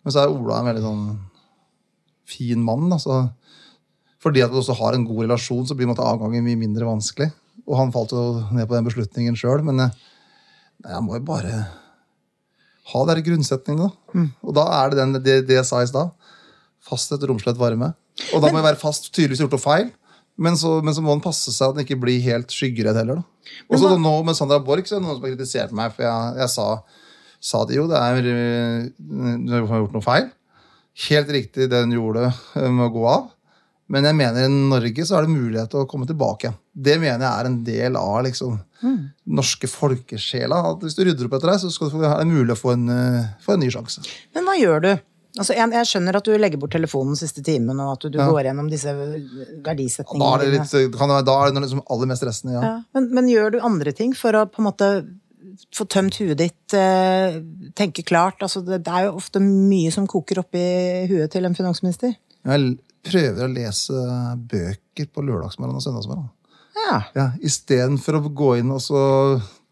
men 0.05 0.13
så 0.13 0.21
er 0.21 0.29
Ola 0.29 0.59
en 0.59 0.69
veldig 0.69 0.83
sånn 0.85 1.07
fin 2.27 2.61
mann. 2.63 2.91
Altså. 2.93 3.23
fordi 4.21 4.43
at 4.43 4.51
du 4.51 4.59
også 4.59 4.75
har 4.77 4.93
en 4.93 5.05
god 5.07 5.23
relasjon, 5.25 5.65
så 5.67 5.75
blir 5.77 5.89
avgangen 5.89 6.45
mye 6.45 6.59
mindre 6.59 6.85
vanskelig. 6.85 7.31
Og 7.65 7.75
han 7.79 7.91
falt 7.91 8.13
jo 8.13 8.23
ned 8.53 8.67
på 8.67 8.75
den 8.75 8.87
beslutningen 8.87 9.37
sjøl, 9.39 9.63
men 9.65 9.81
eh, 9.83 9.93
nei, 10.83 10.93
jeg 10.93 11.03
må 11.05 11.17
jo 11.17 11.25
bare 11.27 11.61
ha 12.93 13.03
de 13.09 13.23
grunnsetningene. 13.25 13.89
Da. 13.89 14.25
Og 14.45 14.55
da 14.55 14.65
er 14.79 14.91
det 14.91 14.99
den, 15.01 15.15
det, 15.19 15.37
det 15.49 15.57
jeg 15.59 15.67
sa 15.67 15.81
i 15.83 15.89
stad. 15.89 16.13
Fasthet, 16.87 17.25
romslighet, 17.27 17.59
varme. 17.59 17.91
Og 18.33 18.43
da 18.43 18.51
må 18.51 18.61
jeg 18.61 18.69
være 18.69 18.81
fast 18.81 19.09
tydeligvis 19.11 19.43
gjort 19.43 19.57
noe 19.57 19.63
feil. 19.63 19.89
Men 20.37 20.57
så, 20.59 20.77
men 20.85 20.93
så 20.93 21.01
må 21.01 21.15
den 21.15 21.23
passe 21.23 21.51
seg 21.53 21.71
at 21.71 21.77
den 21.77 21.87
ikke 21.87 21.99
blir 22.01 22.21
helt 22.21 22.53
skyggeredd 22.53 22.99
heller. 22.99 23.23
Og 23.71 23.79
så 23.81 23.93
nå 23.97 24.13
med 24.27 24.37
Sandra 24.37 24.59
Borch 24.63 24.89
så 24.89 24.97
er 24.97 25.01
det 25.01 25.07
noen 25.07 25.17
som 25.17 25.25
har 25.25 25.33
kritisert 25.33 25.73
meg, 25.75 25.93
for 25.95 26.05
jeg, 26.05 26.35
jeg 26.43 26.53
sa, 26.53 26.67
sa 27.49 27.63
det 27.65 27.79
jo, 27.79 27.87
det 27.89 28.01
er 28.01 28.21
Du 29.47 29.55
har 29.55 29.81
gjort 29.81 29.97
noe 29.97 30.05
feil. 30.05 30.29
Helt 31.07 31.33
riktig 31.33 31.69
det 31.69 31.81
hun 31.83 31.93
gjorde 31.93 32.29
øh, 32.29 32.69
med 32.69 32.87
å 32.87 32.93
gå 32.93 33.09
av. 33.09 33.27
Men 33.93 34.03
jeg 34.03 34.17
mener 34.19 34.45
i 34.45 34.51
Norge 34.51 35.05
så 35.07 35.15
er 35.15 35.25
det 35.25 35.31
mulighet 35.35 35.71
til 35.71 35.85
å 35.85 35.89
komme 35.89 36.07
tilbake 36.09 36.47
igjen. 36.47 36.57
Det 36.73 36.95
mener 36.99 37.23
jeg 37.23 37.31
er 37.31 37.47
en 37.47 37.59
del 37.65 37.99
av 37.99 38.17
liksom, 38.25 38.57
norske 39.39 39.69
folkesjela. 39.71 40.59
At 40.73 40.83
hvis 40.83 40.97
du 40.97 41.05
rydder 41.05 41.29
opp 41.29 41.37
etter 41.37 41.53
deg, 41.53 41.61
så 41.63 41.71
skal 41.71 41.93
det 42.03 42.25
mulig 42.27 42.53
å 42.53 42.59
få 42.59 42.73
en, 42.75 42.89
øh, 42.91 43.21
få 43.45 43.55
en 43.55 43.63
ny 43.63 43.69
sjanse. 43.73 44.03
Men 44.35 44.49
hva 44.49 44.57
gjør 44.59 44.83
du? 44.83 44.91
Altså, 45.37 45.53
jeg, 45.57 45.69
jeg 45.75 45.89
skjønner 45.89 46.17
at 46.19 46.25
du 46.27 46.33
legger 46.37 46.61
bort 46.61 46.73
telefonen 46.73 47.17
siste 47.19 47.43
timen, 47.45 47.77
og 47.83 47.93
at 47.93 48.05
du, 48.05 48.09
du 48.15 48.19
går 48.21 48.49
gjennom 48.49 48.71
disse 48.71 48.93
Da 48.93 49.75
er 49.75 50.43
det, 50.43 50.49
litt, 50.55 50.97
kan 50.97 51.13
det 51.13 51.21
da 51.27 51.37
er 51.43 51.53
det 51.53 51.63
liksom 51.65 51.83
aller 51.93 52.11
mest 52.11 52.23
stressende. 52.23 52.57
Ja. 52.57 52.65
Ja, 52.65 52.75
men, 52.97 53.09
men 53.15 53.31
gjør 53.31 53.55
du 53.55 53.61
andre 53.65 53.93
ting 53.95 54.15
for 54.17 54.37
å 54.37 54.45
på 54.49 54.63
en 54.63 54.69
måte 54.69 54.91
få 55.73 55.87
tømt 55.89 56.17
huet 56.21 56.37
ditt, 56.39 56.73
eh, 56.77 57.39
tenke 57.77 58.05
klart? 58.07 58.41
Altså, 58.45 58.61
det, 58.65 58.81
det 58.85 58.93
er 58.93 59.07
jo 59.07 59.17
ofte 59.19 59.41
mye 59.43 59.91
som 59.93 60.07
koker 60.09 60.41
opp 60.43 60.57
i 60.57 60.67
huet 61.09 61.31
til 61.33 61.47
en 61.47 61.57
finansminister. 61.57 62.15
Jeg 62.47 62.73
prøver 63.07 63.45
å 63.45 63.51
lese 63.51 64.07
bøker 64.51 65.09
på 65.13 65.23
lørdagsmorgen 65.25 65.79
og 65.79 65.85
søndagsmorgen. 65.85 66.27
Ja. 66.77 66.97
Ja, 67.17 67.27
Istedenfor 67.43 68.19
å 68.19 68.27
gå 68.29 68.51
inn 68.61 68.71
og 68.73 68.81
så 68.83 69.01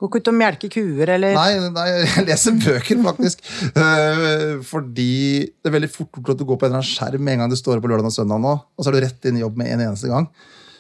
Gå 0.06 0.10
ikke 0.12 0.22
ut 0.22 0.28
og 0.30 0.36
melke 0.38 0.68
kuer, 0.70 1.10
eller 1.16 1.34
Nei, 1.34 1.70
nei, 1.74 1.86
jeg 2.04 2.26
leser 2.28 2.58
bøker, 2.62 3.00
faktisk. 3.08 3.42
Uh, 3.74 4.62
fordi 4.68 5.16
det 5.50 5.72
er 5.72 5.74
veldig 5.74 5.90
fort 5.90 6.20
gjort 6.20 6.36
at 6.36 6.42
du 6.42 6.46
går 6.46 6.60
på 6.62 6.68
en 6.68 6.76
eller 6.76 6.84
annen 6.84 6.92
skjerm 6.92 7.26
med 7.26 7.34
en 7.34 7.42
gang 7.42 7.50
du 7.50 7.58
står 7.58 7.80
opp 7.80 7.88
på 7.88 7.90
lørdag 7.90 8.12
og 8.12 8.14
søndag 8.14 8.44
nå, 8.44 8.54
og 8.54 8.86
så 8.86 8.92
er 8.92 8.98
du 8.98 9.06
rett 9.08 9.26
inn 9.26 9.40
i 9.40 9.42
jobb 9.42 9.58
med 9.58 9.72
en 9.74 9.84
eneste 9.88 10.12
gang. 10.12 10.30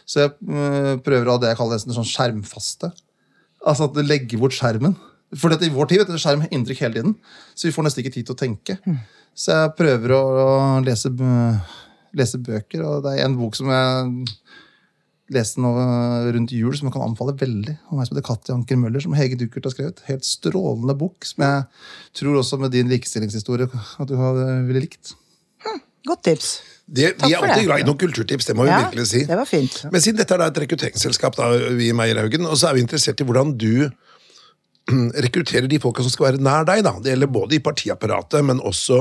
Så 0.05 0.21
jeg 0.21 0.35
uh, 0.45 0.93
prøver 1.01 1.25
å 1.25 1.39
ha 1.39 1.41
det 1.41 1.51
jeg 1.55 1.59
kaller 1.63 1.79
nesten 1.79 1.97
sånn 1.97 2.09
skjermfaste. 2.11 2.91
Altså 3.65 3.89
at 3.89 3.97
du 3.97 4.03
legger 4.05 4.43
bort 4.43 4.53
skjermen. 4.53 4.93
For 5.35 5.57
i 5.57 5.73
vår 5.73 5.89
tid 5.89 6.03
vet 6.03 6.13
du, 6.13 6.21
skjerm 6.21 6.45
inntrykk 6.53 6.85
hele 6.85 6.99
tiden, 6.99 7.15
så 7.57 7.65
vi 7.65 7.73
får 7.73 7.87
nesten 7.87 8.03
ikke 8.03 8.13
tid 8.13 8.27
til 8.29 8.35
å 8.35 8.39
tenke. 8.39 8.77
Så 9.35 9.55
jeg 9.55 9.73
prøver 9.79 10.13
å, 10.15 10.21
å 10.21 10.51
lese, 10.85 11.09
lese 12.15 12.39
bøker, 12.45 12.85
og 12.85 13.01
det 13.07 13.15
er 13.17 13.25
en 13.25 13.39
bok 13.39 13.57
som 13.57 13.73
jeg 13.73 14.29
leste 15.33 15.57
nå 15.63 15.71
rundt 16.35 16.51
jul, 16.53 16.75
som 16.77 16.85
jeg 16.89 16.93
kan 16.93 17.01
anbefale 17.07 17.33
veldig. 17.39 17.73
Om 17.89 17.99
ei 18.01 18.05
som 18.05 18.13
heter 18.17 18.25
Katja 18.27 18.53
Anker 18.55 18.77
Møller, 18.77 19.01
som 19.01 19.15
Hege 19.17 19.37
Duckert 19.39 19.65
har 19.65 19.73
skrevet. 19.73 20.03
Helt 20.09 20.25
strålende 20.27 20.93
bok, 20.99 21.25
som 21.25 21.41
jeg 21.45 21.63
tror 22.19 22.37
også 22.41 22.59
med 22.61 22.71
din 22.75 22.91
likestillingshistorie 22.91 23.65
at 23.73 24.07
du 24.11 24.15
hadde 24.19 24.45
ville 24.67 24.83
likt. 24.85 25.15
Godt 26.05 26.21
tips. 26.27 26.49
Det, 26.85 27.15
Takk 27.17 27.25
vi 27.31 27.33
er 27.33 27.41
alltid 27.41 27.65
glad 27.65 27.81
i 27.81 27.85
noen 27.87 27.97
kulturtips, 27.97 28.45
det 28.45 28.53
må 28.55 28.67
vi 28.67 28.69
Ja, 28.69 28.83
virkelig 28.83 29.07
si. 29.09 29.23
det 29.25 29.37
var 29.39 29.47
fint. 29.49 29.79
Men 29.89 30.03
siden 30.05 30.19
dette 30.19 30.35
er 30.35 30.43
da 30.43 30.49
et 30.51 30.59
rekrutteringsselskap, 30.61 31.33
da, 31.39 31.47
vi 31.73 31.87
i 31.89 31.95
Meierhaugen, 31.97 32.45
og 32.45 32.59
så 32.61 32.69
er 32.69 32.75
vi 32.77 32.83
interessert 32.85 33.23
i 33.23 33.25
hvordan 33.25 33.55
du 33.57 33.87
rekrutterer 35.25 35.65
de 35.71 35.79
folka 35.81 36.05
som 36.05 36.13
skal 36.13 36.27
være 36.27 36.43
nær 36.45 36.67
deg. 36.69 36.83
da. 36.85 36.93
Det 37.01 37.15
gjelder 37.15 37.31
både 37.33 37.57
i 37.57 37.63
partiapparatet, 37.65 38.45
men 38.45 38.61
også 38.61 38.99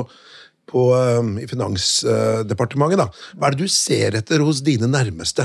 på, 0.72 0.86
um, 1.20 1.34
i 1.36 1.44
Finansdepartementet. 1.50 3.02
da. 3.04 3.10
Hva 3.36 3.50
er 3.50 3.58
det 3.58 3.66
du 3.68 3.68
ser 3.68 4.16
etter 4.16 4.40
hos 4.40 4.62
dine 4.64 4.88
nærmeste? 4.88 5.44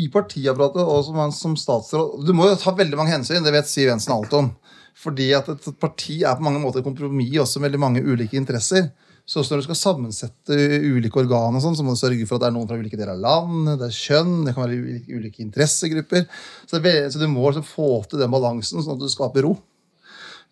I 0.00 0.08
partiapparatet 0.12 0.80
og 0.82 1.02
som, 1.04 1.18
som 1.36 1.54
statsråd 1.58 2.22
Du 2.24 2.32
må 2.36 2.46
jo 2.48 2.56
ta 2.56 2.72
veldig 2.72 2.96
mange 2.96 3.12
hensyn, 3.12 3.44
det 3.44 3.52
vet 3.52 3.68
Siv 3.68 3.90
Jensen 3.90 4.14
alt 4.14 4.32
om. 4.38 4.52
Fordi 4.96 5.30
at 5.36 5.48
et 5.52 5.66
parti 5.80 6.20
er 6.24 6.36
på 6.36 6.44
mange 6.44 6.60
måter 6.62 6.80
et 6.80 6.86
kompromiss 6.86 7.38
også 7.42 7.60
med 7.60 7.70
veldig 7.70 7.80
mange 7.82 8.04
ulike 8.04 8.38
interesser. 8.40 8.90
Så 9.24 9.40
også 9.40 9.54
når 9.54 9.62
du 9.62 9.66
skal 9.68 9.78
sammensette 9.78 10.56
ulike 10.82 11.20
organ, 11.22 11.54
og 11.54 11.62
sånn, 11.62 11.76
så 11.78 11.84
må 11.86 11.94
du 11.94 12.00
sørge 12.00 12.26
for 12.26 12.36
at 12.36 12.44
det 12.44 12.48
er 12.50 12.54
noen 12.56 12.68
fra 12.68 12.78
ulike 12.80 12.98
deler 12.98 13.14
av 13.14 13.22
landet, 13.22 13.76
det 13.78 13.86
er 13.86 13.98
kjønn, 13.98 14.32
det 14.46 14.54
kan 14.56 14.64
være 14.64 14.80
ulike, 14.80 15.18
ulike 15.20 15.44
interessegrupper. 15.44 16.24
Så, 16.66 16.80
det 16.82 16.94
så 17.14 17.20
du 17.20 17.28
må 17.30 17.46
liksom 17.46 17.68
få 17.68 17.90
til 18.10 18.22
den 18.22 18.32
balansen, 18.32 18.82
sånn 18.82 18.98
at 18.98 19.04
du 19.04 19.12
skaper 19.12 19.46
ro. 19.46 19.54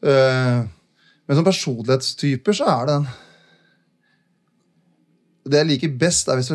Uh, 0.00 0.62
men 1.26 1.37
som 1.37 1.46
personlighetstyper 1.46 2.57
så 2.57 2.70
er 2.70 2.87
det 2.87 2.94
den 3.00 3.11
Det 5.46 5.62
jeg 5.62 5.68
liker 5.70 5.96
best, 6.00 6.29
er 6.29 6.40
hvis 6.40 6.50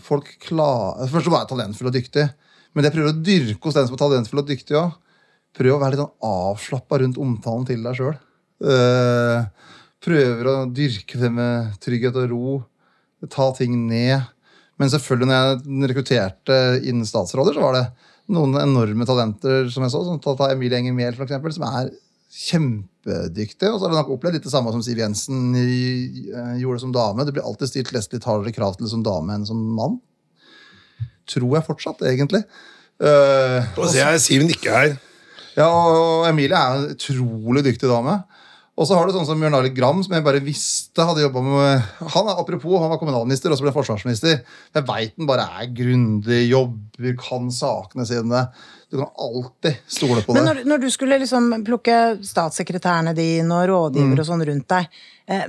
folk 0.00 0.30
klarer 0.40 1.10
Først 1.12 1.28
å 1.28 1.34
være 1.34 1.50
talentfull 1.50 1.90
og 1.90 1.96
dyktig. 1.96 2.26
Men 2.72 2.86
jeg 2.86 2.94
prøver 2.94 3.12
å 3.12 3.22
dyrke 3.24 3.68
hos 3.68 3.76
den 3.76 3.88
som 3.88 3.96
er 3.96 4.00
talentfull 4.00 4.42
og 4.42 4.48
dyktig 4.48 4.78
òg. 4.80 4.94
Prøv 5.52 5.74
å 5.74 5.80
være 5.82 5.94
litt 5.94 6.00
sånn 6.00 6.30
avslappa 6.30 7.02
rundt 7.02 7.20
omtalen 7.20 7.66
til 7.68 7.82
deg 7.84 7.98
sjøl. 7.98 8.14
prøver 10.02 10.48
å 10.48 10.54
dyrke 10.72 11.18
det 11.20 11.30
med 11.30 11.74
trygghet 11.82 12.16
og 12.22 12.30
ro. 12.32 12.54
Ta 13.30 13.50
ting 13.54 13.76
ned. 13.86 14.24
Men 14.80 14.90
selvfølgelig, 14.90 15.28
når 15.28 15.84
jeg 15.84 15.90
rekrutterte 15.92 16.56
innen 16.80 17.06
statsråder, 17.06 17.54
så 17.54 17.66
var 17.66 17.76
det 17.76 17.84
noen 18.32 18.56
enorme 18.62 19.06
talenter 19.06 19.68
som 19.70 19.84
jeg 19.84 19.92
så. 19.92 20.00
Som 20.08 20.48
Emilie 20.48 20.80
Enger 20.80 20.96
Mehl, 20.96 21.20
eksempel, 21.20 21.52
som 21.54 21.68
er 21.68 21.92
kjempedyktig. 22.32 23.68
Og 23.68 23.78
så 23.78 23.86
har 23.86 23.92
du 23.92 23.98
nok 23.98 24.12
opplevd 24.14 24.38
litt 24.38 24.46
det 24.46 24.52
samme 24.54 24.72
som 24.72 24.82
Siv 24.84 25.00
Jensen 25.02 25.52
eh, 25.58 26.56
gjorde 26.62 26.82
som 26.84 26.94
dame. 26.94 27.26
Det 27.28 27.34
blir 27.36 27.44
alltid 27.44 27.70
stilt 27.70 27.92
litt 27.94 28.28
hardere 28.28 28.54
krav 28.56 28.78
til 28.78 28.88
som 28.90 29.04
dame 29.04 29.36
enn 29.36 29.48
som 29.48 29.60
mann. 29.76 29.98
Tror 31.28 31.58
jeg 31.58 31.66
fortsatt, 31.68 32.02
egentlig. 32.08 32.42
Uh, 33.02 33.62
Og 33.76 33.88
så 33.88 33.98
jeg 33.98 34.22
Siv 34.22 34.44
nikker 34.46 34.74
her. 34.74 34.96
ja, 35.56 35.66
og 35.66 36.26
Emilie 36.28 36.58
er 36.58 36.78
en 36.78 36.92
utrolig 36.94 37.64
dyktig 37.66 37.90
dame. 37.90 38.20
Og 38.80 38.86
så 38.88 38.96
har 38.96 39.04
du 39.04 39.12
sånn 39.12 39.26
som 39.28 39.36
Bjørn 39.42 39.52
Arild 39.58 39.74
Gram, 39.76 39.98
som 40.02 40.14
jeg 40.16 40.24
bare 40.24 40.40
visste 40.40 41.04
hadde 41.04 41.20
jobba 41.20 41.42
med 41.44 41.82
Han 42.14 42.28
apropos, 42.32 42.78
han 42.80 42.88
var 42.88 42.96
kommunalminister, 43.02 43.52
og 43.52 43.58
så 43.60 43.66
ble 43.66 43.72
forsvarsminister. 43.76 44.38
Jeg 44.72 44.86
veit 44.88 45.12
han 45.20 45.28
bare 45.28 45.44
er 45.60 45.68
grundig, 45.76 46.38
jobber, 46.48 47.12
kan 47.20 47.50
sakene 47.52 48.06
sine. 48.08 48.46
Du 48.88 48.96
kan 49.02 49.10
alltid 49.20 49.76
stole 49.92 50.22
på 50.24 50.32
det. 50.32 50.38
Men 50.40 50.48
når, 50.48 50.62
når 50.72 50.82
du 50.86 50.88
skulle 50.94 51.20
liksom 51.20 51.50
plukke 51.68 51.98
statssekretærene 52.24 53.12
dine 53.18 53.60
og 53.60 53.68
rådgivere 53.74 54.16
Mm. 54.16 54.24
og 54.24 54.30
sånn 54.32 54.46
rundt 54.48 54.68
deg, 54.72 54.88
eh, 55.28 55.44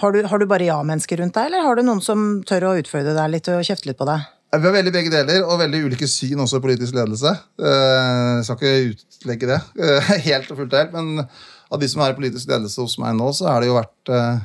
har, 0.00 0.12
du, 0.16 0.22
har 0.32 0.38
du 0.40 0.46
bare 0.48 0.64
ja-mennesker 0.72 1.20
rundt 1.20 1.36
deg, 1.36 1.50
eller 1.52 1.66
har 1.68 1.76
du 1.76 1.82
noen 1.84 2.00
som 2.04 2.40
tør 2.48 2.70
å 2.70 2.76
utfordre 2.80 3.12
deg 3.16 3.34
litt 3.36 3.48
og 3.52 3.60
kjefte 3.68 3.92
litt 3.92 4.00
på 4.00 4.08
deg? 4.08 4.24
Vi 4.52 4.66
har 4.68 4.74
veldig 4.80 4.92
begge 4.92 5.12
deler, 5.12 5.44
og 5.48 5.60
veldig 5.60 5.78
ulike 5.86 6.08
syn 6.08 6.40
også 6.44 6.58
i 6.60 6.64
politisk 6.64 6.96
ledelse. 6.96 7.30
Eh, 7.60 8.40
Jeg 8.40 8.44
skal 8.48 8.56
ikke 8.56 8.96
utlegge 8.96 9.48
det 9.52 9.60
eh, 9.80 10.12
helt 10.32 10.50
og 10.52 10.60
fullt 10.64 10.76
helt, 10.80 10.92
men 10.96 11.26
av 11.72 11.80
de 11.80 11.88
som 11.88 12.02
er 12.04 12.12
i 12.12 12.16
politisk 12.18 12.50
ledelse 12.50 12.80
hos 12.84 12.98
meg 13.00 13.14
nå, 13.16 13.30
så 13.36 13.48
har 13.48 13.62
det 13.62 13.70
jo 13.70 13.78
vært 13.78 14.12
eh, 14.12 14.40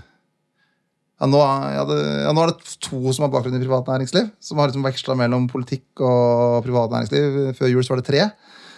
ja, 1.18 1.28
nå, 1.28 1.40
ja, 1.42 1.84
det, 1.90 1.98
ja, 2.24 2.34
nå 2.36 2.44
er 2.44 2.52
det 2.54 2.76
to 2.86 3.00
som 3.16 3.26
har 3.26 3.32
bakgrunn 3.34 3.58
i 3.58 3.64
privat 3.64 3.90
næringsliv, 3.90 4.30
som 4.40 4.62
har 4.62 4.70
liksom 4.70 4.86
veksla 4.86 5.16
mellom 5.18 5.48
politikk 5.50 6.04
og 6.06 6.62
privat 6.66 6.94
næringsliv. 6.94 7.40
Før 7.58 7.72
jul 7.74 7.84
så 7.84 7.96
var 7.96 8.04
det 8.04 8.08
tre. 8.12 8.28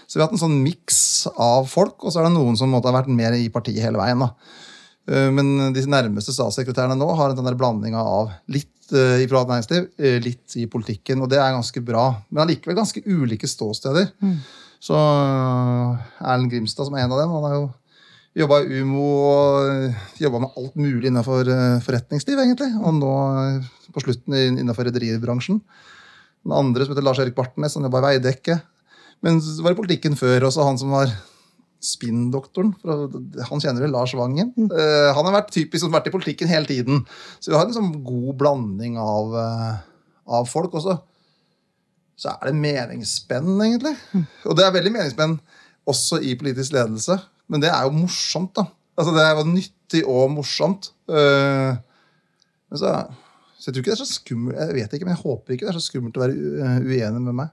Så 0.08 0.18
vi 0.18 0.24
har 0.24 0.30
hatt 0.30 0.38
en 0.38 0.42
sånn 0.42 0.62
miks 0.64 1.02
av 1.36 1.68
folk, 1.70 2.00
og 2.00 2.14
så 2.14 2.22
er 2.22 2.30
det 2.30 2.38
noen 2.38 2.56
som 2.58 2.72
måtte 2.74 2.90
ha 2.90 2.96
vært 2.96 3.12
mer 3.14 3.36
i 3.38 3.50
partiet 3.54 3.84
hele 3.84 4.00
veien. 4.00 4.24
da. 4.24 4.32
Eh, 5.12 5.28
Men 5.36 5.74
de 5.76 5.84
nærmeste 5.86 6.34
statssekretærene 6.34 6.98
nå 6.98 7.10
har 7.20 7.34
en 7.34 7.42
sånn 7.44 7.60
blandinga 7.60 8.02
av 8.02 8.32
litt 8.48 8.96
eh, 8.96 9.20
i 9.22 9.28
privat 9.28 9.52
næringsliv, 9.52 9.92
litt 10.24 10.56
i 10.58 10.66
politikken, 10.72 11.22
og 11.22 11.30
det 11.30 11.38
er 11.44 11.54
ganske 11.54 11.84
bra. 11.86 12.08
Men 12.32 12.48
allikevel 12.48 12.80
ganske 12.80 13.04
ulike 13.06 13.52
ståsteder. 13.52 14.10
Så 14.80 14.96
eh, 14.96 16.08
Erlend 16.24 16.56
Grimstad, 16.56 16.88
som 16.88 16.96
er 16.96 17.04
en 17.04 17.14
av 17.14 17.20
dem, 17.22 17.36
han 17.36 17.50
er 17.52 17.56
jo 17.60 17.68
jobba 18.38 18.60
i 18.62 18.82
Umo 18.84 19.06
og 19.26 20.20
jobba 20.22 20.44
med 20.44 20.58
alt 20.60 20.76
mulig 20.80 21.10
innenfor 21.10 21.50
eh, 21.50 21.80
forretningsliv, 21.86 22.38
egentlig. 22.44 22.70
Og 22.78 23.00
nå 23.00 23.14
eh, 23.44 23.70
på 23.94 24.04
slutten 24.04 24.38
innenfor 24.38 24.90
rederibransjen. 24.90 25.62
Den 26.46 26.56
andre 26.56 26.86
som 26.86 26.94
heter 26.94 27.06
Lars-Erik 27.06 27.38
Bartnes, 27.38 27.76
han 27.76 27.88
jobba 27.88 28.04
i 28.04 28.08
Veidekke. 28.10 28.60
Men 29.26 29.42
så 29.44 29.64
var 29.66 29.76
i 29.76 29.80
politikken 29.80 30.16
før 30.20 30.48
også 30.48 30.68
han 30.68 30.80
som 30.80 30.94
var 30.96 31.12
spinndoktoren. 31.84 32.74
Han 33.50 33.62
kjenner 33.64 33.84
vel 33.84 33.94
Lars 33.96 34.14
Vangen. 34.18 34.52
Uh, 34.72 35.12
han 35.16 35.26
har 35.28 35.36
vært 35.38 35.54
typisk 35.56 35.86
som 35.86 35.94
vært 35.94 36.10
i 36.12 36.14
politikken 36.14 36.50
hele 36.52 36.68
tiden. 36.68 37.06
Så 37.40 37.52
vi 37.52 37.58
har 37.58 37.68
en 37.68 37.76
sånn 37.76 37.94
god 38.06 38.34
blanding 38.40 38.98
av, 39.00 39.36
uh, 39.36 39.78
av 40.40 40.48
folk 40.52 40.76
også. 40.80 40.98
Så 42.20 42.34
er 42.34 42.50
det 42.50 42.60
meningsspenn, 42.60 43.54
egentlig. 43.64 43.96
Og 44.48 44.58
det 44.60 44.66
er 44.66 44.76
veldig 44.76 44.92
meningsspenn 44.96 45.38
også 45.90 46.20
i 46.24 46.36
politisk 46.40 46.76
ledelse. 46.76 47.16
Men 47.50 47.62
det 47.64 47.70
er 47.74 47.82
jo 47.88 47.92
morsomt, 47.98 48.54
da. 48.58 48.64
Altså, 49.00 49.12
det 49.16 49.24
jo 49.38 49.44
nyttig 49.48 50.02
og 50.08 50.32
morsomt. 50.34 50.84
Uh, 51.10 51.72
men 52.70 52.78
så, 52.78 52.90
så 53.58 53.64
jeg 53.70 53.74
tror 53.74 53.82
ikke 53.82 53.92
det 53.92 53.98
er 53.98 54.04
så 54.04 54.14
skummelt 54.14 54.58
Jeg 54.60 54.76
vet 54.76 54.92
ikke, 54.94 55.06
men 55.08 55.16
jeg 55.16 55.24
håper 55.24 55.50
ikke 55.56 55.66
det 55.66 55.72
er 55.72 55.80
så 55.80 55.88
skummelt 55.88 56.18
å 56.20 56.22
være 56.22 56.36
eh, 56.38 56.78
uenig 56.86 57.22
med 57.24 57.36
meg. 57.40 57.50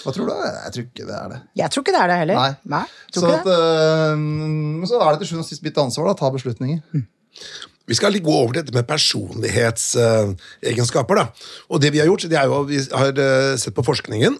Hva 0.00 0.10
tror 0.16 0.26
du? 0.26 0.32
Jeg 0.34 0.70
tror 0.74 0.84
ikke 0.88 1.06
det 1.06 1.16
er 1.18 1.26
det. 1.30 1.40
Jeg 1.60 1.68
tror 1.70 1.82
ikke 1.84 1.94
det 1.94 2.02
er 2.02 2.08
det 2.10 2.18
heller. 2.22 2.36
Nei. 2.40 2.52
Nei 2.72 2.86
Så, 3.12 3.18
at, 3.28 3.44
det. 3.46 3.54
eh, 3.54 4.16
så 4.90 4.94
er 4.96 5.08
det 5.12 5.18
til 5.20 5.28
sjuende 5.30 5.44
og 5.44 5.50
sist 5.52 5.64
mitt 5.66 5.78
ansvar 5.84 6.04
å 6.10 6.18
ta 6.18 6.26
beslutninger. 6.34 6.78
Vi 7.90 7.94
skal 7.98 8.18
gå 8.22 8.32
over 8.32 8.52
til 8.54 8.60
dette 8.64 8.74
med 8.74 8.90
personlighetsegenskaper. 8.90 11.14
da. 11.20 11.24
Og 11.70 11.76
det 11.82 11.90
vi 11.94 12.00
har 12.02 12.08
gjort, 12.10 12.28
det 12.32 12.38
er 12.40 12.46
jo 12.50 12.54
vi 12.68 12.76
har 12.80 13.12
sett 13.60 13.76
på 13.76 13.86
forskningen. 13.86 14.34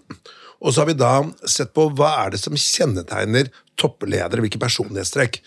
Og 0.61 0.75
så 0.75 0.83
har 0.83 0.91
vi 0.91 0.97
da 1.01 1.13
sett 1.49 1.71
på 1.77 1.87
hva 1.97 2.11
er 2.27 2.35
det 2.35 2.41
som 2.43 2.53
kjennetegner 2.59 3.49
toppledere, 3.81 4.43
hvilke 4.45 4.61
personlighetstrekk. 4.61 5.39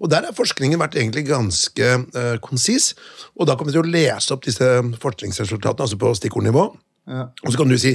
Og 0.00 0.08
der 0.08 0.24
har 0.24 0.32
forskningen 0.36 0.80
vært 0.80 0.94
egentlig 0.96 1.26
ganske 1.28 1.90
uh, 2.16 2.36
konsis. 2.40 2.94
Og 3.36 3.44
da 3.50 3.58
kommer 3.60 3.74
vi 3.74 3.76
til 3.76 3.84
å 3.84 3.92
lese 3.92 4.32
opp 4.32 4.46
disse 4.46 4.70
forskningsresultatene, 5.02 5.84
altså 5.84 5.98
på 6.00 6.14
stikkordnivå. 6.16 6.64
Og 7.04 7.50
så 7.52 7.58
kan 7.60 7.68
du 7.68 7.76
si 7.76 7.90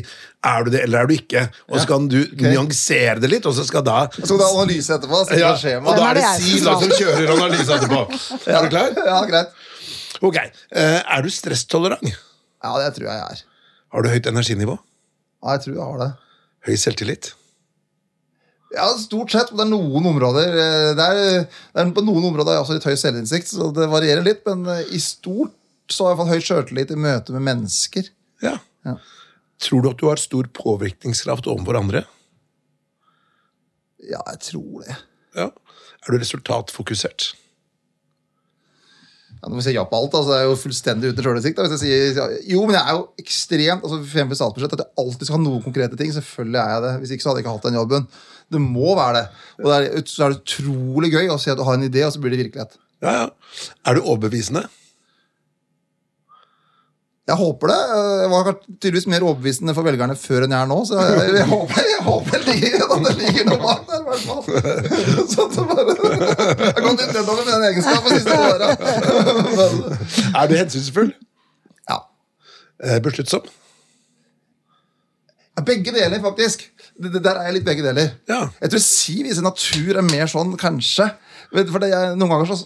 er 0.46 0.68
du 0.68 0.70
det 0.76 0.84
eller 0.86 1.02
er 1.02 1.10
du 1.10 1.16
ikke, 1.16 1.42
og 1.72 1.80
så 1.82 1.88
kan 1.90 2.06
du 2.12 2.20
nyansere 2.38 3.18
det 3.24 3.32
litt. 3.34 3.48
og 3.50 3.56
så 3.58 3.66
skal 3.66 3.82
da... 3.88 4.04
Så 4.14 4.28
skal 4.30 4.38
du 4.38 4.44
ha 4.46 4.52
analyse 4.54 4.94
etterpå. 4.94 5.24
Så 5.26 5.40
Ja, 5.40 5.48
ja. 5.48 5.56
skjema. 5.58 5.90
og 5.90 5.98
da 5.98 6.12
er 6.12 6.20
det 6.20 6.28
Sila 6.44 6.76
som 6.84 6.94
kjører 6.94 7.34
analyse 7.34 7.80
etterpå. 7.80 8.04
Er 8.54 8.62
du 8.68 8.70
klar? 8.76 8.94
Ja, 9.10 9.18
greit. 9.26 9.58
Ok. 10.22 10.38
eh, 10.38 11.02
Er 11.02 11.26
du 11.26 11.30
stresstolerant? 11.34 12.06
Ja, 12.06 12.76
det 12.84 12.94
tror 13.00 13.10
jeg 13.10 13.18
jeg 13.18 13.40
er. 13.40 13.44
Har 13.96 14.06
du 14.06 14.10
høyt 14.14 14.30
energinivå? 14.30 14.78
Ja, 15.42 15.56
jeg 15.58 15.66
tror 15.66 15.74
jeg 15.80 15.86
har 15.90 16.02
det. 16.06 16.12
Høy 16.68 16.76
selvtillit? 16.80 17.34
Ja, 18.76 18.86
Stort 19.02 19.32
sett. 19.34 19.50
men 19.52 19.58
Det 19.58 19.66
er 19.66 19.72
noen 19.74 20.10
områder 20.12 20.52
eh, 20.54 20.90
det 20.98 21.06
er, 21.06 21.22
det 21.74 21.82
er 21.82 21.94
På 21.96 22.04
noen 22.06 22.28
områder 22.30 22.52
har 22.52 22.60
jeg 22.60 22.66
også 22.68 22.78
litt 22.78 22.90
høy 22.92 22.98
selvinnsikt, 23.02 23.50
så 23.50 23.72
det 23.74 23.88
varierer 23.90 24.26
litt. 24.26 24.44
Men 24.46 24.68
eh, 24.76 24.84
i 24.94 25.02
stort 25.02 25.56
så 25.90 26.06
har 26.06 26.14
jeg 26.14 26.20
fått 26.22 26.34
høy 26.36 26.46
sjøltillit 26.46 26.94
i 26.94 27.00
møte 27.02 27.34
med 27.34 27.48
mennesker. 27.48 28.12
Ja. 28.46 28.60
Ja. 28.86 28.98
Tror 29.60 29.84
du 29.84 29.90
at 29.90 30.00
du 30.00 30.06
har 30.08 30.22
stor 30.22 30.48
påvirkningskraft 30.56 31.50
overfor 31.50 31.80
andre? 31.82 32.04
Ja, 34.06 34.22
jeg 34.32 34.40
tror 34.46 34.86
det. 34.86 34.96
Ja. 35.36 35.50
Er 36.06 36.14
du 36.14 36.22
resultatfokusert? 36.22 37.32
Ja, 39.40 39.48
må 39.48 39.56
vi 39.56 39.64
si 39.64 39.74
ja 39.76 39.86
på 39.88 39.96
alt, 39.96 40.16
altså, 40.18 40.34
det 40.34 40.40
er 40.42 40.50
jo 40.50 40.56
fullstendig 40.60 41.14
uten 41.14 41.24
sjølinnsikt. 41.24 41.62
Hvis 41.64 41.84
jeg 41.88 42.12
sier 42.16 42.34
jo, 42.52 42.64
men 42.68 42.76
jeg 42.76 42.84
er 42.84 42.98
jo 42.98 43.06
ekstremt 43.22 43.86
altså 43.88 44.00
fremfor 44.12 44.40
statsbudsjett 44.40 44.76
at 44.76 44.84
jeg 44.84 45.04
alltid 45.04 45.30
skal 45.30 45.38
ha 45.38 45.44
noen 45.46 45.64
konkrete 45.64 46.00
ting. 46.00 46.12
Selvfølgelig 46.16 46.60
er 46.60 46.74
jeg 46.74 46.84
det. 46.86 46.92
Hvis 47.00 47.14
ikke 47.16 47.26
så 47.26 47.32
hadde 47.32 47.40
jeg 47.40 47.48
ikke 47.48 47.56
hatt 47.56 47.70
den 47.70 47.80
jobben. 47.80 48.10
Det 48.50 48.62
må 48.64 48.98
være 49.00 49.14
det. 49.16 49.24
Og 49.62 49.70
det 49.70 49.78
er, 49.78 50.04
så 50.12 50.26
er 50.26 50.34
det 50.34 50.42
utrolig 50.44 51.14
gøy 51.14 51.32
å 51.32 51.40
si 51.40 51.54
at 51.54 51.60
du 51.60 51.64
har 51.68 51.80
en 51.80 51.88
idé, 51.88 52.04
og 52.04 52.12
så 52.12 52.24
blir 52.24 52.36
det 52.36 52.42
virkelighet. 52.44 52.76
Ja, 53.06 53.16
ja. 53.16 53.26
Er 53.88 53.96
du 53.96 54.04
overbevisende? 54.04 54.66
Jeg 57.30 57.38
håper 57.38 57.70
det. 57.70 57.78
Jeg 58.24 58.30
var 58.32 58.48
tydeligvis 58.66 59.06
mer 59.12 59.26
overbevisende 59.28 59.74
for 59.78 59.86
velgerne 59.86 60.16
før 60.18 60.46
enn 60.46 60.56
jeg 60.56 60.66
er 60.66 60.70
nå. 60.72 60.78
Så 60.90 60.98
jeg, 60.98 61.34
jeg 61.38 61.48
håper, 61.52 61.82
jeg 61.92 62.04
håper 62.08 62.34
det 62.34 62.56
ligger, 62.56 62.96
det 63.06 63.14
ligger 63.20 63.48
noe 63.52 63.60
bak 63.62 63.84
der. 63.90 64.00
i 64.00 64.08
hvert 64.08 64.24
fall. 64.26 64.42
Så 65.34 65.46
det 65.54 65.66
bare, 65.70 65.96
jeg 66.00 66.74
har 66.74 66.84
gått 66.88 67.04
litt 67.04 67.14
nedover 67.14 67.44
med 67.44 67.54
den 67.54 67.68
egenskapen 67.70 68.10
de 68.10 68.20
siste 68.24 68.36
åra. 68.50 68.68
Er 70.42 70.50
du 70.50 70.56
hensynsfull? 70.58 71.14
Ja. 71.92 72.00
Eh, 72.84 73.00
Besluttsom? 73.06 73.46
Begge 75.70 75.92
deler, 75.92 76.22
faktisk. 76.24 76.66
Det, 77.04 77.14
der 77.24 77.36
er 77.36 77.50
jeg 77.50 77.60
litt 77.60 77.68
begge 77.68 77.84
deler. 77.84 78.14
Ja. 78.32 78.46
Jeg 78.64 78.74
tror 78.74 78.84
Siv 78.84 79.28
i 79.28 79.34
sin 79.36 79.46
natur 79.46 80.00
er 80.00 80.06
mer 80.08 80.30
sånn, 80.32 80.56
kanskje. 80.60 81.12
For 81.52 81.82
det 81.84 81.90
er, 81.94 82.16
noen 82.18 82.32
ganger 82.32 82.54
så 82.54 82.64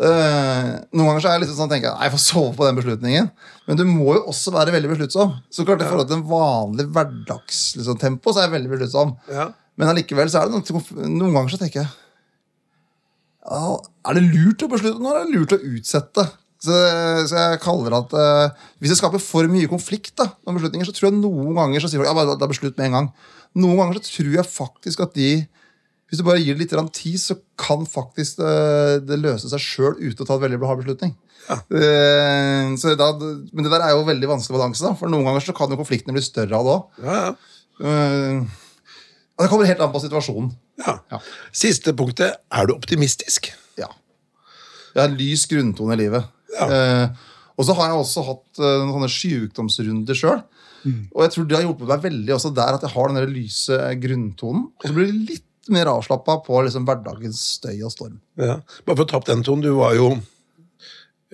øh, 0.00 0.68
Noen 0.92 1.08
ganger 1.08 1.24
så 1.24 1.30
er 1.30 1.36
jeg 1.36 1.44
liksom 1.44 1.58
sånn 1.58 1.72
tenker 1.72 1.90
jeg, 1.90 1.96
nei, 1.98 2.06
jeg 2.08 2.14
får 2.14 2.22
sove 2.24 2.52
på 2.58 2.68
den 2.68 2.78
beslutningen. 2.78 3.32
Men 3.68 3.80
du 3.80 3.84
må 3.88 4.16
jo 4.16 4.22
også 4.32 4.54
være 4.54 4.74
veldig 4.74 4.92
besluttsom. 4.94 5.34
Så 5.52 5.66
klart 5.68 5.84
I 5.84 5.88
forhold 5.88 6.08
til 6.10 6.20
en 6.20 6.28
vanlig 6.30 6.88
hverdagstempo 6.88 7.82
liksom, 7.82 8.00
tempo, 8.00 8.32
så 8.32 8.42
er 8.42 8.48
jeg 8.48 8.56
veldig 8.56 8.72
besluttsom. 8.72 9.16
Ja. 9.32 9.50
Men 9.80 9.92
allikevel 9.92 10.30
så 10.30 10.42
er 10.42 10.48
det 10.48 10.56
noen, 10.56 10.86
noen 11.16 11.36
ganger 11.36 11.54
så 11.54 11.58
tenker 11.60 11.82
jeg 11.82 11.90
ja, 13.42 13.60
Er 14.06 14.18
det 14.18 14.26
lurt 14.28 14.62
å 14.62 14.68
beslutte 14.70 15.00
nå, 15.00 15.08
eller 15.08 15.24
er 15.24 15.30
det 15.30 15.38
lurt 15.38 15.54
å 15.56 15.60
utsette? 15.72 16.26
Så, 16.62 16.74
så 17.26 17.38
jeg 17.40 17.62
kaller 17.64 17.90
det 17.90 17.98
at 18.04 18.12
uh, 18.14 18.66
Hvis 18.78 18.92
det 18.92 18.98
skaper 19.00 19.22
for 19.22 19.48
mye 19.50 19.70
konflikt, 19.70 20.12
da, 20.20 20.28
med 20.46 20.60
beslutninger, 20.60 20.86
så 20.86 20.94
tror 20.94 21.08
jeg 21.08 21.18
noen 21.18 21.56
ganger 21.58 21.82
så 21.82 21.90
sier 21.90 22.02
folk 22.02 22.12
ja, 22.12 22.14
bare, 22.14 22.36
da 22.38 22.50
beslutt 22.50 22.76
med 22.78 22.90
en 22.90 22.98
gang. 22.98 23.08
Noen 23.58 23.80
ganger 23.80 23.98
så 23.98 24.06
tror 24.06 24.36
jeg 24.36 24.48
faktisk 24.48 25.02
at 25.02 25.16
de 25.18 25.32
Hvis 26.12 26.20
du 26.20 26.26
bare 26.26 26.42
gir 26.42 26.58
det 26.58 26.66
litt 26.66 26.90
tid, 26.92 27.16
så 27.16 27.38
kan 27.56 27.86
faktisk 27.88 28.42
det, 28.42 29.06
det 29.08 29.16
løse 29.16 29.48
seg 29.48 29.62
sjøl 29.64 29.94
uten 29.96 30.20
å 30.20 30.26
ta 30.28 30.36
et 30.36 30.42
veldig 30.42 30.58
hard 30.60 30.82
beslutning. 30.82 31.14
Eh, 31.48 32.66
så 32.76 32.92
da, 33.00 33.06
men 33.16 33.64
det 33.64 33.70
der 33.72 33.86
er 33.86 33.94
jo 33.94 34.02
veldig 34.04 34.28
vanskelig 34.28 34.58
balanse, 34.58 34.84
da, 34.84 34.92
for 34.98 35.08
noen 35.08 35.24
ganger 35.24 35.46
så 35.46 35.54
kan 35.56 35.72
jo 35.72 35.78
konfliktene 35.80 36.12
bli 36.12 36.24
større 36.26 36.58
av 36.58 36.68
det 36.68 36.74
òg. 36.74 36.98
Ja, 37.06 37.22
ja. 37.22 38.42
det 39.40 39.48
kommer 39.48 39.70
helt 39.70 39.80
an 39.80 39.94
på 39.94 40.02
situasjonen. 40.04 40.52
ja. 40.84 40.98
Ja. 41.14 41.20
Siste 41.48 41.94
punktet. 41.96 42.42
Er 42.52 42.68
du 42.68 42.74
optimistisk? 42.76 43.48
Ja. 43.80 43.88
Jeg 44.92 45.00
har 45.00 45.08
en 45.08 45.16
lys 45.16 45.46
grunntone 45.48 45.96
i 45.96 46.02
livet. 46.04 46.28
Ja. 46.52 46.66
Eh, 46.68 47.30
og 47.56 47.64
så 47.64 47.76
har 47.78 47.88
jeg 47.88 48.02
også 48.02 48.26
hatt 48.26 48.60
eh, 48.60 48.82
noen 48.82 48.98
sånne 48.98 49.14
sykdomsrunder 49.16 50.18
sjøl. 50.18 50.44
Og 51.14 51.24
jeg 51.24 51.32
tror 51.34 51.44
det 51.46 51.56
har 51.56 51.64
hjulpet 51.64 51.88
meg 51.88 52.04
veldig 52.04 52.32
også 52.34 52.50
der 52.56 52.76
at 52.76 52.84
jeg 52.84 52.90
har 52.90 53.08
den 53.08 53.20
der 53.20 53.30
lyse 53.30 53.76
grunntonen. 54.02 54.64
Og 54.76 54.86
så 54.88 54.94
blir 54.96 55.08
det 55.08 55.26
litt 55.30 55.48
mer 55.70 55.90
avslappa 55.92 56.40
på 56.46 56.62
liksom 56.66 56.86
hverdagens 56.88 57.40
støy 57.58 57.76
og 57.84 57.92
storm. 57.94 58.16
Ja. 58.40 58.58
Bare 58.86 58.96
for 58.96 59.06
å 59.06 59.10
ta 59.10 59.20
opp 59.20 59.28
den 59.28 59.44
tonen, 59.46 59.62
du 59.62 59.76
var 59.78 59.94
jo 59.98 60.14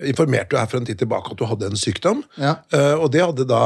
informerte 0.07 0.55
jo 0.55 0.59
her 0.61 0.69
for 0.69 0.79
en 0.79 0.87
tid 0.87 0.99
tilbake 1.01 1.33
at 1.33 1.39
du 1.39 1.47
hadde 1.49 1.71
en 1.71 1.79
sykdom. 1.79 2.21
Ja. 2.39 2.59
Eh, 2.75 2.95
og 2.95 3.09
det 3.13 3.23
hadde 3.25 3.47
da 3.49 3.63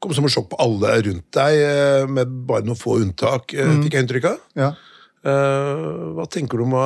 kommet 0.00 0.16
som 0.16 0.26
et 0.28 0.32
sjokk 0.32 0.50
på 0.52 0.60
alle 0.62 0.94
rundt 1.06 1.26
deg, 1.36 1.56
eh, 1.64 2.04
med 2.08 2.30
bare 2.48 2.64
noen 2.66 2.78
få 2.78 3.00
unntak, 3.02 3.52
mm. 3.52 3.82
fikk 3.84 3.96
jeg 3.96 4.06
inntrykk 4.06 4.28
av. 4.30 4.38
Ja. 4.58 4.70
Eh, 5.20 5.88
hva 6.16 6.28
tenker 6.32 6.60
du 6.60 6.64
om, 6.64 6.76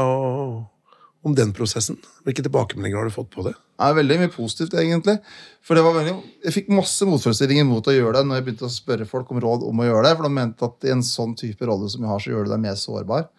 om 1.22 1.36
den 1.36 1.54
prosessen? 1.54 2.00
Hvilke 2.26 2.42
tilbakemeldinger 2.46 2.98
har 2.98 3.10
du 3.10 3.14
fått 3.14 3.30
på 3.34 3.46
det? 3.46 3.54
Ja, 3.74 3.90
veldig 3.96 4.20
mye 4.20 4.30
positivt, 4.30 4.74
egentlig. 4.78 5.16
For 5.64 5.74
det 5.74 5.82
var 5.82 5.96
veldig, 5.96 6.14
Jeg 6.44 6.54
fikk 6.54 6.68
masse 6.70 7.06
motforestillinger 7.08 7.66
mot 7.66 7.86
å 7.86 7.94
gjøre 7.94 8.20
det 8.20 8.28
når 8.28 8.38
jeg 8.38 8.46
begynte 8.46 8.68
å 8.68 8.74
spørre 8.74 9.08
folk 9.08 9.30
om 9.34 9.40
råd 9.42 9.64
om 9.66 9.80
å 9.80 9.86
gjøre 9.88 10.04
det. 10.06 10.16
For 10.16 10.28
de 10.28 10.34
mente 10.36 10.68
at 10.68 10.86
i 10.86 10.92
en 10.94 11.02
sånn 11.02 11.34
type 11.38 11.66
rolle 11.66 11.88
som 11.90 12.04
jeg 12.04 12.12
har, 12.12 12.22
så 12.22 12.30
gjør 12.30 12.46
du 12.46 12.52
deg 12.54 12.62
mer 12.62 12.76
sårbar. 12.78 13.30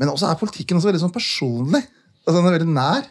Men 0.00 0.10
også 0.10 0.26
er 0.26 0.40
politikken 0.40 0.80
også 0.80 0.90
veldig 0.90 1.04
sånn 1.04 1.14
personlig. 1.14 1.84
Altså, 2.24 2.40
Den 2.40 2.48
er 2.48 2.56
veldig 2.58 2.74
nær. 2.74 3.06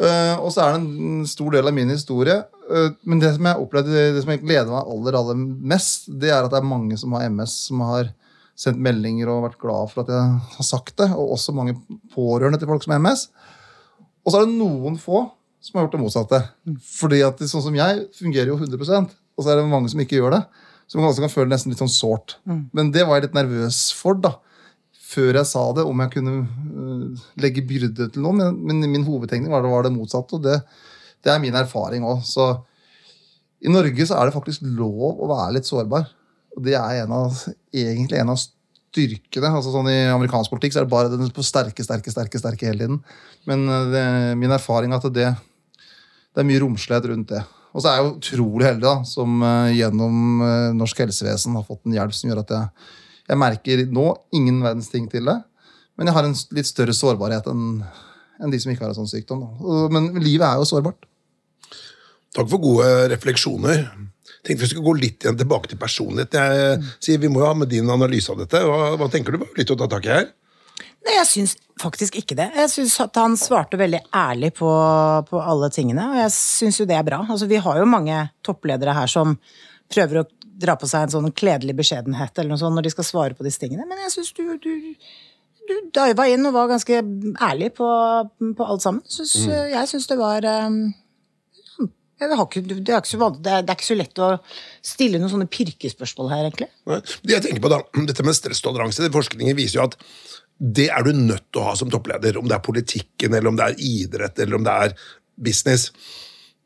Uh, 0.00 0.36
og 0.40 0.48
så 0.54 0.64
er 0.64 0.72
det 0.72 0.80
en 0.80 1.26
stor 1.28 1.52
del 1.52 1.68
av 1.68 1.76
min 1.76 1.92
historie. 1.92 2.38
Uh, 2.70 2.88
men 3.04 3.20
det 3.20 3.34
som 3.36 3.46
jeg 3.46 3.62
opplevde, 3.62 4.06
det 4.16 4.24
som 4.24 4.32
jeg 4.32 4.42
gleder 4.42 4.72
meg 4.72 4.94
aller 4.94 5.18
aller 5.18 5.42
mest, 5.74 6.08
det 6.22 6.32
er 6.32 6.40
at 6.40 6.54
det 6.54 6.58
er 6.62 6.70
mange 6.70 6.96
som 6.98 7.12
har 7.14 7.28
MS, 7.28 7.56
som 7.68 7.84
har 7.84 8.08
sendt 8.60 8.80
meldinger 8.82 9.28
og 9.32 9.44
vært 9.44 9.60
glad 9.60 9.92
for 9.92 10.02
at 10.02 10.12
jeg 10.12 10.40
har 10.56 10.66
sagt 10.66 10.96
det. 11.02 11.10
Og 11.14 11.36
også 11.36 11.54
mange 11.56 11.76
pårørende 12.14 12.58
til 12.60 12.70
folk 12.70 12.86
som 12.86 12.96
har 12.96 13.04
MS. 13.04 13.28
Og 14.24 14.32
så 14.32 14.40
er 14.40 14.48
det 14.48 14.58
noen 14.58 14.98
få 15.00 15.24
som 15.60 15.76
har 15.76 15.86
gjort 15.86 15.96
det 15.96 16.02
motsatte. 16.02 16.40
Fordi 16.98 17.22
at 17.26 17.40
sånn 17.48 17.64
som 17.64 17.76
jeg 17.76 18.04
fungerer 18.16 18.52
jo 18.52 18.58
100% 18.60 19.10
og 19.40 19.44
så 19.44 19.52
er 19.52 19.60
det 19.60 19.70
mange 19.70 19.88
som 19.88 20.00
ikke 20.02 20.18
gjør 20.18 20.34
det. 20.34 20.40
Så 20.90 20.98
man 20.98 21.14
kan 21.16 21.32
føle 21.32 21.48
det 21.48 21.54
nesten 21.54 21.72
litt 21.72 21.80
sånn 21.80 21.92
sårt. 21.92 22.36
Mm. 22.44 22.62
Men 22.76 22.90
det 22.92 23.06
var 23.08 23.16
jeg 23.16 23.28
litt 23.28 23.36
nervøs 23.38 23.82
for. 23.96 24.18
da 24.20 24.34
før 25.10 25.40
jeg 25.40 25.48
sa 25.48 25.62
det, 25.74 25.84
om 25.86 26.02
jeg 26.04 26.12
kunne 26.14 26.34
uh, 26.44 27.26
legge 27.42 27.66
byrde 27.66 28.08
til 28.14 28.24
noen. 28.24 28.42
Men, 28.62 28.82
men 28.82 28.92
min 28.92 29.06
hovedtegning 29.06 29.50
var 29.52 29.64
det, 29.64 29.72
var 29.72 29.86
det 29.86 29.94
motsatte, 29.94 30.38
og 30.38 30.44
det, 30.44 30.60
det 31.24 31.32
er 31.32 31.42
min 31.42 31.56
erfaring 31.58 32.06
òg. 32.06 32.22
Så 32.26 32.46
i 33.60 33.72
Norge 33.72 34.06
så 34.06 34.18
er 34.18 34.28
det 34.28 34.36
faktisk 34.36 34.64
lov 34.64 35.20
å 35.20 35.30
være 35.30 35.56
litt 35.58 35.68
sårbar. 35.68 36.06
Og 36.56 36.64
det 36.66 36.76
er 36.78 37.02
en 37.02 37.16
av, 37.16 37.42
egentlig 37.74 38.20
en 38.20 38.32
av 38.34 38.40
styrkene. 38.90 39.52
altså 39.54 39.72
sånn 39.74 39.88
I 39.92 40.10
amerikansk 40.10 40.52
politikk 40.52 40.74
så 40.74 40.82
er 40.82 40.88
det 40.88 40.92
bare 40.92 41.12
den 41.12 41.30
sterke, 41.46 41.86
sterke, 41.86 42.12
sterke, 42.12 42.42
sterke 42.42 42.68
hele 42.68 42.84
tiden. 42.84 43.00
Men 43.50 43.64
uh, 43.70 43.86
det, 43.92 44.04
min 44.40 44.54
erfaring 44.54 44.92
er 44.92 45.00
at 45.00 45.14
det, 45.14 45.30
det 46.34 46.42
er 46.42 46.48
mye 46.48 46.62
romslighet 46.62 47.10
rundt 47.12 47.34
det. 47.34 47.44
Og 47.70 47.84
så 47.84 47.90
er 47.92 48.00
jeg 48.00 48.16
utrolig 48.16 48.66
heldig 48.66 48.86
da, 48.86 48.96
som 49.06 49.44
uh, 49.44 49.70
gjennom 49.70 50.42
norsk 50.78 51.04
helsevesen 51.04 51.54
har 51.58 51.68
fått 51.68 51.86
en 51.86 51.94
hjelp 52.00 52.16
som 52.16 52.32
gjør 52.32 52.42
at 52.42 52.56
jeg 52.56 52.90
jeg 53.30 53.38
merker 53.38 53.84
nå 53.94 54.06
ingen 54.34 54.58
verdens 54.64 54.90
ting 54.90 55.06
til 55.10 55.28
det, 55.30 55.36
men 55.94 56.08
jeg 56.08 56.16
har 56.16 56.26
en 56.26 56.38
litt 56.56 56.66
større 56.68 56.96
sårbarhet 56.96 57.50
enn 57.52 57.82
enn 58.40 58.48
de 58.48 58.56
som 58.56 58.70
ikke 58.72 58.86
har 58.86 58.94
en 58.94 58.96
sånn 59.02 59.10
sykdom. 59.10 59.42
Men 59.92 60.06
livet 60.16 60.46
er 60.46 60.56
jo 60.56 60.64
sårbart. 60.64 61.02
Takk 62.32 62.46
for 62.48 62.62
gode 62.62 62.86
refleksjoner. 63.12 63.82
Tenkte 64.46 64.64
vi 64.64 64.70
skulle 64.70 64.86
gå 64.86 64.96
litt 64.98 65.24
igjen 65.24 65.38
tilbake 65.40 65.70
til 65.70 65.80
personlighet. 65.80 66.36
Jeg 66.36 66.76
mm. 66.80 66.92
sier 67.02 67.22
Vi 67.22 67.30
må 67.32 67.42
jo 67.42 67.48
ha 67.48 67.56
med 67.58 67.70
din 67.72 67.90
analyse 67.90 68.32
av 68.32 68.40
dette. 68.42 68.62
Hva, 68.66 68.94
hva 69.00 69.08
tenker 69.12 69.36
du? 69.36 69.44
Litt 69.58 69.72
å 69.72 69.78
ta 69.80 69.88
tak 69.90 70.08
i 70.08 70.14
her? 70.14 70.30
Nei, 71.06 71.16
Jeg 71.16 71.28
syns 71.30 71.56
faktisk 71.80 72.18
ikke 72.20 72.36
det. 72.36 72.50
Jeg 72.56 72.72
syns 72.72 72.98
at 73.00 73.16
han 73.20 73.36
svarte 73.40 73.80
veldig 73.80 74.02
ærlig 74.16 74.52
på, 74.58 74.70
på 75.30 75.40
alle 75.40 75.70
tingene, 75.72 76.10
og 76.12 76.20
jeg 76.20 76.34
syns 76.36 76.80
jo 76.80 76.88
det 76.88 76.98
er 76.98 77.06
bra. 77.06 77.22
Altså, 77.24 77.48
Vi 77.48 77.60
har 77.62 77.80
jo 77.80 77.88
mange 77.88 78.26
toppledere 78.44 78.96
her 78.96 79.10
som 79.10 79.38
prøver 79.90 80.20
å 80.20 80.28
dra 80.60 80.76
på 80.76 80.88
seg 80.88 81.06
en 81.06 81.14
sånn 81.14 81.32
kledelig 81.32 81.74
beskjedenhet 81.78 82.36
eller 82.36 82.52
noe 82.52 82.60
sånt 82.60 82.76
når 82.76 82.86
de 82.86 82.92
skal 82.92 83.08
svare 83.08 83.36
på 83.36 83.46
disse 83.46 83.62
tingene. 83.62 83.86
Men 83.88 84.02
jeg 84.04 84.12
syns 84.18 84.32
du, 84.36 84.44
du, 84.60 84.72
du 85.70 85.74
diva 85.96 86.26
inn 86.28 86.44
og 86.48 86.56
var 86.56 86.68
ganske 86.70 87.00
ærlig 87.48 87.72
på, 87.78 87.88
på 88.58 88.66
alt 88.66 88.84
sammen. 88.84 89.02
Synes, 89.08 89.36
mm. 89.46 89.54
Jeg 89.72 89.90
syns 89.94 90.10
det 90.10 90.18
var 90.20 90.46
um, 90.66 90.82
det, 92.28 92.36
er 92.36 92.42
ikke, 92.44 92.62
det, 92.68 92.94
er 92.94 93.06
så, 93.08 93.30
det, 93.40 93.52
er, 93.56 93.70
ikke 93.72 93.88
så, 93.88 93.96
lett 93.98 94.20
å 94.20 94.30
stille 94.84 95.20
noen 95.20 95.32
sånne 95.32 95.48
pirkespørsmål 95.52 96.32
her, 96.32 96.48
egentlig. 96.48 96.68
Det 97.24 97.36
jeg 97.36 97.46
tenker 97.46 97.64
på 97.64 97.72
da, 97.72 97.80
Dette 98.10 98.26
med 98.26 98.36
stresstoleranse, 98.36 99.08
forskningen 99.14 99.58
viser 99.58 99.80
jo 99.80 99.86
at 99.88 99.96
det 100.60 100.90
er 100.92 101.06
du 101.06 101.14
nødt 101.16 101.46
til 101.48 101.62
å 101.62 101.70
ha 101.70 101.76
som 101.78 101.88
toppleder. 101.92 102.36
Om 102.36 102.50
det 102.50 102.58
er 102.58 102.66
politikken, 102.66 103.32
eller 103.32 103.48
om 103.48 103.56
det 103.56 103.70
er 103.70 103.78
idrett, 103.80 104.42
eller 104.44 104.58
om 104.58 104.66
det 104.66 104.74
er 104.84 104.92
business. 105.40 105.88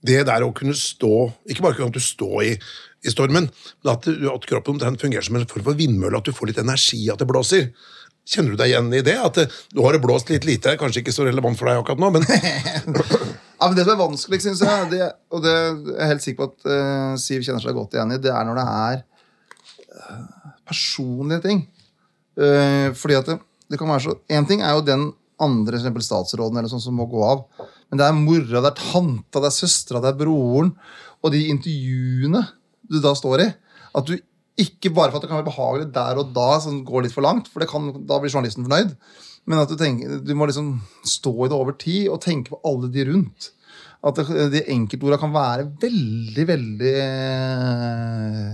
Det 0.05 0.25
der 0.27 0.45
å 0.45 0.51
kunne 0.53 0.75
stå 0.77 1.31
Ikke 1.49 1.63
bare 1.65 1.79
kan 1.79 1.95
du 1.95 2.03
stå 2.03 2.33
i 2.45 2.51
i 3.05 3.13
stormen. 3.13 3.51
Men 3.83 3.93
at, 3.93 4.09
at 4.09 4.49
kroppen 4.49 4.81
fungerer 4.81 5.25
som 5.25 5.37
en 5.39 5.47
form 5.49 5.67
for 5.67 5.79
vindmølle, 5.79 6.21
at 6.21 6.29
du 6.29 6.35
får 6.37 6.53
litt 6.53 6.63
energi, 6.63 7.03
at 7.13 7.21
det 7.21 7.29
blåser. 7.29 7.71
Kjenner 8.25 8.55
du 8.55 8.61
deg 8.61 8.73
igjen 8.73 8.89
i 8.97 9.03
det? 9.05 9.19
At 9.21 9.41
eh, 9.43 9.57
nå 9.77 9.85
har 9.85 9.97
det 9.97 10.05
blåst 10.05 10.31
litt 10.33 10.47
lite, 10.49 10.79
kanskje 10.81 11.03
ikke 11.03 11.13
så 11.13 11.27
relevant 11.29 11.59
for 11.61 11.69
deg 11.69 11.83
akkurat 11.83 12.01
nå, 12.01 12.09
men 12.15 12.25
ja, 13.65 13.69
men 13.71 13.79
Det 13.79 13.87
som 13.87 13.95
er 13.95 14.01
vanskelig, 14.03 14.39
syns 14.45 14.61
jeg, 14.61 14.89
det, 14.93 15.07
og 15.33 15.41
det 15.41 15.53
er 15.57 15.77
jeg 15.95 16.09
helt 16.11 16.25
sikker 16.25 16.41
på 16.43 16.49
at 16.51 16.67
uh, 16.69 17.15
Siv 17.21 17.45
kjenner 17.47 17.65
seg 17.65 17.77
godt 17.77 17.97
igjen 17.97 18.13
i, 18.13 18.19
det 18.21 18.29
er 18.29 18.45
når 18.45 18.59
det 18.61 18.65
er 18.69 18.99
uh, 19.97 20.51
personlige 20.69 21.41
ting. 21.47 21.63
Uh, 22.37 22.93
fordi 22.99 23.17
at 23.17 23.31
det, 23.31 23.39
det, 23.73 23.79
kan 23.81 23.89
være 23.89 24.05
så 24.05 24.17
En 24.37 24.49
ting 24.51 24.61
er 24.61 24.75
jo 24.77 24.85
den 24.85 25.07
andre 25.41 25.81
f.eks. 25.81 26.05
statsråden 26.11 26.61
eller 26.61 26.69
sånn 26.69 26.85
som 26.85 26.99
må 26.99 27.09
gå 27.09 27.25
av. 27.25 27.47
Men 27.89 28.03
det 28.03 28.07
er 28.07 28.21
mora, 28.21 28.61
det 28.61 28.71
er 28.75 28.83
tanta, 28.83 29.41
det 29.41 29.49
er 29.49 29.57
søstera, 29.57 30.03
det 30.05 30.13
er 30.13 30.21
broren. 30.21 30.75
Og 31.25 31.33
de 31.33 31.47
intervjuene 31.49 32.45
du 32.93 33.01
da 33.01 33.15
står 33.17 33.47
i. 33.47 33.49
At 33.97 34.11
du 34.11 34.19
ikke 34.61 34.93
bare 34.95 35.11
for 35.11 35.19
at 35.19 35.25
det 35.25 35.31
kan 35.33 35.41
være 35.41 35.51
behagelig 35.51 35.89
der 35.95 36.21
og 36.21 36.31
da, 36.37 36.51
som 36.63 36.85
går 36.87 37.07
litt 37.07 37.15
for 37.15 37.27
langt, 37.27 37.51
for 37.51 37.65
kan, 37.69 37.91
da 38.07 38.21
blir 38.23 38.31
journalisten 38.31 38.67
fornøyd, 38.67 38.95
men 39.51 39.61
at 39.61 39.71
du, 39.71 39.77
tenker, 39.79 40.21
du 40.25 40.33
må 40.39 40.47
liksom 40.49 40.77
stå 41.09 41.35
i 41.45 41.51
det 41.51 41.59
over 41.59 41.75
tid 41.81 42.09
og 42.09 42.23
tenke 42.25 42.55
på 42.55 42.61
alle 42.69 42.89
de 42.93 43.05
rundt. 43.11 43.51
At 44.05 44.21
det, 44.21 44.51
de 44.53 44.63
enkeltordene 44.73 45.21
kan 45.21 45.33
være 45.35 45.67
veldig, 45.81 46.45
veldig 46.49 46.95
eh, 47.03 48.53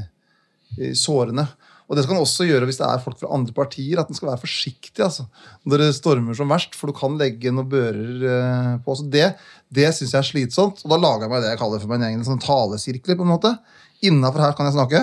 sårende. 0.98 1.46
Og 1.90 1.98
det 1.98 2.04
skal 2.04 2.14
man 2.14 2.22
også 2.22 2.46
gjøre 2.46 2.66
hvis 2.68 2.78
det 2.78 2.86
er 2.86 3.02
folk 3.02 3.18
fra 3.18 3.32
andre 3.34 3.54
partier. 3.54 3.98
At 3.98 4.10
man 4.10 4.18
skal 4.18 4.30
være 4.30 4.42
forsiktig 4.44 5.02
altså, 5.02 5.26
når 5.66 5.82
det 5.82 5.88
stormer 5.98 6.38
som 6.38 6.50
verst, 6.54 6.76
for 6.78 6.90
du 6.90 6.94
kan 6.94 7.18
legge 7.18 7.50
noen 7.50 7.70
bører 7.70 8.26
eh, 8.34 8.74
på. 8.84 8.94
Så 8.94 9.08
det 9.10 9.32
det 9.74 9.88
syns 9.94 10.14
jeg 10.14 10.20
er 10.20 10.28
slitsomt. 10.28 10.84
Og 10.84 10.94
da 10.94 10.98
lager 11.02 11.26
jeg 11.26 11.34
meg 11.34 11.42
det 11.42 11.50
jeg 11.52 11.62
kaller 11.62 11.82
for 11.82 11.90
min 11.90 12.06
egen 12.06 12.22
sånn 12.26 12.42
talesirkler. 12.42 13.18
på 13.18 13.26
en 13.26 13.34
måte. 13.34 13.56
Innafor 14.06 14.46
her 14.46 14.54
kan 14.58 14.70
jeg 14.70 14.78
snakke, 14.78 15.02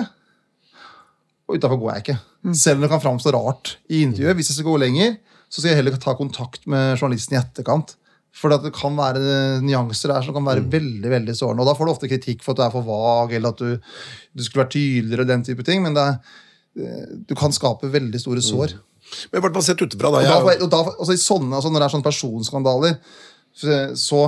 og 1.48 1.56
utafor 1.56 1.80
går 1.80 1.94
jeg 1.94 2.04
ikke. 2.04 2.18
Mm. 2.44 2.54
Selv 2.60 2.78
om 2.78 2.84
det 2.84 2.90
kan 2.92 3.02
framstå 3.02 3.32
rart 3.32 3.76
i 3.88 4.02
intervjuet. 4.04 4.36
Hvis 4.36 4.50
jeg 4.52 4.58
skal 4.58 4.68
gå 4.68 4.80
lenger, 4.82 5.14
så 5.48 5.62
skal 5.62 5.72
jeg 5.72 5.80
heller 5.80 5.96
ta 5.96 6.12
kontakt 6.18 6.66
med 6.68 6.98
journalisten 7.00 7.38
i 7.38 7.40
etterkant. 7.40 7.94
For 8.36 8.52
det 8.52 8.74
kan 8.76 8.94
være 8.94 9.62
nyanser 9.64 10.12
der 10.12 10.26
som 10.26 10.36
kan 10.36 10.44
være 10.46 10.66
mm. 10.66 10.68
veldig 10.74 11.12
veldig 11.14 11.36
sårende. 11.38 11.64
Og 11.64 11.70
da 11.70 11.74
får 11.78 11.88
du 11.88 11.92
ofte 11.94 12.10
kritikk 12.10 12.44
for 12.44 12.52
at 12.52 12.60
du 12.60 12.66
er 12.66 12.74
for 12.74 12.86
vag, 12.86 13.32
eller 13.38 13.56
at 13.56 13.62
du, 13.62 13.96
du 14.36 14.44
skulle 14.44 14.66
vært 14.66 14.76
tydeligere. 14.76 15.26
den 15.30 15.46
type 15.48 15.64
ting, 15.66 15.82
Men 15.82 15.96
er, 15.96 16.20
eh, 16.76 17.08
du 17.26 17.34
kan 17.38 17.54
skape 17.54 17.90
veldig 17.90 18.20
store 18.20 18.44
sår. 18.44 18.76
Mm. 18.76 18.84
Men 19.32 19.46
bare 19.48 19.64
sett 19.64 19.80
utenfra, 19.80 20.12
da. 20.12 20.22
Jeg... 20.26 20.36
Og 20.36 20.44
da, 20.44 20.66
og 20.66 20.70
da 20.74 20.82
altså, 20.92 21.16
sånne, 21.16 21.54
altså, 21.56 21.72
når 21.72 21.80
det 21.80 21.88
er 21.88 21.96
sånne 21.96 22.08
personskandaler, 22.10 22.98
så 23.98 24.22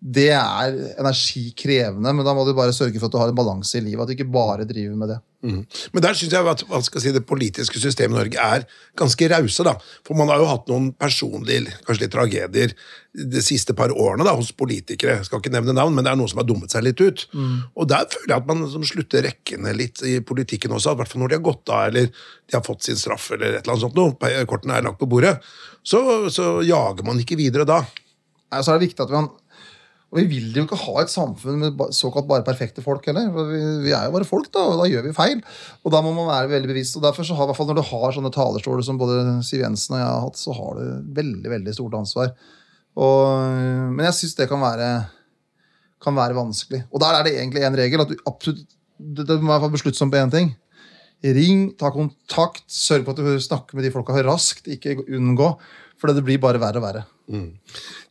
det 0.00 0.28
er 0.36 0.74
energikrevende, 1.00 2.12
men 2.12 2.26
da 2.26 2.34
må 2.36 2.44
du 2.44 2.52
bare 2.56 2.74
sørge 2.76 3.00
for 3.00 3.08
at 3.08 3.14
du 3.14 3.18
har 3.20 3.30
en 3.32 3.38
balanse 3.38 3.78
i 3.78 3.84
livet. 3.84 4.02
At 4.02 4.10
du 4.10 4.14
ikke 4.14 4.28
bare 4.28 4.66
driver 4.68 4.98
med 5.00 5.08
det. 5.14 5.16
Mm. 5.46 5.62
Men 5.94 6.04
der 6.04 6.16
syns 6.18 6.34
jeg 6.34 6.48
at 6.50 6.62
si, 7.00 7.12
det 7.14 7.22
politiske 7.28 7.80
systemet 7.80 8.16
i 8.16 8.18
Norge 8.18 8.44
er 8.44 8.66
ganske 8.98 9.28
rause. 9.32 9.64
da. 9.64 9.74
For 10.06 10.18
man 10.18 10.28
har 10.32 10.42
jo 10.42 10.50
hatt 10.50 10.68
noen 10.68 10.90
personlige 10.92 11.72
kanskje 11.86 12.04
litt 12.04 12.14
tragedier 12.14 12.76
de 13.16 13.42
siste 13.44 13.72
par 13.78 13.94
årene 13.94 14.26
da, 14.26 14.36
hos 14.36 14.52
politikere. 14.52 15.16
Jeg 15.20 15.30
skal 15.30 15.40
ikke 15.40 15.54
nevne 15.54 15.76
navn, 15.76 15.96
men 15.96 16.04
det 16.04 16.12
er 16.12 16.20
noen 16.20 16.32
som 16.32 16.42
har 16.42 16.48
dummet 16.48 16.76
seg 16.76 16.84
litt 16.84 17.00
ut. 17.00 17.24
Mm. 17.32 17.58
Og 17.72 17.88
der 17.88 18.04
føler 18.12 18.34
jeg 18.34 18.42
at 18.42 18.50
man 18.52 18.88
slutter 18.92 19.28
rekkene 19.30 19.76
litt 19.80 20.04
i 20.04 20.18
politikken 20.20 20.76
også. 20.76 20.92
I 20.92 21.00
hvert 21.00 21.12
fall 21.12 21.24
når 21.24 21.32
de 21.32 21.40
har 21.40 21.46
gått 21.48 21.72
av 21.72 21.86
eller 21.88 22.10
de 22.12 22.58
har 22.58 22.66
fått 22.66 22.84
sin 22.84 23.00
straff 23.00 23.30
eller 23.32 23.54
et 23.54 23.62
eller 23.62 23.78
annet 23.78 23.86
sånt 23.88 23.96
noe. 23.96 24.34
Kortene 24.50 24.76
er 24.76 24.90
lagt 24.90 25.00
på 25.00 25.08
bordet. 25.08 25.38
Så, 25.86 26.02
så 26.34 26.58
jager 26.66 27.06
man 27.06 27.22
ikke 27.22 27.40
videre 27.40 27.64
da. 27.68 27.80
Nei, 28.52 28.62
så 28.62 28.72
er 28.72 28.78
det 28.78 28.90
viktig 28.90 29.02
at 29.02 29.10
kan 29.10 29.32
og 30.16 30.22
vi 30.22 30.30
vil 30.30 30.54
jo 30.56 30.62
ikke 30.64 30.78
ha 30.80 31.02
et 31.02 31.10
samfunn 31.12 31.58
med 31.60 31.80
såkalt 31.92 32.24
bare 32.28 32.44
perfekte 32.46 32.80
folk 32.80 33.04
heller. 33.04 33.26
Vi, 33.34 33.58
vi, 33.84 33.90
er 33.92 34.06
jo 34.06 34.14
bare 34.14 34.24
folk, 34.24 34.48
da, 34.54 34.62
og 34.64 34.78
da 34.80 34.86
gjør 34.88 35.04
vi 35.04 35.12
feil. 35.16 35.42
Og 35.84 35.92
da 35.92 36.00
må 36.00 36.14
man 36.16 36.30
være 36.30 36.48
veldig 36.54 36.70
bevisst. 36.70 36.96
Og 36.96 37.04
derfor 37.04 37.26
så 37.26 37.36
har, 37.36 37.44
i 37.44 37.50
hvert 37.50 37.58
fall 37.58 37.68
Når 37.68 37.76
du 37.76 37.88
har 37.90 38.14
sånne 38.16 38.32
talerstoler 38.32 38.86
som 38.86 39.00
både 39.00 39.18
Siv 39.44 39.60
Jensen 39.60 39.98
og 39.98 40.00
jeg 40.00 40.08
har 40.08 40.24
hatt, 40.24 40.40
så 40.40 40.56
har 40.56 40.78
du 40.78 41.12
veldig 41.20 41.52
veldig 41.52 41.74
stort 41.76 41.98
ansvar. 42.00 42.32
Og, 42.96 43.92
men 43.92 44.08
jeg 44.08 44.16
syns 44.22 44.38
det 44.38 44.48
kan 44.48 44.64
være, 44.64 44.90
kan 46.00 46.16
være 46.16 46.38
vanskelig. 46.38 46.86
Og 46.88 47.04
der 47.04 47.18
er 47.18 47.28
det 47.28 47.36
egentlig 47.36 47.66
én 47.68 47.76
regel. 47.76 48.06
at 48.06 48.14
du 48.14 48.16
absolutt, 48.24 48.64
Det, 48.96 49.36
må 49.42 49.52
være 49.52 49.74
besluttsom 49.76 50.08
på 50.08 50.22
én 50.22 50.32
ting. 50.32 50.54
Ring, 51.20 51.74
ta 51.76 51.90
kontakt, 51.92 52.64
sørg 52.72 53.04
for 53.04 53.12
at 53.12 53.20
du 53.20 53.36
snakker 53.36 53.76
med 53.76 53.84
de 53.84 53.92
folka 53.92 54.16
raskt. 54.24 54.64
Ikke 54.64 54.96
unngå. 55.04 55.52
For 56.00 56.12
det 56.12 56.24
blir 56.26 56.40
bare 56.42 56.60
verre 56.60 56.80
og 56.80 56.84
verre. 56.84 57.04
Mm. 57.32 57.52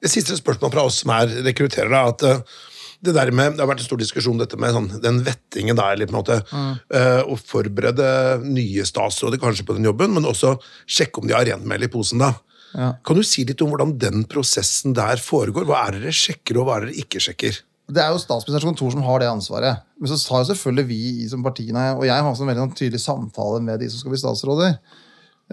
Det 0.02 0.12
siste 0.12 0.38
spørsmålet 0.38 0.74
fra 0.74 0.86
oss 0.88 1.04
som 1.04 1.14
er 1.16 1.36
rekrutterere, 1.46 2.00
er 2.00 2.16
at 2.16 2.26
uh, 2.26 2.64
det 3.06 3.14
der 3.16 3.32
med, 3.36 3.56
det 3.56 3.64
har 3.64 3.70
vært 3.70 3.84
en 3.84 3.90
stor 3.90 4.02
diskusjon 4.02 4.40
dette 4.42 4.58
med 4.62 4.74
sånn, 4.76 4.90
den 5.04 5.22
vettingen 5.26 5.78
der, 5.78 6.02
på 6.02 6.14
en 6.14 6.18
måte, 6.18 6.40
mm. 6.50 6.74
uh, 6.96 7.22
å 7.30 7.38
forberede 7.38 8.08
nye 8.46 8.88
statsråder 8.88 9.42
kanskje 9.42 9.68
på 9.68 9.78
den 9.78 9.88
jobben, 9.88 10.16
men 10.16 10.28
også 10.30 10.56
sjekke 10.88 11.22
om 11.22 11.30
de 11.30 11.38
har 11.38 11.46
rent 11.48 11.68
mel 11.70 11.86
i 11.86 11.92
posen. 11.92 12.24
da. 12.24 12.34
Ja. 12.76 12.90
Kan 13.08 13.20
du 13.20 13.24
si 13.24 13.46
litt 13.48 13.62
om 13.64 13.72
hvordan 13.72 13.96
den 14.02 14.26
prosessen 14.28 14.96
der 14.98 15.22
foregår? 15.22 15.68
Hva 15.68 15.86
er 15.86 15.96
det 15.96 16.08
dere 16.08 16.18
sjekker, 16.18 16.60
og 16.60 16.68
hva 16.68 16.80
er 16.80 16.86
det 16.86 16.92
dere 16.92 17.06
ikke 17.06 17.24
sjekker? 17.24 17.62
Det 17.86 18.02
er 18.02 18.12
jo 18.12 18.20
statsministerens 18.22 18.66
kontor 18.66 18.94
som 18.96 19.04
har 19.06 19.22
det 19.22 19.30
ansvaret. 19.30 19.84
Men 20.02 20.10
så 20.10 20.18
har 20.34 20.42
jo 20.42 20.50
selvfølgelig 20.50 20.88
vi 20.90 21.28
som 21.30 21.46
partiene, 21.46 21.92
og 21.94 22.06
jeg 22.08 22.18
har 22.18 22.30
også 22.32 22.44
en 22.44 22.50
veldig 22.52 22.64
sånn 22.64 22.78
tydelig 22.80 23.02
samtale 23.04 23.62
med 23.64 23.84
de 23.84 23.90
som 23.92 24.02
skal 24.02 24.16
bli 24.16 24.22
statsråder. 24.24 24.80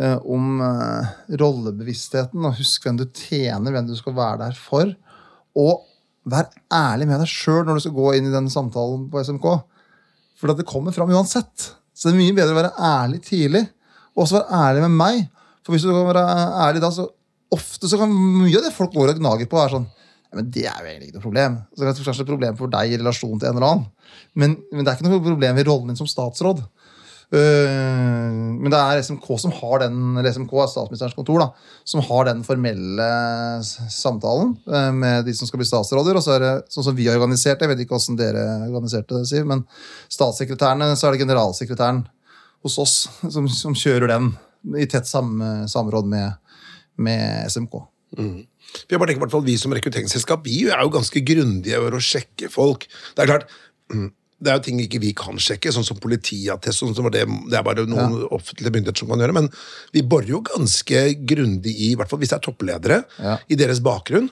Eh, 0.00 0.18
om 0.24 0.60
eh, 0.64 1.08
rollebevisstheten. 1.40 2.40
og 2.46 2.56
Husk 2.56 2.86
hvem 2.86 3.00
du 3.00 3.04
tjener, 3.06 3.74
hvem 3.74 3.90
du 3.90 3.96
skal 3.98 4.16
være 4.16 4.40
der 4.46 4.56
for. 4.56 4.88
Og 5.58 5.84
vær 6.24 6.48
ærlig 6.72 7.08
med 7.10 7.20
deg 7.20 7.28
sjøl 7.28 7.66
når 7.66 7.76
du 7.76 7.84
skal 7.84 7.96
gå 7.98 8.14
inn 8.16 8.30
i 8.30 8.34
den 8.34 8.48
samtalen 8.52 9.08
på 9.12 9.24
SMK. 9.26 9.46
For 10.40 10.52
det 10.52 10.68
kommer 10.68 10.94
fram 10.96 11.12
uansett. 11.12 11.72
Så 11.92 12.08
det 12.08 12.14
er 12.14 12.22
mye 12.22 12.36
bedre 12.36 12.54
å 12.54 12.60
være 12.62 12.76
ærlig 12.88 13.20
tidlig. 13.26 13.66
Og 14.16 14.24
også 14.24 14.40
være 14.40 14.62
ærlig 14.62 14.86
med 14.86 14.96
meg. 14.96 15.26
For 15.62 15.74
hvis 15.74 15.84
du 15.84 15.92
kan 15.92 16.08
være 16.08 16.24
ærlig 16.64 16.82
da, 16.82 16.90
så 16.94 17.10
ofte 17.52 17.90
så 17.90 17.98
kan 18.00 18.12
mye 18.12 18.56
av 18.56 18.64
det 18.64 18.72
folk 18.74 18.94
går 18.94 19.12
og 19.12 19.20
gnager 19.20 19.50
på, 19.50 19.60
være 19.60 19.76
sånn 19.76 19.90
men 20.32 20.46
Det 20.48 20.62
er 20.64 20.78
jo 20.80 20.88
egentlig 20.88 21.10
ikke 21.10 21.18
noe 21.18 21.26
problem. 21.26 21.56
Så 21.76 21.82
det 21.82 21.90
er 21.90 22.04
kanskje 22.06 22.24
et 22.24 22.30
problem 22.30 22.54
for 22.56 22.72
deg 22.72 22.92
i 22.92 22.96
relasjon 22.96 23.34
til 23.36 23.50
en 23.50 23.58
eller 23.58 23.66
annen. 23.68 23.88
Men, 24.32 24.54
men 24.72 24.80
det 24.80 24.88
er 24.88 24.96
ikke 24.96 25.10
noe 25.10 25.24
problem 25.26 25.58
i 25.60 25.64
rollen 25.68 25.92
din 25.92 25.98
som 25.98 26.08
statsråd. 26.08 26.62
Uh, 27.32 28.58
men 28.60 28.68
det 28.68 28.76
er 28.76 28.98
SMK 29.00 29.24
som 29.40 29.54
har 29.56 29.80
den 29.80 30.18
eller 30.20 30.34
SMK 30.34 30.50
er 30.52 30.68
statsministerens 30.68 31.16
kontor 31.16 31.40
da, 31.40 31.46
som 31.88 32.02
har 32.04 32.26
den 32.28 32.42
formelle 32.44 33.06
samtalen 33.64 34.52
uh, 34.68 34.90
med 34.92 35.24
de 35.24 35.32
som 35.36 35.48
skal 35.48 35.62
bli 35.62 35.68
statsråder. 35.68 36.18
Og 36.18 36.24
så 36.24 36.36
er 36.36 36.44
det 36.44 36.52
sånn 36.74 36.90
som 36.90 36.98
vi 36.98 37.08
har 37.08 37.16
organisert 37.16 37.56
det, 37.56 37.66
jeg 37.66 37.72
vet 37.72 37.84
ikke 37.86 37.96
hvordan 37.96 38.20
dere 38.20 38.44
organiserte 38.68 39.16
det, 39.16 39.24
Siv, 39.30 39.48
men 39.48 39.64
statssekretærene, 40.12 40.92
så 40.92 41.08
er 41.08 41.16
det 41.16 41.24
generalsekretæren 41.24 42.04
hos 42.62 42.78
oss 42.78 42.96
som, 43.24 43.48
som 43.48 43.74
kjører 43.74 44.12
den 44.12 44.34
i 44.78 44.86
tett 44.86 45.08
sam, 45.08 45.40
samråd 45.72 46.06
med, 46.06 46.36
med 47.02 47.50
SMK. 47.50 47.80
Mm. 48.20 48.42
Jeg 48.88 49.00
bare 49.00 49.10
tenker, 49.10 49.40
Vi 49.44 49.56
som 49.58 49.72
rekrutteringsselskap 49.74 50.44
vi 50.46 50.66
er 50.68 50.84
jo 50.84 50.92
ganske 50.92 51.24
grundige 51.26 51.80
over 51.80 51.96
å 51.96 52.04
sjekke 52.04 52.52
folk. 52.52 52.86
Det 53.16 53.24
er 53.24 53.30
klart, 53.32 53.48
det 54.42 54.50
er 54.50 54.58
jo 54.58 54.64
ting 54.66 54.80
ikke 54.82 55.00
vi 55.02 55.12
kan 55.16 55.38
sjekke, 55.40 55.72
sånn 55.74 55.86
som 55.86 56.00
politiattest. 56.02 56.82
Sånn 56.82 56.96
som 56.96 57.08
det, 57.14 57.24
det, 57.24 57.58
er 57.58 57.66
bare 57.66 57.86
noen 57.88 58.18
ja. 58.22 58.30
offentlige 58.34 58.74
myndigheter 58.74 59.04
som 59.04 59.12
kan 59.12 59.22
gjøre, 59.22 59.36
Men 59.38 59.48
vi 59.94 60.02
borer 60.02 60.32
jo 60.34 60.42
ganske 60.46 61.04
grundig 61.28 61.72
i, 61.72 61.92
i 61.92 61.96
hvert 61.98 62.10
fall 62.10 62.20
hvis 62.22 62.34
det 62.34 62.40
er 62.40 62.46
toppledere, 62.48 63.00
ja. 63.22 63.38
i 63.46 63.58
deres 63.58 63.82
bakgrunn. 63.84 64.30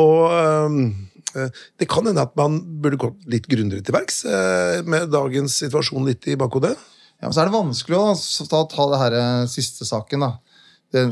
Og 0.00 0.32
øh, 0.32 1.48
det 1.78 1.88
kan 1.90 2.06
hende 2.06 2.22
at 2.22 2.36
man 2.38 2.60
burde 2.82 3.00
gått 3.00 3.26
litt 3.30 3.48
grundigere 3.50 3.84
til 3.86 3.96
verks 3.96 4.22
øh, 4.26 4.80
med 4.86 5.10
dagens 5.12 5.60
situasjon 5.64 6.08
litt 6.08 6.30
i 6.30 6.38
bakhodet. 6.40 6.76
Ja, 7.20 7.28
men 7.28 7.34
så 7.36 7.42
er 7.42 7.50
det 7.50 7.58
vanskelig 7.58 7.98
å 7.98 8.14
ta, 8.48 8.62
ta 8.70 8.86
det 8.92 9.02
her 9.02 9.18
eh, 9.18 9.48
siste 9.50 9.88
saken. 9.88 10.24
da 10.24 10.49
det, 10.90 11.04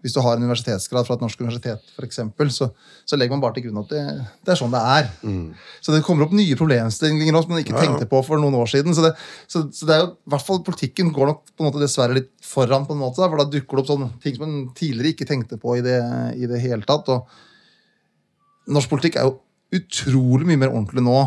hvis 0.00 0.14
du 0.16 0.20
har 0.24 0.38
en 0.38 0.44
universitetsgrad 0.46 1.04
fra 1.04 1.16
et 1.18 1.22
norsk 1.24 1.40
universitet, 1.42 1.90
for 1.92 2.06
eksempel, 2.06 2.48
så, 2.52 2.70
så 3.04 3.18
legger 3.20 3.36
man 3.36 3.42
bare 3.42 3.58
til 3.58 3.66
grunn 3.66 3.82
at 3.82 3.90
det, 3.92 4.04
det 4.46 4.54
er 4.54 4.58
sånn 4.60 4.72
det 4.72 4.80
er. 4.80 5.10
Mm. 5.20 5.50
Så 5.84 5.92
det 5.92 6.00
kommer 6.06 6.24
opp 6.24 6.32
nye 6.36 6.56
problemstillinger 6.56 7.36
som 7.36 7.52
man 7.52 7.60
ikke 7.60 7.74
ja, 7.74 7.82
ja. 7.82 7.90
tenkte 7.90 8.08
på 8.08 8.22
for 8.24 8.40
noen 8.40 8.56
år 8.56 8.70
siden. 8.72 8.96
Så, 8.96 9.04
det, 9.04 9.12
så, 9.44 9.66
så 9.76 9.88
det 9.88 9.96
er 9.96 10.04
jo, 10.06 10.10
i 10.16 10.32
hvert 10.32 10.46
fall 10.46 10.62
Politikken 10.64 11.12
går 11.12 11.30
nok 11.30 11.42
på 11.52 11.64
en 11.64 11.68
måte 11.68 11.82
dessverre 11.82 12.16
litt 12.16 12.30
foran, 12.44 12.86
på 12.88 12.96
en 12.96 13.02
måte, 13.02 13.20
for 13.20 13.42
da 13.42 13.48
dukker 13.52 13.76
det 13.76 13.84
opp 13.84 13.90
sånne 13.92 14.10
ting 14.24 14.38
som 14.38 14.46
man 14.46 14.56
tidligere 14.78 15.12
ikke 15.12 15.28
tenkte 15.28 15.60
på 15.60 15.76
i 15.76 15.84
det, 15.84 15.98
i 16.40 16.48
det 16.48 16.62
hele 16.64 16.88
tatt. 16.88 17.12
Og 17.12 18.72
norsk 18.72 18.92
politikk 18.94 19.20
er 19.20 19.28
jo 19.28 19.36
utrolig 19.74 20.48
mye 20.48 20.64
mer 20.64 20.72
ordentlig 20.72 21.04
nå 21.04 21.18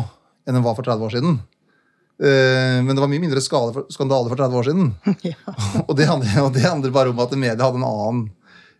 enn 0.48 0.56
den 0.56 0.64
var 0.64 0.74
for 0.74 0.86
30 0.86 1.06
år 1.06 1.14
siden. 1.14 1.38
Uh, 2.18 2.82
men 2.82 2.90
det 2.96 3.02
var 3.02 3.10
mye 3.10 3.22
mindre 3.22 3.42
skandale 3.42 4.30
for 4.30 4.34
30 4.34 4.58
år 4.58 4.68
siden. 4.70 4.90
Ja. 5.28 5.38
og, 5.84 5.94
det 5.98 6.08
handler, 6.08 6.34
og, 6.42 6.52
det 6.56 6.64
handler, 6.66 6.94
bare 6.94 7.14
om 7.14 7.22
at 7.22 7.34
media 7.38 7.62
hadde 7.62 7.78
en 7.78 7.86
annen 7.86 8.26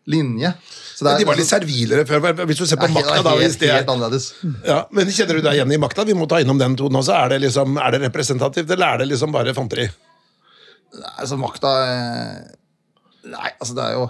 linje. 0.09 0.51
Er, 0.99 1.21
de 1.21 1.27
var 1.29 1.39
litt 1.39 1.47
servilere 1.47 2.03
før. 2.09 2.25
Hvis 2.49 2.59
du 2.59 2.67
ser 2.67 2.81
på 2.81 2.89
makta 2.91 3.21
da, 3.23 3.37
hvis 3.39 3.59
det, 3.61 3.71
helt 3.71 3.91
annerledes. 3.93 4.33
Ja, 4.67 4.81
men 4.95 5.11
Kjenner 5.13 5.39
du 5.39 5.45
deg 5.45 5.61
igjen 5.61 5.75
i 5.77 5.79
makta? 5.79 6.07
Vi 6.09 6.17
må 6.19 6.27
ta 6.31 6.41
innom 6.43 6.59
den 6.59 6.75
tonen 6.81 6.99
også. 6.99 7.15
Er 7.15 7.35
det, 7.35 7.43
liksom, 7.45 7.77
er 7.79 7.95
det 7.95 8.03
representativt, 8.09 8.73
eller 8.75 8.97
er 8.97 9.03
det 9.03 9.11
liksom 9.13 9.35
bare 9.35 9.55
fanteri? 9.55 9.87
Nei, 10.99 11.15
altså 11.21 11.37
makta 11.37 11.71
eh, 11.85 12.37
Nei, 13.29 13.51
altså 13.61 13.75
det 13.77 13.85
er 13.85 13.99
jo 13.99 14.07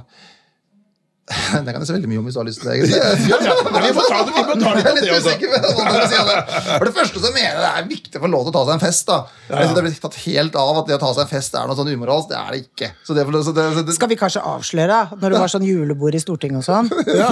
det 1.65 1.73
kan 1.73 1.83
jeg 1.83 1.89
si 1.89 1.95
veldig 1.95 2.11
mye 2.11 2.21
om 2.21 2.29
hvis 2.29 2.37
du 2.37 2.41
har 2.41 2.47
lyst 2.49 2.63
til 2.63 2.71
det. 2.71 2.77
egentlig. 2.79 2.99
Ja, 3.29 3.39
ja. 3.45 3.55
Vi 3.85 3.91
får 3.97 4.07
ta 4.09 4.21
det, 4.25 4.35
vi 4.35 4.63
ta 4.63 4.73
det, 4.73 4.83
jeg 4.85 4.91
er 4.91 4.97
litt 4.97 5.11
usikker 5.19 5.49
For 6.79 6.87
det 6.89 6.95
første 6.97 7.23
så 7.23 7.33
mener 7.35 7.51
jeg 7.51 7.61
det 7.61 7.71
er 7.71 7.89
viktig 7.91 8.23
få 8.23 8.31
lov 8.33 8.47
til 8.47 8.53
å 8.53 8.57
ta 8.57 8.63
seg 8.65 8.75
en 8.77 8.83
fest. 8.83 9.09
da. 9.09 9.19
Ja. 9.49 9.67
Det 9.77 9.85
blir 9.85 9.99
tatt 10.05 10.19
helt 10.25 10.59
av 10.63 10.81
at 10.83 10.89
det 10.89 10.97
å 10.97 11.03
ta 11.03 11.13
seg 11.17 11.25
en 11.27 11.31
fest 11.33 11.59
er 11.59 11.69
noe 11.69 11.79
sånn 11.79 11.93
umoralsk. 11.93 12.31
Det 12.33 12.39
er 12.39 12.51
det 12.55 12.63
ikke. 12.65 12.91
Det, 12.95 13.27
så 13.45 13.55
det, 13.57 13.67
så 13.77 13.85
det, 13.85 13.97
Skal 13.99 14.13
vi 14.13 14.19
kanskje 14.21 14.45
avsløre, 14.55 15.01
når 15.21 15.35
det 15.35 15.43
var 15.45 15.53
sånn 15.53 15.67
julebord 15.69 16.17
i 16.17 16.23
Stortinget 16.23 16.63
og 16.63 16.67
sånn, 16.67 16.91
ja. 17.19 17.31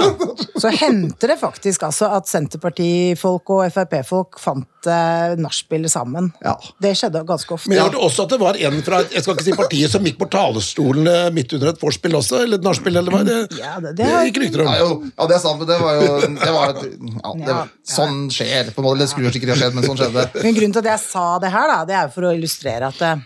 så 0.61 0.71
hendte 0.77 1.29
det 1.31 1.39
faktisk 1.41 1.85
altså 1.87 2.11
at 2.17 2.29
Senterpartifolk 2.29 3.53
og 3.55 3.65
Frp-folk 3.73 4.39
fant 4.41 4.89
eh, 4.89 5.35
nachspiel 5.39 5.87
sammen. 5.91 6.31
Ja. 6.43 6.55
Det 6.83 6.93
skjedde 6.97 7.23
ganske 7.27 7.57
ofte. 7.57 7.71
Men 7.71 7.79
jeg 7.79 7.89
hørte 7.89 8.03
også 8.09 8.27
at 8.27 8.35
det 8.35 8.41
var 8.41 8.61
en 8.69 8.81
fra 8.85 9.01
jeg 9.07 9.23
skal 9.23 9.37
ikke 9.37 9.47
si 9.47 9.57
partiet 9.57 9.93
som 9.93 10.05
gikk 10.07 10.19
på 10.21 10.29
talerstolen 10.33 11.09
eh, 11.11 11.29
midt 11.35 11.53
under 11.57 11.73
et 11.73 11.81
vorspiel 11.81 12.17
også? 12.19 12.43
Eller 12.45 12.61
et 12.61 12.67
nachspiel, 12.67 12.99
eller 13.01 13.13
hva? 13.13 13.23
Det, 13.27 13.37
ja, 13.59 13.77
det, 13.95 14.09
har 14.11 14.27
gikk 14.27 14.41
rykter 14.43 14.63
om. 14.63 14.67
Ja, 14.71 14.83
jo, 14.83 14.99
ja, 15.11 15.29
det 15.29 15.37
er 15.37 15.41
sant, 15.43 15.61
men 15.61 15.69
det 15.69 15.79
var 15.81 15.97
jo 15.99 16.19
det 16.45 16.51
var 16.55 16.75
ja, 16.81 17.31
det, 17.39 17.57
Sånn 17.87 18.27
skjer. 18.33 18.73
på 18.73 18.83
en 18.83 18.87
måte, 18.87 19.01
Det 19.03 19.09
skulle 19.11 19.29
jo 19.29 19.33
sikkert 19.35 19.55
ha 19.55 19.57
skjedd, 19.61 19.77
men 19.77 19.87
sånn 19.87 19.99
skjedde. 20.01 20.27
Men 20.41 20.57
Grunnen 20.59 20.75
til 20.75 20.83
at 20.85 20.91
jeg 20.93 21.03
sa 21.05 21.25
det 21.43 21.51
her, 21.53 21.73
da, 21.73 21.81
det 21.89 21.97
er 22.01 22.13
for 22.13 22.27
å 22.27 22.33
illustrere 22.35 22.91
at 22.91 23.03
eh, 23.07 23.25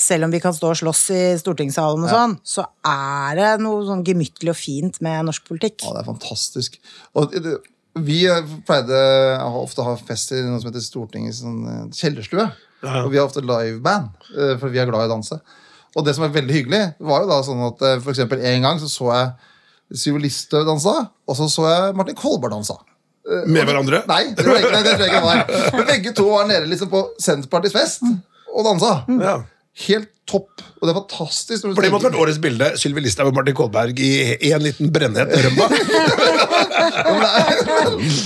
selv 0.00 0.26
om 0.26 0.32
vi 0.32 0.40
kan 0.42 0.54
stå 0.56 0.70
og 0.72 0.78
slåss 0.80 1.02
i 1.14 1.20
stortingssalen, 1.40 2.06
og 2.06 2.12
sånn, 2.12 2.36
så 2.46 2.64
er 2.86 3.36
det 3.38 3.50
noe 3.64 3.82
sånn 3.88 4.04
gemyttlig 4.06 4.52
og 4.52 4.58
fint 4.58 5.00
med 5.04 5.28
norsk 5.28 5.44
politikk. 5.48 5.84
Ja, 5.84 5.96
det 5.98 6.04
er 6.04 6.08
fantastisk. 6.08 6.80
Og 7.18 7.34
det, 7.34 7.58
vi 8.00 8.22
pleide 8.68 9.00
ofte 9.60 9.82
å 9.82 9.90
ha 9.90 9.96
fest 9.98 10.32
i 10.36 10.42
noe 10.46 10.60
som 10.62 10.70
heter 10.70 10.84
Stortingets 10.84 11.42
sånn, 11.44 11.62
eh, 11.68 11.82
kjellerstue. 11.96 12.48
Ja. 12.80 13.02
Og 13.02 13.10
vi 13.12 13.20
har 13.20 13.28
ofte 13.28 13.44
liveband, 13.44 14.14
eh, 14.32 14.54
for 14.60 14.72
vi 14.72 14.80
er 14.80 14.88
glad 14.88 15.04
i 15.04 15.10
å 15.10 15.14
danse. 15.16 15.40
Og 15.98 16.06
det 16.06 16.14
som 16.14 16.24
er 16.24 16.34
veldig 16.34 16.54
hyggelig, 16.54 16.82
var 17.02 17.24
jo 17.24 17.30
da 17.32 17.40
sånn 17.42 17.62
at 17.66 17.80
for 18.04 18.12
eksempel 18.12 18.42
en 18.46 18.62
gang 18.62 18.78
så 18.78 18.88
så 18.88 19.08
jeg 19.10 19.32
Syv 19.96 20.20
Listhaug 20.22 20.68
dansa, 20.68 20.94
og 21.26 21.38
så 21.38 21.48
så 21.50 21.66
jeg 21.66 21.96
Martin 21.98 22.18
Kolberg 22.18 22.54
dansa. 22.54 22.78
Med 23.46 23.66
hverandre? 23.68 24.02
Nei, 24.08 24.22
det 24.34 24.42
tror 24.42 24.56
jeg 24.56 24.64
ikke, 24.64 24.82
det 24.84 24.92
tror 24.94 25.06
jeg 25.06 25.12
ikke 25.12 25.26
var. 25.26 25.74
Men 25.76 25.88
begge 25.90 26.12
to 26.16 26.26
var 26.30 26.46
nede 26.48 26.70
liksom 26.70 26.90
på 26.90 27.02
Senterpartiets 27.20 27.76
fest 27.76 28.06
og 28.50 28.64
dansa. 28.66 28.94
Ja. 29.20 29.36
Helt 29.86 30.10
topp. 30.30 30.62
Og 30.80 30.86
det 30.86 30.92
er 30.92 30.98
fantastisk. 30.98 31.66
For 31.66 31.84
det 31.84 31.92
måtte 31.92 32.08
vært 32.08 32.18
årets 32.22 32.40
bilde. 32.42 32.70
Sylvi 32.80 33.04
Listhaug 33.04 33.30
og 33.30 33.36
Martin 33.36 33.56
Kolberg 33.56 34.00
i 34.02 34.50
en 34.50 34.64
liten 34.64 34.90
brennhet 34.94 35.30
rømba. 35.44 35.68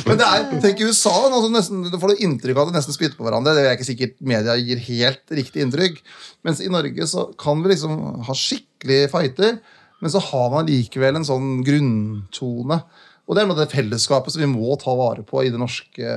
men 0.09 0.21
det 0.21 0.27
er, 0.27 0.47
tenk 0.63 0.81
i 0.81 0.89
USA, 0.89 1.15
altså 1.29 1.51
nesten, 1.53 1.85
da 1.93 2.01
får 2.01 2.15
du 2.15 2.25
inntrykk 2.27 2.57
av 2.57 2.67
at 2.67 2.73
de 2.73 2.79
nesten 2.79 2.97
spytter 2.97 3.19
på 3.19 3.27
hverandre. 3.27 3.57
Det 3.57 3.65
er 3.67 3.77
ikke 3.77 3.91
sikkert 3.91 4.17
media 4.25 4.57
gir 4.61 4.83
helt 4.89 5.37
riktig 5.41 5.65
inntrykk. 5.65 6.01
Mens 6.47 6.63
i 6.65 6.73
Norge 6.73 7.09
så 7.11 7.29
kan 7.41 7.63
vi 7.65 7.75
liksom 7.75 7.99
ha 8.29 8.39
skikkelig 8.39 9.01
fighter. 9.13 9.59
Men 10.05 10.13
så 10.13 10.21
har 10.21 10.51
man 10.53 10.69
likevel 10.69 11.17
en 11.17 11.25
sånn 11.25 11.59
grunntone. 11.65 12.83
Og 13.25 13.33
det 13.33 13.41
er 13.41 13.47
noe 13.49 13.57
av 13.57 13.63
det 13.63 13.73
fellesskapet 13.73 14.35
som 14.35 14.43
vi 14.43 14.49
må 14.51 14.75
ta 14.77 14.93
vare 14.99 15.23
på 15.25 15.41
i 15.41 15.49
det 15.49 15.57
norske, 15.57 16.17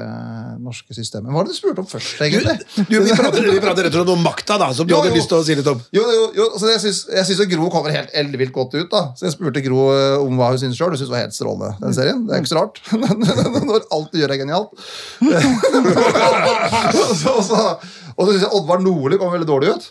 norske 0.60 0.92
systemet. 0.92 1.32
Hva 1.32 1.38
var 1.40 1.48
det 1.48 1.54
du 1.56 1.60
spurte 1.62 1.80
om 1.80 1.88
først, 1.88 2.20
egentlig? 2.26 2.58
Du, 2.76 2.82
du, 2.90 2.96
vi, 3.06 3.14
prater, 3.16 3.46
vi 3.48 3.62
prater 3.64 3.88
rett 3.88 3.96
og 3.96 4.02
slett 4.02 4.12
om 4.12 4.26
makta, 4.26 4.58
da, 4.60 4.68
som 4.76 4.90
du 4.90 4.92
jo, 4.92 5.00
hadde 5.00 5.14
jo. 5.14 5.20
lyst 5.22 5.32
til 5.32 5.40
å 5.40 5.46
si 5.48 5.56
litt 5.56 5.70
om. 5.72 5.80
Jo, 5.96 6.04
jo, 6.04 6.26
jo 6.36 6.48
altså 6.50 6.74
Jeg 6.74 7.24
syns 7.30 7.44
Gro 7.54 7.70
kommer 7.72 7.96
helt 7.96 8.12
ellevilt 8.12 8.52
godt 8.58 8.76
ut. 8.76 8.90
da. 8.92 9.06
Så 9.16 9.30
jeg 9.30 9.38
spurte 9.38 9.64
Gro 9.64 9.86
eh, 9.94 10.18
om 10.20 10.36
hva 10.36 10.52
hun 10.52 10.60
syns 10.60 10.76
sjøl. 10.76 10.92
Hun 10.92 11.00
syns 11.00 11.08
det 11.08 11.16
var 11.16 11.24
helt 11.24 11.38
strålende, 11.38 11.72
den 11.86 11.96
serien. 11.96 12.26
Det 12.28 12.36
er 12.36 12.44
ikke 12.44 12.52
så 12.52 12.60
rart. 12.60 12.84
Når 13.72 13.88
alt 13.88 14.12
du 14.12 14.20
gjør, 14.20 14.36
er 14.36 14.42
genialt. 14.44 14.76
og 17.06 17.16
så, 17.16 17.38
så, 17.40 17.64
så 17.80 18.28
syns 18.34 18.44
jeg 18.44 18.52
Oddvar 18.52 18.84
Nordli 18.84 19.22
kom 19.22 19.32
veldig 19.32 19.48
dårlig 19.48 19.78
ut. 19.78 19.90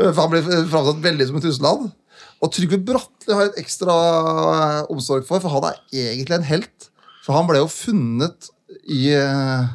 Eh, 0.00 0.08
for 0.08 0.24
Han 0.24 0.32
ble 0.32 0.40
framsatt 0.72 1.04
veldig 1.04 1.28
som 1.28 1.36
en 1.36 1.44
tusseland. 1.50 1.88
Og 2.44 2.52
Trygve 2.52 2.78
Bratteli 2.84 3.32
har 3.32 3.46
jeg 3.46 3.54
et 3.54 3.62
ekstra 3.64 3.94
eh, 3.94 4.92
omsorg 4.92 5.24
for, 5.28 5.40
for 5.40 5.52
han 5.56 5.70
er 5.70 5.80
egentlig 6.12 6.36
en 6.36 6.48
helt. 6.50 6.90
For 7.24 7.36
han 7.36 7.48
ble 7.48 7.62
jo 7.62 7.70
funnet 7.72 8.50
i 8.92 9.08
eh, 9.16 9.70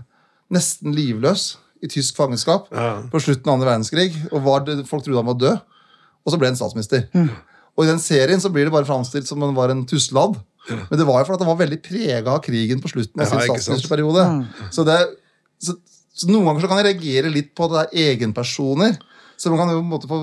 nesten 0.53 0.93
livløs 0.95 1.55
i 1.82 1.89
tysk 1.89 2.20
fangenskap 2.20 2.70
ja. 2.70 3.01
på 3.09 3.22
slutten 3.24 3.49
av 3.49 3.57
andre 3.57 3.72
verdenskrig. 3.72 4.12
Og 4.30 4.45
var, 4.45 4.68
folk 4.88 5.05
trodde 5.05 5.24
han 5.24 5.32
var 5.32 5.39
død. 5.41 5.66
Og 6.22 6.34
så 6.34 6.38
ble 6.38 6.51
han 6.51 6.59
statsminister. 6.59 7.07
Mm. 7.18 7.32
Og 7.78 7.86
i 7.86 7.89
den 7.89 8.01
serien 8.03 8.41
så 8.43 8.51
blir 8.53 8.68
det 8.68 8.76
bare 8.76 8.88
framstilt 8.88 9.30
som 9.30 9.41
han 9.41 9.57
var 9.57 9.74
en 9.74 9.84
tuslad. 9.89 10.38
Mm. 10.70 10.84
Men 10.91 10.99
det 10.99 11.07
var 11.07 11.22
jo 11.22 11.28
fordi 11.32 11.47
han 11.47 11.53
var 11.55 11.64
veldig 11.64 11.82
prega 11.82 12.36
av 12.36 12.43
krigen 12.45 12.84
på 12.84 12.91
slutten 12.91 13.24
av 13.24 13.32
sin 13.32 13.41
statsministerperiode. 13.47 14.28
Mm. 14.30 14.70
Så, 14.70 14.86
det, 14.86 14.99
så, 15.64 15.76
så, 16.14 16.30
noen 16.30 16.45
ganger 16.45 16.64
så 16.64 16.70
kan 16.70 16.82
jeg 16.84 16.91
reagere 16.91 17.34
litt 17.34 17.55
på 17.57 17.66
at 17.66 17.74
det 17.74 17.84
er 17.86 18.12
egenpersoner. 18.14 18.99
Så 19.34 19.49
man 19.49 19.64
kan 19.64 19.74
jo 19.74 19.80
på 19.82 19.88
en 19.88 19.93
måte 19.95 20.12
få 20.12 20.22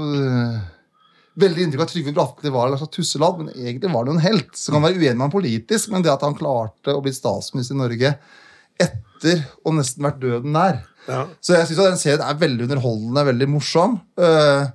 veldig 1.38 1.64
inntrykk 1.64 1.82
av 1.82 1.86
at 1.86 1.94
Trygve 1.94 2.14
Bratteli 2.16 2.52
var 2.54 2.68
en 2.68 2.80
slags 2.80 2.94
tusselad, 2.94 3.40
men 3.40 3.52
egentlig 3.54 3.92
var 3.92 4.06
det 4.06 4.14
en 4.14 4.24
helt. 4.24 4.50
Så 4.56 4.72
kan 4.72 4.80
han 4.80 4.88
være 4.88 5.00
uenig 5.00 5.16
med 5.16 5.26
ham 5.26 5.34
politisk, 5.34 5.92
men 5.92 6.04
det 6.04 6.12
at 6.12 6.24
han 6.26 6.36
klarte 6.38 6.94
å 6.94 7.02
bli 7.04 7.14
statsminister 7.14 7.76
i 7.76 7.82
Norge 7.82 8.14
etter 8.78 9.44
å 9.66 9.74
nesten 9.74 10.06
vært 10.06 10.22
døden 10.22 10.54
nær. 10.54 10.82
Ja. 11.08 11.24
Så 11.42 11.56
jeg 11.56 11.70
syns 11.70 11.80
den 11.80 12.00
serien 12.00 12.24
er 12.24 12.40
veldig 12.40 12.68
underholdende, 12.68 13.26
veldig 13.30 13.48
morsom. 13.50 13.96
Uh, 14.20 14.68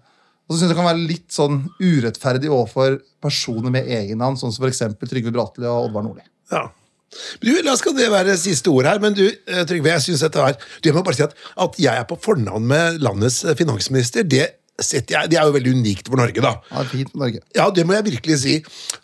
og 0.43 0.55
så 0.55 0.59
syns 0.59 0.67
jeg 0.67 0.73
det 0.73 0.79
kan 0.79 0.89
være 0.89 1.09
litt 1.09 1.27
sånn 1.33 1.59
urettferdig 1.79 2.51
overfor 2.51 2.97
personer 3.23 3.73
med 3.73 3.87
egennavn, 3.87 4.39
sånn 4.39 4.53
som 4.55 4.65
f.eks. 4.65 4.83
Trygve 5.03 5.33
Bratteli 5.35 5.69
og 5.69 5.89
Oddvar 5.89 6.07
Nordli. 6.07 6.25
Ja. 6.51 6.67
Du, 7.43 7.51
La 7.61 7.75
skal 7.77 7.93
det 7.93 8.09
være 8.09 8.33
siste 8.41 8.71
ord 8.73 8.87
her, 8.89 8.99
men 9.01 9.13
du, 9.15 9.27
eh, 9.29 9.63
Trygve, 9.69 9.93
jeg 9.93 10.05
synes 10.07 10.25
dette 10.25 10.41
er, 10.41 10.57
du, 10.57 10.89
jeg 10.89 10.95
må 10.95 11.03
bare 11.05 11.19
si 11.19 11.25
at, 11.25 11.35
at 11.61 11.77
jeg 11.79 11.93
er 11.93 12.07
på 12.09 12.17
fornavn 12.19 12.65
med 12.67 12.99
landets 13.05 13.43
finansminister, 13.59 14.25
det 14.25 14.47
setter 14.81 15.15
jeg 15.15 15.31
Det 15.31 15.37
er 15.37 15.47
jo 15.47 15.53
veldig 15.53 15.73
unikt 15.77 16.09
for 16.09 16.19
Norge, 16.19 16.41
da. 16.41 16.53
Ja, 16.71 16.85
fint 16.89 17.11
for 17.11 17.23
Norge. 17.23 17.41
Ja, 17.55 17.67
det 17.69 17.85
må 17.85 17.93
jeg 17.97 18.07
virkelig 18.07 18.39
si. 18.41 18.55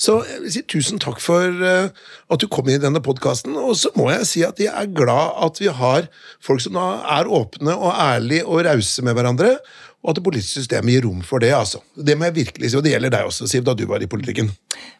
Så 0.01 0.19
jeg 0.25 0.41
vil 0.45 0.53
si 0.55 0.63
tusen 0.73 1.01
takk 1.01 1.21
for 1.21 1.45
eh, 1.45 1.91
at 2.29 2.41
du 2.41 2.47
kom 2.51 2.69
inn 2.69 2.79
i 2.79 2.85
denne 2.85 3.01
podkasten. 3.05 3.57
Og 3.59 3.77
så 3.77 3.91
må 3.97 4.09
jeg 4.13 4.25
si 4.29 4.45
at 4.47 4.59
jeg 4.61 4.73
er 4.73 4.89
glad 4.95 5.37
at 5.45 5.61
vi 5.61 5.69
har 5.81 6.09
folk 6.45 6.63
som 6.63 6.79
da 6.79 6.87
er 7.19 7.29
åpne 7.29 7.75
og 7.75 7.93
ærlige 7.93 8.47
og 8.47 8.65
rause 8.65 9.05
med 9.05 9.17
hverandre. 9.17 9.53
Og 9.99 10.13
at 10.13 10.19
det 10.19 10.25
politiske 10.25 10.63
systemet 10.63 10.95
gir 10.95 11.05
rom 11.05 11.21
for 11.27 11.43
det. 11.43 11.51
altså. 11.53 11.83
Det 11.95 12.15
må 12.17 12.29
jeg 12.29 12.39
virkelig 12.39 12.71
si, 12.71 12.77
og 12.79 12.85
det 12.85 12.95
gjelder 12.95 13.13
deg 13.17 13.29
også, 13.29 13.49
Siv, 13.51 13.65
da 13.67 13.75
du 13.75 13.85
var 13.89 14.01
i 14.01 14.07
politikken. 14.09 14.49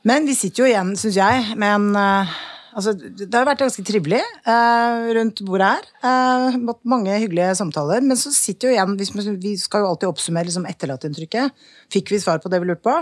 Men 0.04 0.28
vi 0.28 0.36
sitter 0.36 0.66
jo 0.66 0.70
igjen, 0.70 0.96
syns 1.00 1.18
jeg, 1.18 1.56
med 1.56 1.76
en 1.78 1.96
eh, 1.96 2.40
Altså, 2.80 2.94
det 2.96 3.36
har 3.36 3.48
vært 3.48 3.62
ganske 3.66 3.84
trivelig 3.84 4.22
eh, 4.24 5.08
rundt 5.18 5.42
bordet 5.48 5.70
her. 5.76 5.88
Eh, 6.08 6.60
mange 6.88 7.18
hyggelige 7.20 7.54
samtaler. 7.60 8.04
Men 8.06 8.20
så 8.20 8.32
sitter 8.36 8.70
jo 8.70 8.76
igjen 8.78 8.98
hvis 9.00 9.14
man, 9.16 9.40
Vi 9.44 9.56
skal 9.60 9.84
jo 9.84 9.92
alltid 9.92 10.10
oppsummere 10.10 10.48
liksom, 10.48 10.68
etterlatteinntrykket. 10.70 11.66
Fikk 11.92 12.14
vi 12.16 12.22
svar 12.24 12.40
på 12.44 12.52
det 12.52 12.62
vi 12.64 12.70
lurte 12.72 12.86
på? 12.88 12.96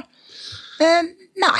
Eh, 0.82 1.12
nei. 1.44 1.60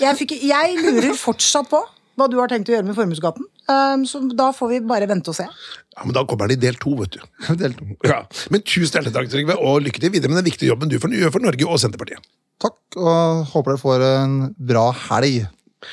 Jeg, 0.00 0.18
fikk, 0.18 0.34
jeg 0.42 0.78
lurer 0.82 1.14
fortsatt 1.26 1.70
på 1.70 1.84
hva 2.14 2.28
du 2.30 2.36
har 2.38 2.50
tenkt 2.50 2.68
å 2.70 2.76
gjøre 2.76 2.86
med 2.86 2.98
formuesskatten. 2.98 3.46
Eh, 3.70 3.96
så 4.10 4.22
da 4.34 4.50
får 4.54 4.74
vi 4.74 4.84
bare 4.90 5.08
vente 5.10 5.32
og 5.32 5.38
se. 5.38 5.46
Ja, 5.94 6.04
men 6.04 6.14
Da 6.16 6.24
kommer 6.26 6.50
den 6.50 6.58
i 6.58 6.64
del 6.66 6.78
to, 6.82 6.94
vet 6.98 7.16
du. 7.16 7.20
Del 7.62 7.76
to. 7.78 7.86
Ja. 8.06 8.24
Men 8.50 8.66
tusen 8.66 8.98
hjertelig 8.98 9.14
takk, 9.14 9.30
Trygve, 9.32 9.58
og 9.62 9.84
lykke 9.86 10.02
til 10.02 10.14
videre 10.14 10.32
med 10.32 10.42
den 10.42 10.50
viktige 10.50 10.72
jobben 10.72 10.90
du 10.90 10.98
gjør 10.98 11.34
for 11.34 11.44
Norge 11.44 11.68
og 11.68 11.78
Senterpartiet. 11.82 12.22
Takk, 12.62 12.78
og 12.96 13.50
håper 13.52 13.74
dere 13.74 13.82
får 13.82 14.04
en 14.08 14.34
bra 14.58 14.88
helg. 15.08 15.44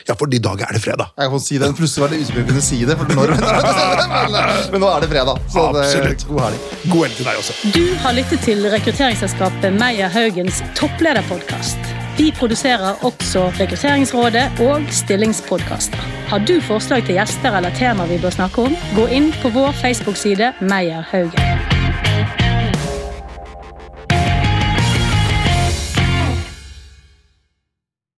Ja, 0.08 0.16
for 0.18 0.32
i 0.34 0.42
dag 0.42 0.62
er 0.66 0.76
det 0.76 0.82
fredag. 0.84 1.14
Jeg 1.18 1.32
kan 1.34 1.44
si 1.44 1.60
det, 1.62 1.72
Plutselig 1.78 2.04
var 2.04 2.14
det 2.14 2.20
om 2.22 2.39
jeg 2.42 2.48
kunne 2.50 2.66
si 2.66 2.82
det, 2.88 2.98
for 3.00 3.16
når, 3.16 3.34
men, 4.34 4.54
men 4.74 4.84
nå 4.84 4.92
er 4.92 5.06
det 5.06 5.10
fredag. 5.14 5.42
Så 5.52 5.66
Absolutt. 5.72 6.28
god 6.30 6.44
helg. 6.48 6.70
God 6.92 7.08
helg 7.08 7.18
til 7.18 7.30
deg 7.30 7.42
også. 7.42 7.58
Du 7.78 7.84
har 8.04 8.18
lyttet 8.18 8.46
til 8.48 8.70
rekrutteringsselskapet 8.76 9.76
Meyer 9.80 10.14
Haugens 10.14 10.64
topplederpodkast. 10.80 11.92
Vi 12.18 12.32
produserer 12.38 13.06
også 13.08 13.48
Rekrutteringsrådet 13.60 14.62
og 14.68 14.84
stillingspodkaster. 14.94 16.08
Har 16.32 16.44
du 16.48 16.60
forslag 16.62 17.06
til 17.08 17.18
gjester 17.18 17.58
eller 17.58 17.74
tema 17.80 18.06
vi 18.06 18.20
bør 18.22 18.36
snakke 18.36 18.68
om, 18.70 18.80
gå 18.96 19.08
inn 19.12 19.32
på 19.42 19.54
vår 19.56 19.76
Facebook-side 19.82 20.54
Meyer 20.62 21.08
Haugen. 21.12 21.81